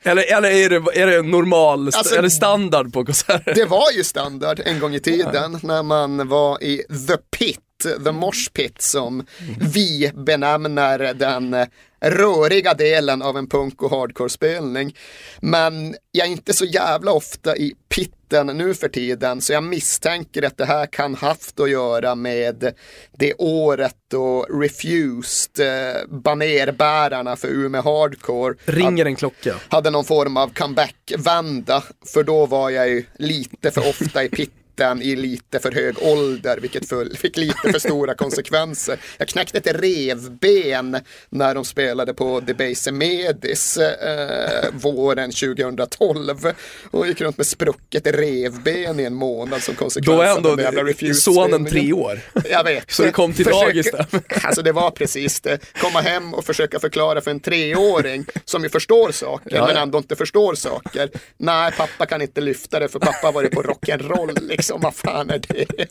Eller, 0.03 0.37
eller 0.37 0.51
är, 0.51 0.71
det, 0.71 1.01
är 1.01 1.07
det 1.07 1.23
normal, 1.23 1.87
Alltså, 1.87 2.15
är 2.15 2.23
det 2.23 2.31
standard 2.31 2.93
på 2.93 3.05
konserter? 3.05 3.55
det 3.55 3.65
var 3.65 3.93
ju 3.97 4.05
standard 4.05 4.61
en 4.65 4.81
gång 4.81 4.95
i 4.95 5.01
tiden 5.01 5.59
när 5.63 5.83
man 5.83 6.29
var 6.29 6.63
i 6.63 6.77
The 7.09 7.17
Pit, 7.39 7.61
The 8.05 8.13
Mosh 8.13 8.51
Pit 8.53 8.83
som 8.83 9.27
vi 9.73 10.13
benämner 10.15 11.15
den 11.15 11.57
röriga 12.01 12.75
delen 12.75 13.23
av 13.23 13.37
en 13.37 13.49
punk 13.49 13.83
och 13.83 13.91
hardcore-spelning. 13.91 14.97
Men 15.41 15.95
jag 16.13 16.27
är 16.27 16.31
inte 16.31 16.53
så 16.53 16.65
jävla 16.65 17.13
ofta 17.13 17.57
i 17.57 17.75
pitten 17.89 18.47
nu 18.47 18.75
för 18.75 18.89
tiden 18.89 19.41
så 19.41 19.53
jag 19.53 19.65
misstänker 19.65 20.43
att 20.43 20.57
det 20.57 20.65
här 20.65 20.87
kan 20.87 21.15
haft 21.15 21.61
att 21.61 21.71
göra 21.71 22.15
med 22.15 22.75
det 23.19 23.35
året 23.39 23.97
då 24.11 24.43
Refused, 24.43 25.67
eh, 25.67 26.07
banerbärarna 26.09 27.37
för 27.37 27.49
Umeå 27.49 27.83
Hardcore, 27.83 28.55
Ringer 28.65 29.05
en 29.05 29.17
klocka? 29.17 29.55
hade 29.69 29.91
någon 29.91 30.05
form 30.05 30.37
av 30.37 30.49
comeback-vända. 30.49 31.83
För 32.07 32.23
då 32.23 32.47
var 32.47 32.71
jag 32.71 32.89
ju 32.89 33.05
lite 33.19 33.71
för 33.71 33.89
ofta 33.89 34.25
i 34.25 34.29
pitten 34.29 34.55
i 35.03 35.17
lite 35.17 35.59
för 35.59 35.73
hög 35.73 35.97
ålder, 36.03 36.59
vilket 36.63 36.93
fick 37.19 37.37
lite 37.37 37.73
för 37.73 37.79
stora 37.79 38.15
konsekvenser. 38.25 38.99
Jag 39.19 39.29
knäckte 39.29 39.59
ett 39.59 39.81
revben 39.81 41.01
när 41.31 41.55
de 41.55 41.65
spelade 41.65 42.15
på 42.15 42.41
Debase 42.41 42.93
Medis 42.93 43.77
eh, 43.77 44.71
våren 44.73 45.31
2012 45.31 46.53
och 46.91 47.07
gick 47.07 47.21
runt 47.21 47.37
med 47.37 47.47
sprucket 47.47 48.07
revben 48.07 49.01
i 49.01 49.05
en 49.05 49.15
månad 49.15 49.63
som 49.63 49.75
konsekvens 49.75 50.17
Då 50.17 50.23
är 50.23 50.31
av 50.31 50.37
ändå 50.37 50.57
den 50.57 50.65
jävla 50.65 50.85
Refused 50.85 51.17
sonen 51.17 51.67
tre 51.67 51.93
år. 51.93 52.21
Jag 52.51 52.65
vet. 52.65 52.91
Så 52.91 53.03
det 53.03 53.11
kom 53.13 53.33
till 53.33 53.45
dagis 53.45 53.91
där. 53.91 54.07
Alltså 54.43 54.63
det 54.63 54.73
var 54.73 54.91
precis 54.91 55.41
det. 55.41 55.59
Komma 55.81 56.01
hem 56.01 56.35
och 56.35 56.45
försöka 56.45 56.81
förklara 56.81 57.21
för 57.21 57.31
en 57.31 57.41
treåring 57.41 58.27
som 58.45 58.63
ju 58.63 58.69
förstår 58.69 59.13
saker 59.13 59.57
Ja, 59.57 59.67
men 59.67 59.77
ändå 59.77 59.99
inte 59.99 60.17
förstår 60.17 60.55
saker. 60.55 61.11
Nej, 61.37 61.73
pappa 61.77 62.07
kan 62.07 62.23
inte 62.23 62.41
lyfta 62.41 62.81
det 62.81 62.89
för 62.89 62.99
pappa 62.99 63.27
har 63.27 63.33
varit 63.33 63.53
på 63.53 63.63
rock'n'roll 63.63 64.41
liksom. 64.41 64.68
Vad 64.77 64.95
fan 64.95 65.31
är 65.31 65.39
det? 65.49 65.67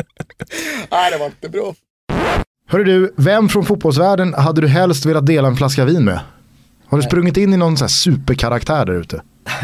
Nej, 0.91 1.11
det 1.11 1.17
var 1.17 1.25
inte 1.25 1.49
bra. 1.49 1.73
Hörru 2.69 2.83
du, 2.83 3.13
vem 3.17 3.49
från 3.49 3.65
fotbollsvärlden 3.65 4.33
hade 4.33 4.61
du 4.61 4.67
helst 4.67 5.05
velat 5.05 5.25
dela 5.25 5.47
en 5.47 5.55
flaska 5.55 5.85
vin 5.85 6.05
med? 6.05 6.19
Har 6.87 6.97
du 6.97 7.03
sprungit 7.03 7.37
in 7.37 7.53
i 7.53 7.57
någon 7.57 7.77
så 7.77 7.83
här 7.83 7.89
superkaraktär 7.89 8.85
där 8.85 8.93
ute? 8.93 9.21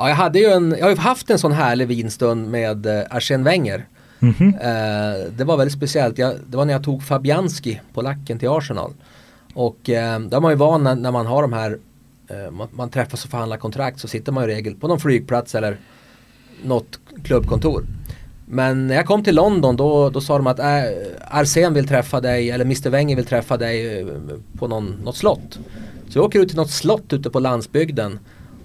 Ja, 0.00 0.08
jag, 0.08 0.16
hade 0.16 0.38
ju 0.38 0.46
en, 0.46 0.74
jag 0.78 0.84
har 0.84 0.90
ju 0.90 0.96
haft 0.96 1.30
en 1.30 1.38
sån 1.38 1.52
härlig 1.52 1.88
vinstund 1.88 2.50
med 2.50 2.86
eh, 2.86 3.04
Arsène 3.10 3.44
Wenger. 3.44 3.86
Mhm. 4.18 4.54
Eh, 4.54 5.32
det 5.36 5.44
var 5.44 5.56
väldigt 5.56 5.76
speciellt. 5.76 6.18
Jag, 6.18 6.34
det 6.46 6.56
var 6.56 6.64
när 6.64 6.72
jag 6.72 6.84
tog 6.84 7.02
Fabianski, 7.02 7.80
polacken, 7.94 8.38
till 8.38 8.48
Arsenal. 8.48 8.92
Och 9.54 9.90
eh, 9.90 10.20
då 10.20 10.36
är 10.36 10.40
man 10.40 10.52
ju 10.52 10.56
van 10.56 10.84
när, 10.84 10.94
när 10.94 11.10
man 11.10 11.26
har 11.26 11.42
de 11.42 11.52
här, 11.52 11.78
eh, 12.28 12.50
man, 12.50 12.68
man 12.70 12.90
träffas 12.90 13.24
och 13.24 13.30
förhandlar 13.30 13.56
kontrakt 13.56 14.00
så 14.00 14.08
sitter 14.08 14.32
man 14.32 14.44
i 14.44 14.46
regel 14.46 14.74
på 14.74 14.88
någon 14.88 15.00
flygplats 15.00 15.54
eller 15.54 15.76
något 16.64 17.00
klubbkontor. 17.24 17.84
Men 18.50 18.86
när 18.86 18.94
jag 18.94 19.06
kom 19.06 19.24
till 19.24 19.34
London 19.34 19.76
då, 19.76 20.10
då 20.10 20.20
sa 20.20 20.36
de 20.36 20.46
att 20.46 20.58
äh, 20.58 20.66
Arsén 21.28 21.74
vill 21.74 21.88
träffa 21.88 22.20
dig 22.20 22.50
eller 22.50 22.64
Mr 22.64 22.90
Wenger 22.90 23.16
vill 23.16 23.26
träffa 23.26 23.56
dig 23.56 24.00
eh, 24.00 24.06
på 24.58 24.68
någon, 24.68 25.00
något 25.04 25.16
slott. 25.16 25.58
Så 26.08 26.18
jag 26.18 26.24
åker 26.24 26.40
ut 26.40 26.48
till 26.48 26.56
något 26.56 26.70
slott 26.70 27.12
ute 27.12 27.30
på 27.30 27.40
landsbygden. 27.40 28.18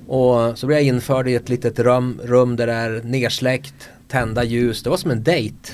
Och 0.07 0.57
så 0.57 0.67
blir 0.67 0.77
jag 0.77 0.85
införd 0.85 1.27
i 1.27 1.35
ett 1.35 1.49
litet 1.49 1.79
rum, 1.79 2.19
rum 2.23 2.55
där 2.55 2.67
det 2.67 2.73
är 2.73 3.01
nersläckt, 3.03 3.89
tända 4.07 4.43
ljus. 4.43 4.83
Det 4.83 4.89
var 4.89 4.97
som 4.97 5.11
en 5.11 5.23
dejt. 5.23 5.55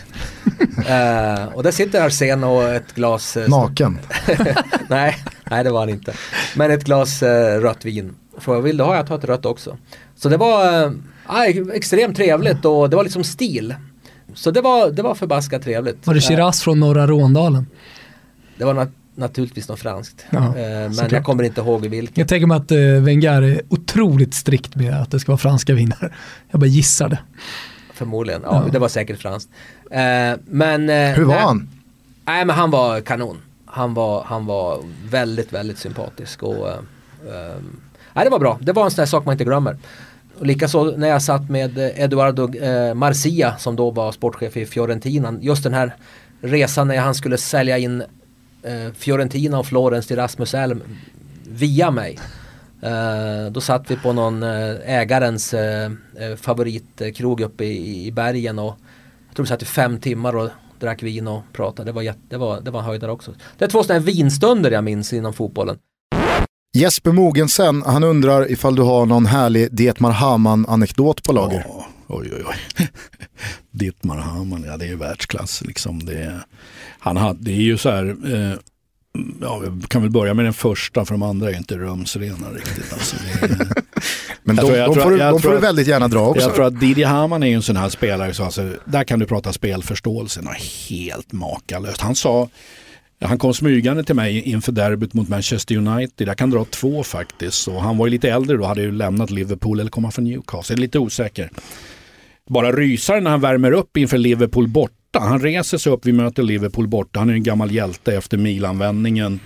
Eh, 0.87 1.45
och 1.53 1.63
där 1.63 1.71
sitter 1.71 2.05
Arsen 2.05 2.43
och 2.43 2.63
ett 2.63 2.95
glas... 2.95 3.37
eh, 3.37 3.49
Naken. 3.49 3.99
nej, 4.87 5.15
nej 5.49 5.63
det 5.63 5.69
var 5.69 5.79
han 5.79 5.89
inte. 5.89 6.13
Men 6.55 6.71
ett 6.71 6.83
glas 6.83 7.23
eh, 7.23 7.61
rött 7.61 7.85
vin. 7.85 8.15
Frågade 8.37 8.63
vill 8.63 8.77
du 8.77 8.83
ha? 8.83 8.95
Jag 8.95 9.07
tar 9.07 9.17
ett 9.17 9.23
rött 9.23 9.45
också. 9.45 9.77
Så 10.15 10.29
det 10.29 10.37
var 10.37 10.93
aj, 11.25 11.63
extremt 11.73 12.15
trevligt 12.15 12.65
och 12.65 12.89
det 12.89 12.95
var 12.95 13.03
liksom 13.03 13.23
stil. 13.23 13.75
Så 14.33 14.51
det 14.51 14.61
var, 14.61 14.91
det 14.91 15.01
var 15.01 15.15
förbaskat 15.15 15.61
trevligt. 15.63 16.07
Var 16.07 16.13
det 16.13 16.17
Eh, 16.19 16.21
Shiraz 16.27 16.61
från 16.61 16.79
norra 16.79 17.07
Råndalen? 17.07 17.67
det 18.57 18.65
var 18.65 18.73
nat- 18.73 18.91
naturligtvis 19.15 19.69
något 19.69 19.79
franskt. 19.79 20.25
Ja, 20.29 20.37
Eh, 20.37 20.53
men 20.53 20.93
såklart. 20.93 21.11
jag 21.11 21.23
kommer 21.23 21.43
inte 21.43 21.61
ihåg 21.61 21.85
vilket. 21.85 22.17
Jag 22.17 22.27
tänker 22.27 22.47
mig 22.47 22.57
att 22.57 22.71
uh, 22.71 23.01
Wenger 23.03 23.41
är 23.41 23.61
otroligt 23.69 24.33
strikt 24.33 24.75
med 24.75 24.93
att 25.01 25.11
det 25.11 25.19
ska 25.19 25.31
vara 25.31 25.37
franska 25.37 25.73
viner. 25.73 26.15
Jag 26.51 26.59
bara 26.59 26.67
gissade. 26.67 27.19
Förmodligen, 27.93 28.41
ja, 28.45 28.63
Ja. 28.65 28.71
det 28.71 28.79
var 28.79 28.87
säkert 28.87 29.19
franskt. 29.19 29.49
Eh, 29.91 29.99
men, 30.45 30.89
eh, 30.89 30.95
Hur 31.15 31.23
var 31.25 31.33
nej, 31.35 31.43
han? 31.43 31.69
Nej 32.25 32.45
men 32.45 32.55
han 32.55 32.71
var 32.71 33.01
kanon. 33.01 33.37
Han 33.65 33.93
var, 33.93 34.23
han 34.23 34.45
var 34.45 34.79
väldigt, 35.09 35.53
väldigt 35.53 35.77
sympatisk 35.77 36.43
och 36.43 36.67
eh, 36.69 36.73
eh, 37.27 37.55
nej, 38.13 38.25
det 38.25 38.29
var 38.31 38.39
bra. 38.39 38.57
Det 38.61 38.71
var 38.71 38.85
en 38.85 38.91
sån 38.91 39.01
här 39.01 39.05
sak 39.07 39.25
man 39.25 39.31
inte 39.33 39.43
glömmer. 39.43 39.77
Och 40.39 40.45
likaså 40.45 40.83
när 40.97 41.07
jag 41.07 41.21
satt 41.21 41.49
med 41.49 41.77
eh, 41.77 42.01
Eduardo 42.03 42.53
eh, 42.55 42.93
Marcia 42.93 43.57
som 43.57 43.75
då 43.75 43.91
var 43.91 44.11
sportchef 44.11 44.57
i 44.57 44.65
Fiorentina. 44.65 45.37
Just 45.41 45.63
den 45.63 45.73
här 45.73 45.95
resan 46.41 46.87
när 46.87 46.97
han 46.97 47.15
skulle 47.15 47.37
sälja 47.37 47.77
in 47.77 48.03
eh, 48.63 48.93
Fiorentina 48.93 49.59
och 49.59 49.65
Florens 49.65 50.07
till 50.07 50.15
Rasmus 50.15 50.53
Elm 50.53 50.83
via 51.49 51.91
mig. 51.91 52.19
Eh, 52.81 53.51
då 53.51 53.61
satt 53.61 53.91
vi 53.91 53.95
på 53.95 54.13
någon 54.13 54.43
eh, 54.43 54.75
ägarens 54.85 55.53
eh, 55.53 55.91
eh, 56.19 56.35
favoritkrog 56.35 57.41
uppe 57.41 57.65
i, 57.65 58.05
i 58.05 58.11
bergen 58.11 58.59
och 58.59 58.75
jag 59.27 59.35
tror 59.35 59.43
vi 59.45 59.47
satt 59.47 59.61
i 59.61 59.65
fem 59.65 59.99
timmar 59.99 60.35
och 60.35 60.49
drack 60.79 61.03
vin 61.03 61.27
och 61.27 61.41
pratade. 61.53 61.89
Det 61.89 61.93
var, 61.93 62.01
jätte, 62.01 62.19
det 62.29 62.37
var, 62.37 62.61
det 62.61 62.71
var 62.71 62.79
en 62.79 62.85
höjdare 62.85 63.11
också. 63.11 63.33
Det 63.57 63.65
är 63.65 63.69
två 63.69 63.83
sådana 63.83 63.99
här 63.99 64.05
vinstunder 64.05 64.71
jag 64.71 64.83
minns 64.83 65.13
inom 65.13 65.33
fotbollen. 65.33 65.77
Jesper 66.79 67.11
Mogensen, 67.11 67.83
han 67.85 68.03
undrar 68.03 68.51
ifall 68.51 68.75
du 68.75 68.81
har 68.81 69.05
någon 69.05 69.25
härlig 69.25 69.67
Dietmar 69.71 70.11
Hamann-anekdot 70.11 71.23
på 71.23 71.33
lager. 71.33 71.65
Oj, 72.07 72.29
oj, 72.33 72.43
oj. 72.47 72.87
Dietmar 73.71 74.17
Hamann, 74.17 74.63
ja 74.67 74.77
det 74.77 74.87
är 74.87 74.95
världsklass. 74.95 75.61
Liksom. 75.61 76.05
Det, 76.05 76.39
han 76.99 77.17
hade, 77.17 77.39
det 77.41 77.51
är 77.51 77.61
ju 77.61 77.77
så 77.77 77.89
här, 77.89 78.05
eh, 78.33 78.57
ja, 79.41 79.59
vi 79.59 79.87
kan 79.87 80.01
väl 80.01 80.11
börja 80.11 80.33
med 80.33 80.45
den 80.45 80.53
första 80.53 81.05
för 81.05 81.13
de 81.13 81.23
andra 81.23 81.49
är 81.51 81.57
inte 81.57 81.77
rumsrena 81.77 82.49
riktigt. 82.55 82.93
Alltså, 82.93 83.15
är, 83.15 83.49
Men 84.43 84.55
de, 84.55 84.61
tror- 84.61 84.77
de, 84.95 84.95
får, 85.01 85.11
du- 85.11 85.17
de 85.17 85.41
får 85.41 85.51
du 85.51 85.57
väldigt 85.57 85.87
gärna 85.87 86.07
dra 86.07 86.19
också. 86.27 86.41
Jag 86.45 86.55
tror 86.55 86.65
att 86.65 86.79
Didier 86.79 87.07
Hamann 87.07 87.43
är 87.43 87.47
ju 87.47 87.53
en 87.53 87.61
sån 87.61 87.77
här 87.77 87.89
spelare, 87.89 88.33
så 88.33 88.43
alltså, 88.43 88.73
där 88.85 89.03
kan 89.03 89.19
du 89.19 89.25
prata 89.25 89.53
spelförståelse, 89.53 90.41
något 90.41 90.57
helt 90.89 91.31
makalöst. 91.31 92.01
Han 92.01 92.15
sa, 92.15 92.49
han 93.21 93.37
kom 93.37 93.53
smygande 93.53 94.03
till 94.03 94.15
mig 94.15 94.41
inför 94.41 94.71
derbyt 94.71 95.13
mot 95.13 95.29
Manchester 95.29 95.77
United, 95.77 96.27
jag 96.27 96.37
kan 96.37 96.49
dra 96.49 96.65
två 96.65 97.03
faktiskt. 97.03 97.67
Och 97.67 97.81
han 97.81 97.97
var 97.97 98.07
ju 98.07 98.11
lite 98.11 98.29
äldre 98.29 98.57
då, 98.57 98.65
hade 98.65 98.81
ju 98.81 98.91
lämnat 98.91 99.29
Liverpool 99.29 99.79
eller 99.79 99.91
komma 99.91 100.11
från 100.11 100.25
Newcastle, 100.25 100.75
lite 100.75 100.99
osäker. 100.99 101.51
Bara 102.49 102.71
rysar 102.71 103.21
när 103.21 103.31
han 103.31 103.41
värmer 103.41 103.71
upp 103.71 103.97
inför 103.97 104.17
Liverpool 104.17 104.67
borta. 104.67 105.19
Han 105.19 105.41
reser 105.41 105.77
sig 105.77 105.91
upp, 105.91 106.05
vi 106.05 106.11
möter 106.11 106.43
Liverpool 106.43 106.87
borta, 106.87 107.19
han 107.19 107.29
är 107.29 107.33
en 107.33 107.43
gammal 107.43 107.71
hjälte 107.71 108.15
efter 108.15 108.37
Milanvändningen. 108.37 109.39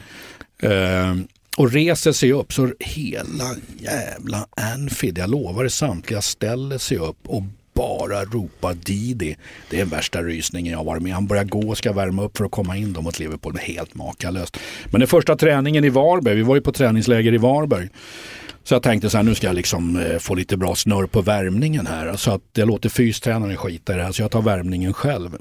Eh, 0.60 1.16
och 1.58 1.72
reser 1.72 2.12
sig 2.12 2.34
upp 2.34 2.54
så 2.54 2.74
hela 2.80 3.56
jävla 3.78 4.48
Anfield, 4.74 5.18
jag 5.18 5.30
lovar 5.30 5.64
det 5.64 5.70
samtliga, 5.70 6.22
ställer 6.22 6.78
sig 6.78 6.98
upp 6.98 7.28
och 7.28 7.44
bara 7.74 8.26
ropar 8.26 8.74
Didi. 8.74 9.38
Det 9.70 9.76
är 9.76 9.80
den 9.80 9.90
värsta 9.90 10.24
rysningen 10.24 10.72
jag 10.72 10.80
har 10.80 10.86
varit 10.86 11.04
med 11.04 11.14
Han 11.14 11.28
börjar 11.28 11.44
gå 11.44 11.70
och 11.70 11.78
ska 11.78 11.94
värma 11.94 12.24
upp 12.24 12.38
för 12.38 12.46
att 12.46 12.52
komma 12.52 12.78
in 12.78 12.94
då 12.94 13.02
mot 13.02 13.20
Liverpool. 13.20 13.58
Helt 13.58 13.96
makalöst. 13.96 14.58
Men 14.86 15.00
den 15.00 15.08
första 15.08 15.36
träningen 15.36 15.84
i 15.84 15.90
Varberg, 15.90 16.36
vi 16.36 16.42
var 16.42 16.56
ju 16.56 16.62
på 16.62 16.72
träningsläger 16.72 17.34
i 17.34 17.38
Varberg. 17.38 17.90
Så 18.64 18.76
jag 18.76 18.84
tänkte 18.84 19.10
så 19.10 19.18
här, 19.18 19.24
nu 19.24 19.36
ska 19.36 19.48
jag 19.48 19.56
liksom 19.56 20.00
eh, 20.00 20.18
få 20.18 20.36
lite 20.36 20.58
bra 20.58 20.76
snurr 20.76 21.06
på 21.06 21.22
värmningen 21.22 21.88
här. 21.88 22.16
Så 22.16 22.32
att 22.32 22.42
jag 22.54 22.68
låter 22.68 22.90
fystränaren 22.90 23.58
skita 23.58 23.94
i 23.94 23.98
det 23.98 24.04
här, 24.04 24.12
så 24.12 24.22
jag 24.22 24.32
tar 24.32 24.42
värmningen 24.42 24.94
själv. 24.94 25.38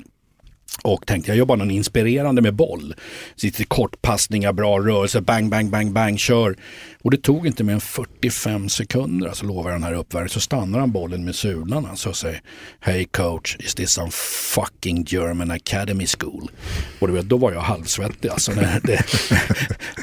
Och 0.85 1.07
tänkte 1.07 1.31
jag 1.31 1.39
gör 1.39 1.45
bara 1.45 1.59
någon 1.59 1.71
inspirerande 1.71 2.43
med 2.43 2.55
boll. 2.55 2.95
Sitter 3.37 3.65
kortpassningar, 3.65 4.53
bra 4.53 4.79
rörelse, 4.79 5.21
bang, 5.21 5.51
bang, 5.51 5.71
bang, 5.71 5.93
bang, 5.93 6.19
kör. 6.19 6.57
Och 7.03 7.11
det 7.11 7.17
tog 7.17 7.47
inte 7.47 7.65
mer 7.65 7.73
än 7.73 7.81
45 7.81 8.69
sekunder, 8.69 9.29
alltså 9.29 9.47
lovar 9.47 9.71
jag 9.71 9.81
den 9.81 9.87
här 9.87 9.95
uppvärmningen, 9.95 10.31
så 10.31 10.41
stannar 10.41 10.79
han 10.79 10.93
bollen 10.93 11.25
med 11.25 11.35
sulan 11.35 11.87
alltså, 11.87 12.09
och 12.09 12.17
säger 12.17 12.41
Hey 12.81 13.05
coach, 13.05 13.57
is 13.59 13.75
this 13.75 13.91
some 13.91 14.11
fucking 14.55 15.05
German 15.09 15.51
academy 15.51 16.07
school? 16.07 16.51
Och 16.99 17.09
du 17.09 17.15
vet, 17.15 17.29
då 17.29 17.37
var 17.37 17.53
jag 17.53 17.61
halvsvettig 17.61 18.29
alltså. 18.29 18.53
När, 18.53 18.81
det, 18.83 19.05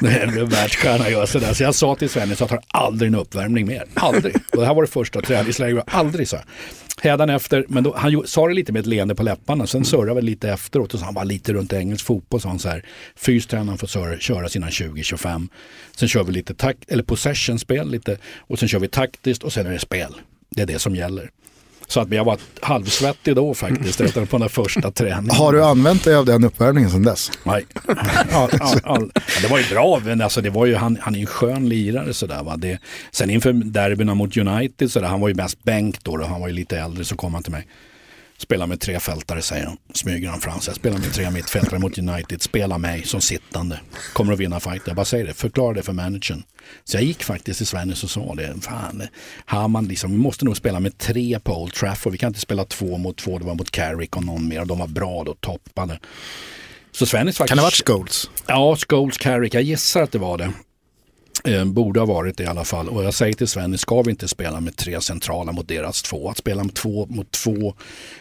när 0.00 0.38
en 0.38 0.48
världsstjärna 0.48 1.10
gör 1.10 1.26
sådär. 1.26 1.54
Så 1.54 1.62
jag 1.62 1.74
sa 1.74 1.94
till 1.94 2.10
Svennis, 2.10 2.40
jag 2.40 2.48
tar 2.48 2.60
aldrig 2.68 3.08
en 3.08 3.14
uppvärmning 3.14 3.66
mer. 3.66 3.84
Aldrig. 3.94 4.36
Och 4.52 4.60
det 4.60 4.66
här 4.66 4.74
var 4.74 4.82
det 4.82 4.90
första 4.90 5.20
träningsläget, 5.20 5.84
aldrig 5.86 6.28
så. 6.28 6.36
här. 6.36 6.44
Hädanefter, 7.00 7.64
men 7.68 7.84
då, 7.84 7.94
han 7.96 8.22
sa 8.26 8.48
det 8.48 8.54
lite 8.54 8.72
med 8.72 8.80
ett 8.80 8.86
leende 8.86 9.14
på 9.14 9.22
läpparna, 9.22 9.66
sen 9.66 9.84
surrade 9.84 10.14
väl 10.14 10.24
lite 10.24 10.50
efteråt 10.50 10.94
och 10.94 11.00
så 11.00 11.04
han 11.04 11.14
var 11.14 11.24
lite 11.24 11.52
runt 11.52 11.72
engelsk 11.72 12.06
fotboll, 12.06 12.40
så 12.40 12.48
han 12.48 12.58
så 12.58 12.68
här, 12.68 12.84
fystränaren 13.16 13.78
får 13.78 13.86
surra, 13.86 14.18
köra 14.18 14.48
sina 14.48 14.68
20-25. 14.68 15.48
Sen 15.96 16.08
kör 16.08 16.24
vi 16.24 16.32
lite 16.32 16.54
tak- 16.54 16.84
eller 16.88 17.02
possession-spel 17.02 17.90
lite 17.90 18.18
och 18.38 18.58
sen 18.58 18.68
kör 18.68 18.78
vi 18.78 18.88
taktiskt 18.88 19.42
och 19.42 19.52
sen 19.52 19.66
är 19.66 19.70
det 19.70 19.78
spel. 19.78 20.14
Det 20.50 20.62
är 20.62 20.66
det 20.66 20.78
som 20.78 20.96
gäller. 20.96 21.30
Så 21.90 22.00
att 22.00 22.12
jag 22.12 22.24
var 22.24 22.38
halvsvettig 22.60 23.36
då 23.36 23.54
faktiskt 23.54 24.00
efter 24.00 24.24
på 24.24 24.38
den 24.38 24.48
första 24.48 24.90
träningen. 24.90 25.30
Har 25.30 25.52
du 25.52 25.64
använt 25.64 26.04
dig 26.04 26.16
av 26.16 26.24
den 26.24 26.44
uppvärmningen 26.44 26.90
sedan 26.90 27.02
dess? 27.02 27.30
Nej. 27.44 27.66
Ja, 28.30 28.48
ja, 28.52 28.74
ja, 28.84 29.00
det 29.42 29.48
var 29.48 29.58
ju 29.58 29.64
bra, 29.64 30.00
men 30.04 30.20
alltså 30.20 30.40
det 30.40 30.50
var 30.50 30.66
ju, 30.66 30.74
han, 30.74 30.98
han 31.00 31.14
är 31.14 31.20
en 31.20 31.26
skön 31.26 31.68
lirare 31.68 32.14
sådär. 32.14 32.42
Va? 32.42 32.56
Det, 32.56 32.78
sen 33.10 33.30
inför 33.30 33.52
derbyna 33.52 34.14
mot 34.14 34.36
United, 34.36 34.92
sådär, 34.92 35.08
han 35.08 35.20
var 35.20 35.28
ju 35.28 35.34
mest 35.34 35.64
bänk 35.64 36.04
då, 36.04 36.16
då, 36.16 36.24
han 36.24 36.40
var 36.40 36.48
ju 36.48 36.54
lite 36.54 36.78
äldre, 36.78 37.04
så 37.04 37.16
kom 37.16 37.34
han 37.34 37.42
till 37.42 37.52
mig. 37.52 37.66
Spela 38.40 38.66
med 38.66 38.80
tre 38.80 39.00
fältare 39.00 39.42
säger 39.42 39.66
han, 39.66 39.76
smyger 39.94 40.28
han 40.28 40.40
fram 40.40 40.60
sig. 40.60 40.74
Spela 40.74 40.98
med 40.98 41.12
tre 41.12 41.30
mittfältare 41.30 41.78
mot 41.78 41.98
United, 41.98 42.42
spela 42.42 42.78
mig 42.78 43.04
som 43.04 43.20
sittande. 43.20 43.80
Kommer 44.12 44.32
att 44.32 44.38
vinna 44.38 44.60
fighten. 44.60 44.82
Jag 44.86 44.96
bara 44.96 45.04
säger 45.04 45.26
det, 45.26 45.34
förklara 45.34 45.74
det 45.74 45.82
för 45.82 45.92
managern. 45.92 46.42
Så 46.84 46.96
jag 46.96 47.04
gick 47.04 47.24
faktiskt 47.24 47.58
till 47.58 47.66
Svennis 47.66 48.04
och 48.04 48.10
sa 48.10 48.34
det. 48.34 48.54
Fan, 48.62 49.02
Hamann 49.44 49.88
liksom, 49.88 50.10
vi 50.10 50.16
måste 50.16 50.44
nog 50.44 50.56
spela 50.56 50.80
med 50.80 50.98
tre 50.98 51.38
på 51.40 51.62
Old 51.62 51.72
Trafford. 51.72 52.12
Vi 52.12 52.18
kan 52.18 52.28
inte 52.28 52.40
spela 52.40 52.64
två 52.64 52.98
mot 52.98 53.16
två, 53.16 53.38
det 53.38 53.44
var 53.44 53.54
mot 53.54 53.70
Carrick 53.70 54.16
och 54.16 54.24
någon 54.24 54.48
mer. 54.48 54.64
De 54.64 54.78
var 54.78 54.86
bra 54.86 55.24
då, 55.24 55.34
toppade. 55.34 55.98
Så 56.92 57.06
Svennis 57.06 57.38
faktiskt... 57.38 57.48
Kan 57.48 57.56
det 57.56 57.62
ha 57.62 57.66
varit 57.66 57.86
Scholes? 57.86 58.30
Ja, 58.46 58.76
Scholes, 58.76 59.18
Carrick. 59.18 59.54
Jag 59.54 59.62
gissar 59.62 60.02
att 60.02 60.12
det 60.12 60.18
var 60.18 60.38
det. 60.38 60.52
Eh, 61.44 61.64
borde 61.64 62.00
ha 62.00 62.06
varit 62.06 62.36
det 62.36 62.44
i 62.44 62.46
alla 62.46 62.64
fall. 62.64 62.88
Och 62.88 63.04
jag 63.04 63.14
säger 63.14 63.32
till 63.32 63.48
Sven, 63.48 63.78
ska 63.78 64.02
vi 64.02 64.10
inte 64.10 64.28
spela 64.28 64.60
med 64.60 64.76
tre 64.76 65.00
centrala 65.00 65.52
mot 65.52 65.68
deras 65.68 66.02
två? 66.02 66.30
Att 66.30 66.38
spela 66.38 66.64
med 66.64 66.74
två 66.74 67.06
mot 67.06 67.30
två 67.30 67.74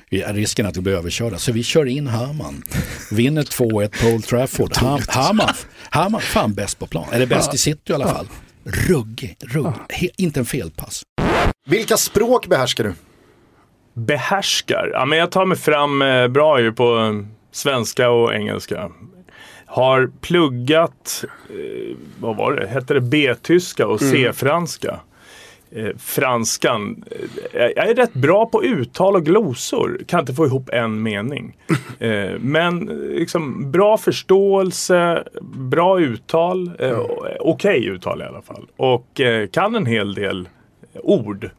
är 0.09 0.33
risken 0.33 0.65
att 0.65 0.77
vi 0.77 0.81
blir 0.81 0.93
överkörda. 0.93 1.37
Så 1.37 1.51
vi 1.51 1.63
kör 1.63 1.85
in 1.85 2.07
Hamann. 2.07 2.63
Vinner 3.11 3.43
2-1 3.43 4.01
på 4.01 4.07
Old 4.07 4.25
Trafford. 4.25 4.77
Ham, 5.07 5.39
Hamann, 5.89 6.21
fan 6.21 6.53
bäst 6.53 6.79
på 6.79 6.87
plan. 6.87 7.07
Eller 7.11 7.25
bäst 7.25 7.53
i 7.53 7.57
city 7.57 7.91
i 7.91 7.93
alla 7.93 8.07
fall. 8.07 8.27
Ruggig, 8.63 9.37
ruggig. 9.41 9.73
He, 9.89 10.09
inte 10.17 10.39
en 10.39 10.45
felpass. 10.45 11.03
Vilka 11.67 11.97
språk 11.97 12.47
behärskar 12.47 12.83
du? 12.83 12.93
Behärskar? 14.01 14.89
Ja, 14.93 15.05
men 15.05 15.19
jag 15.19 15.31
tar 15.31 15.45
mig 15.45 15.57
fram 15.57 16.01
eh, 16.01 16.27
bra 16.27 16.61
ju 16.61 16.71
på 16.71 16.97
eh, 16.97 17.25
svenska 17.51 18.09
och 18.09 18.33
engelska. 18.33 18.91
Har 19.71 20.11
pluggat, 20.21 21.23
eh, 21.49 21.95
vad 22.19 22.35
var 22.37 22.53
det, 22.53 22.67
hette 22.67 22.93
det 22.93 23.01
B-tyska 23.01 23.87
och 23.87 24.01
Mm. 24.01 24.13
C-franska. 24.13 24.99
Eh, 25.71 25.89
franskan, 25.97 27.03
eh, 27.53 27.61
jag 27.75 27.89
är 27.89 27.95
rätt 27.95 28.13
bra 28.13 28.45
på 28.45 28.63
uttal 28.63 29.15
och 29.15 29.25
glosor, 29.25 29.99
kan 30.07 30.19
inte 30.19 30.33
få 30.33 30.45
ihop 30.45 30.69
en 30.73 31.01
mening. 31.03 31.57
Eh, 32.01 32.31
men 32.39 32.89
eh, 32.89 32.95
liksom 32.95 33.71
bra 33.71 33.97
förståelse, 33.97 35.23
bra 35.41 35.99
uttal, 35.99 36.71
eh, 36.79 36.99
okej 37.39 37.85
uttal 37.85 38.21
i 38.21 38.25
alla 38.25 38.41
fall. 38.41 38.67
Och 38.77 39.21
eh, 39.21 39.47
kan 39.47 39.75
en 39.75 39.85
hel 39.85 40.13
del 40.13 40.49
ord. 41.03 41.49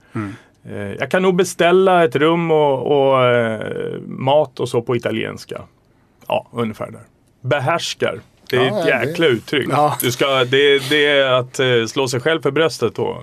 Eh, 0.64 0.76
Jag 0.98 1.10
kan 1.10 1.22
nog 1.22 1.34
beställa 1.36 2.04
ett 2.04 2.16
rum 2.16 2.50
och, 2.50 2.86
och 3.12 3.24
eh, 3.24 4.00
mat 4.06 4.60
och 4.60 4.68
så 4.68 4.82
på 4.82 4.96
italienska. 4.96 5.62
Ja, 6.28 6.48
ungefär 6.52 6.90
där. 6.90 7.00
Behärskar. 7.40 8.20
Det 8.50 8.56
är 8.56 8.60
Ja, 8.66 8.78
ett 8.78 8.84
det- 8.86 9.06
jäkla 9.08 9.26
uttryck. 9.26 9.68
Ja. 9.70 9.96
Du 10.00 10.12
ska, 10.12 10.26
det, 10.44 10.78
det 10.90 11.06
är 11.06 11.30
att 11.30 11.60
eh, 11.60 11.66
slå 11.88 12.08
sig 12.08 12.20
själv 12.20 12.42
för 12.42 12.50
bröstet 12.50 12.94
då. 12.94 13.22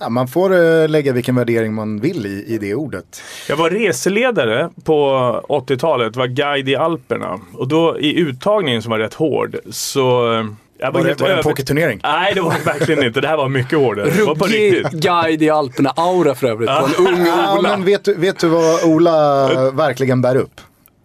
Ja, 0.00 0.08
man 0.08 0.28
får 0.28 0.54
eh, 0.82 0.88
lägga 0.88 1.12
vilken 1.12 1.34
värdering 1.36 1.74
man 1.74 2.00
vill 2.00 2.26
i, 2.26 2.44
i 2.54 2.58
det 2.58 2.74
ordet. 2.74 3.22
Jag 3.48 3.56
var 3.56 3.70
reseledare 3.70 4.70
på 4.84 5.10
80-talet, 5.48 6.16
var 6.16 6.26
guide 6.26 6.68
i 6.68 6.76
Alperna. 6.76 7.40
Och 7.54 7.68
då 7.68 7.98
i 7.98 8.18
uttagningen 8.18 8.82
som 8.82 8.90
var 8.90 8.98
rätt 8.98 9.14
hård 9.14 9.56
så 9.70 10.32
eh, 10.32 10.44
Jag 10.78 10.92
Var 10.92 11.00
det- 11.00 11.06
helt 11.08 11.20
var 11.20 11.28
det 11.28 11.34
en 11.36 11.42
pokerturnering? 11.42 12.00
Nej, 12.02 12.34
det 12.34 12.40
var 12.40 12.50
det 12.52 12.66
verkligen 12.66 13.04
inte. 13.04 13.20
Det 13.20 13.28
här 13.28 13.36
var 13.36 13.48
mycket 13.48 13.78
hårdare. 13.78 14.10
Det 14.10 14.22
var 14.24 14.34
på 14.34 14.44
Ruggig 14.44 14.86
guide 14.92 15.42
i 15.42 15.50
Alperna-aura 15.50 16.34
för 16.34 16.46
övrigt. 16.46 16.70
På 16.70 16.86
en 17.02 17.06
ung 17.06 17.26
Ja, 17.26 17.58
Ola. 17.58 17.68
men 17.70 17.84
vet, 17.84 18.08
vet 18.08 18.38
du 18.38 18.48
vad 18.48 18.84
Ola 18.84 19.70
verkligen 19.70 20.22
bär 20.22 20.36
upp? 20.36 20.60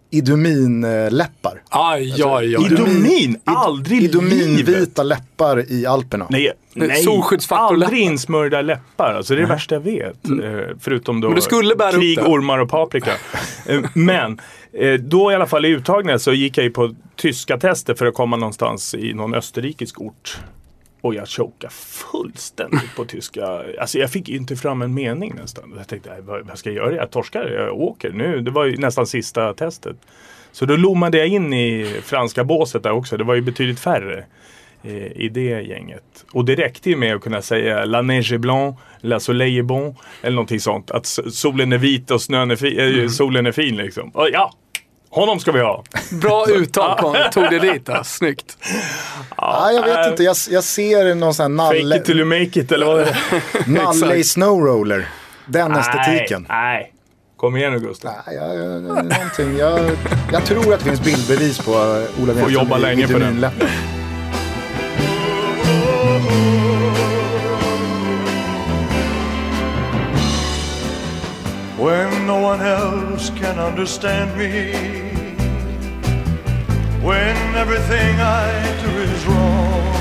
Idominläppar. 0.10 1.62
Aj, 1.70 2.12
aj, 2.24 2.56
aj. 2.56 2.66
Idomin? 2.66 3.38
Aldrig 3.44 3.98
i 3.98 4.02
livet. 4.02 4.16
Idominvita 4.16 5.04
läppar 5.04 5.72
i 5.72 5.86
Alperna. 5.86 6.28
Nej, 6.30 6.52
nej. 6.74 7.06
Aldrig 7.50 8.00
insmörjda 8.00 8.62
läppar. 8.62 9.14
Alltså 9.14 9.34
det 9.34 9.40
är 9.40 9.42
det 9.42 9.54
värsta 9.54 9.76
jag 9.76 9.80
vet. 9.82 10.30
Eh, 10.30 10.76
förutom 10.80 11.22
då 11.22 11.36
krig, 11.92 12.20
ormar 12.20 12.60
och 12.60 12.70
paprika. 12.70 13.12
Eh, 13.66 13.82
Men 13.94 14.40
eh, 14.74 14.94
då 14.94 15.32
i 15.32 15.36
alla 15.36 15.48
fall 15.48 15.66
i 15.66 15.70
uttagningen 15.70 16.20
så 16.20 16.34
gick 16.34 16.58
jag 16.58 16.64
ju 16.64 16.70
på 16.70 16.96
tyska 17.16 17.58
tester 17.58 17.94
för 17.94 18.06
att 18.06 18.14
komma 18.14 18.38
någonstans 18.38 18.94
i 18.94 19.14
någon 19.14 19.34
österrikisk 19.34 20.02
ort. 20.02 20.40
Och 21.02 21.16
jag 21.16 21.28
chokade 21.28 21.74
fullständigt 21.74 22.96
på 22.96 23.06
tyska. 23.06 23.62
Alltså 23.80 24.00
jag 24.00 24.12
fick 24.12 24.30
inte 24.30 24.56
fram 24.56 24.82
en 24.82 24.94
mening 24.94 25.34
nästan. 25.36 25.74
Jag 25.78 25.88
tänkte, 25.88 26.10
"Nej, 26.10 26.22
vad, 26.46 26.58
ska 26.60 26.70
jag 26.70 26.76
göra? 26.76 26.96
Jag 26.96 27.12
torskar, 27.12 27.46
jag 27.50 27.80
åker 27.80 28.12
nu. 28.12 28.42
Det 28.42 28.52
var 28.52 28.66
ju 28.66 28.78
nästan 28.78 29.08
sista 29.08 29.54
testet. 29.54 29.96
Så 30.52 30.66
då 30.66 30.76
lommade 30.76 31.18
jag 31.18 31.28
in 31.28 31.54
i 31.54 31.96
franska 32.04 32.44
båset 32.44 32.84
där 32.84 32.92
också. 32.92 33.18
Det 33.18 33.24
var 33.24 33.36
ju 33.36 33.42
betydligt 33.42 33.80
färre 33.80 34.26
eh, 34.84 34.96
i 35.22 35.30
det 35.34 35.62
gänget. 35.62 36.26
Och 36.32 36.46
det 36.46 36.56
räckte 36.56 36.90
ju 36.90 36.96
med 36.96 37.16
att 37.16 37.22
kunna 37.22 37.42
säga 37.42 37.86
La 37.86 38.02
neige 38.02 38.32
est 38.34 38.42
blanc, 38.42 38.76
La 39.02 39.20
soleil 39.20 39.58
est 39.60 39.66
bon 39.66 39.96
eller 40.22 40.36
någonting 40.36 40.60
sånt. 40.60 40.92
Att 40.92 41.06
solen 41.32 41.74
är 41.74 41.78
vit 41.78 42.12
och 42.12 42.22
snön 42.22 42.52
är 42.52 42.56
fi- 42.56 43.02
eh, 43.04 43.08
solen 43.10 43.46
är 43.46 43.52
fin 43.52 43.76
liksom. 43.78 44.10
Och 44.10 44.28
ja, 44.32 44.54
honom 45.10 45.40
ska 45.40 45.52
vi 45.52 45.60
ha. 45.60 45.84
Bra 46.12 46.46
uttal 46.50 46.98
kom, 46.98 47.16
tog 47.32 47.44
det 47.44 47.60
dit. 47.60 47.86
Då. 47.86 48.04
Snyggt. 48.04 48.58
Ja, 49.38 49.72
jag 49.72 49.84
vet 49.84 50.08
inte, 50.08 50.24
jag, 50.24 50.36
jag 50.50 50.64
ser 50.64 51.16
någon 51.16 51.34
sån 51.34 51.60
här 51.60 51.68
Fake 51.68 51.80
nalle, 51.84 51.98
it 51.98 52.06
till 52.06 52.20
you 52.20 52.40
make 52.40 52.60
it 52.60 52.72
eller 52.72 52.86
vad 52.86 53.00
är 53.02 53.06
det? 53.06 53.18
nalle 53.68 54.16
i 54.16 54.24
snowroller. 54.24 55.08
Den 55.46 55.76
estetiken. 55.76 56.46
Nej, 56.50 56.74
nej. 56.74 56.94
Kom 57.38 57.58
igen 57.58 57.74
nu 57.74 57.80
Gustav. 57.80 58.12
Nej, 58.28 58.36
jag, 58.36 58.56
jag, 58.56 58.82
någonting. 58.84 59.58
Jag, 59.58 59.80
jag 60.32 60.46
tror 60.46 60.74
att 60.74 60.80
det 60.80 60.86
finns 60.86 61.02
bildbevis 61.02 61.58
på 61.58 61.72
Ola 62.22 62.34
Får 62.34 62.52
jobba 62.52 62.78
länge 62.78 63.08
på 63.08 63.20
den. 63.20 63.46
When 71.88 72.28
no 72.28 72.38
one 72.42 72.60
else 72.60 73.30
can 73.30 73.58
understand 73.58 74.30
me, 74.38 74.74
when 77.02 77.38
everything 77.56 78.14
I 78.20 78.48
do 78.84 78.92
is 79.08 79.20
wrong. 79.26 79.96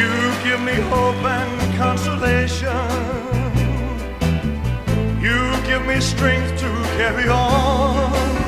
You 0.00 0.12
give 0.46 0.60
me 0.68 0.76
hope 0.90 1.22
and 1.38 1.78
consolation. 1.78 2.88
You 5.26 5.38
give 5.70 5.86
me 5.86 6.00
strength 6.00 6.58
to 6.62 6.70
carry 6.98 7.28
on, 7.28 8.41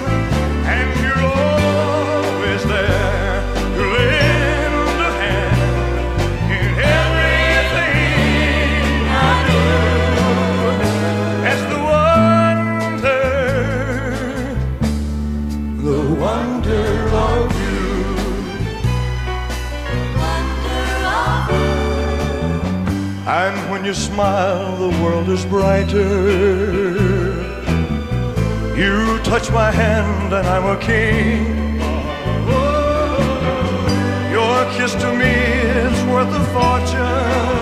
when 23.84 23.92
you 23.92 24.00
smile, 24.00 24.76
the 24.78 25.02
world 25.02 25.28
is 25.28 25.44
brighter. 25.44 26.08
You 28.74 29.18
touch 29.24 29.50
my 29.50 29.70
hand, 29.70 30.32
and 30.32 30.46
I'm 30.46 30.64
a 30.74 30.78
king. 30.80 31.44
Your 34.32 34.64
kiss 34.76 34.94
to 35.02 35.12
me 35.12 35.34
is 35.84 36.02
worth 36.06 36.32
a 36.32 36.44
fortune. 36.54 37.53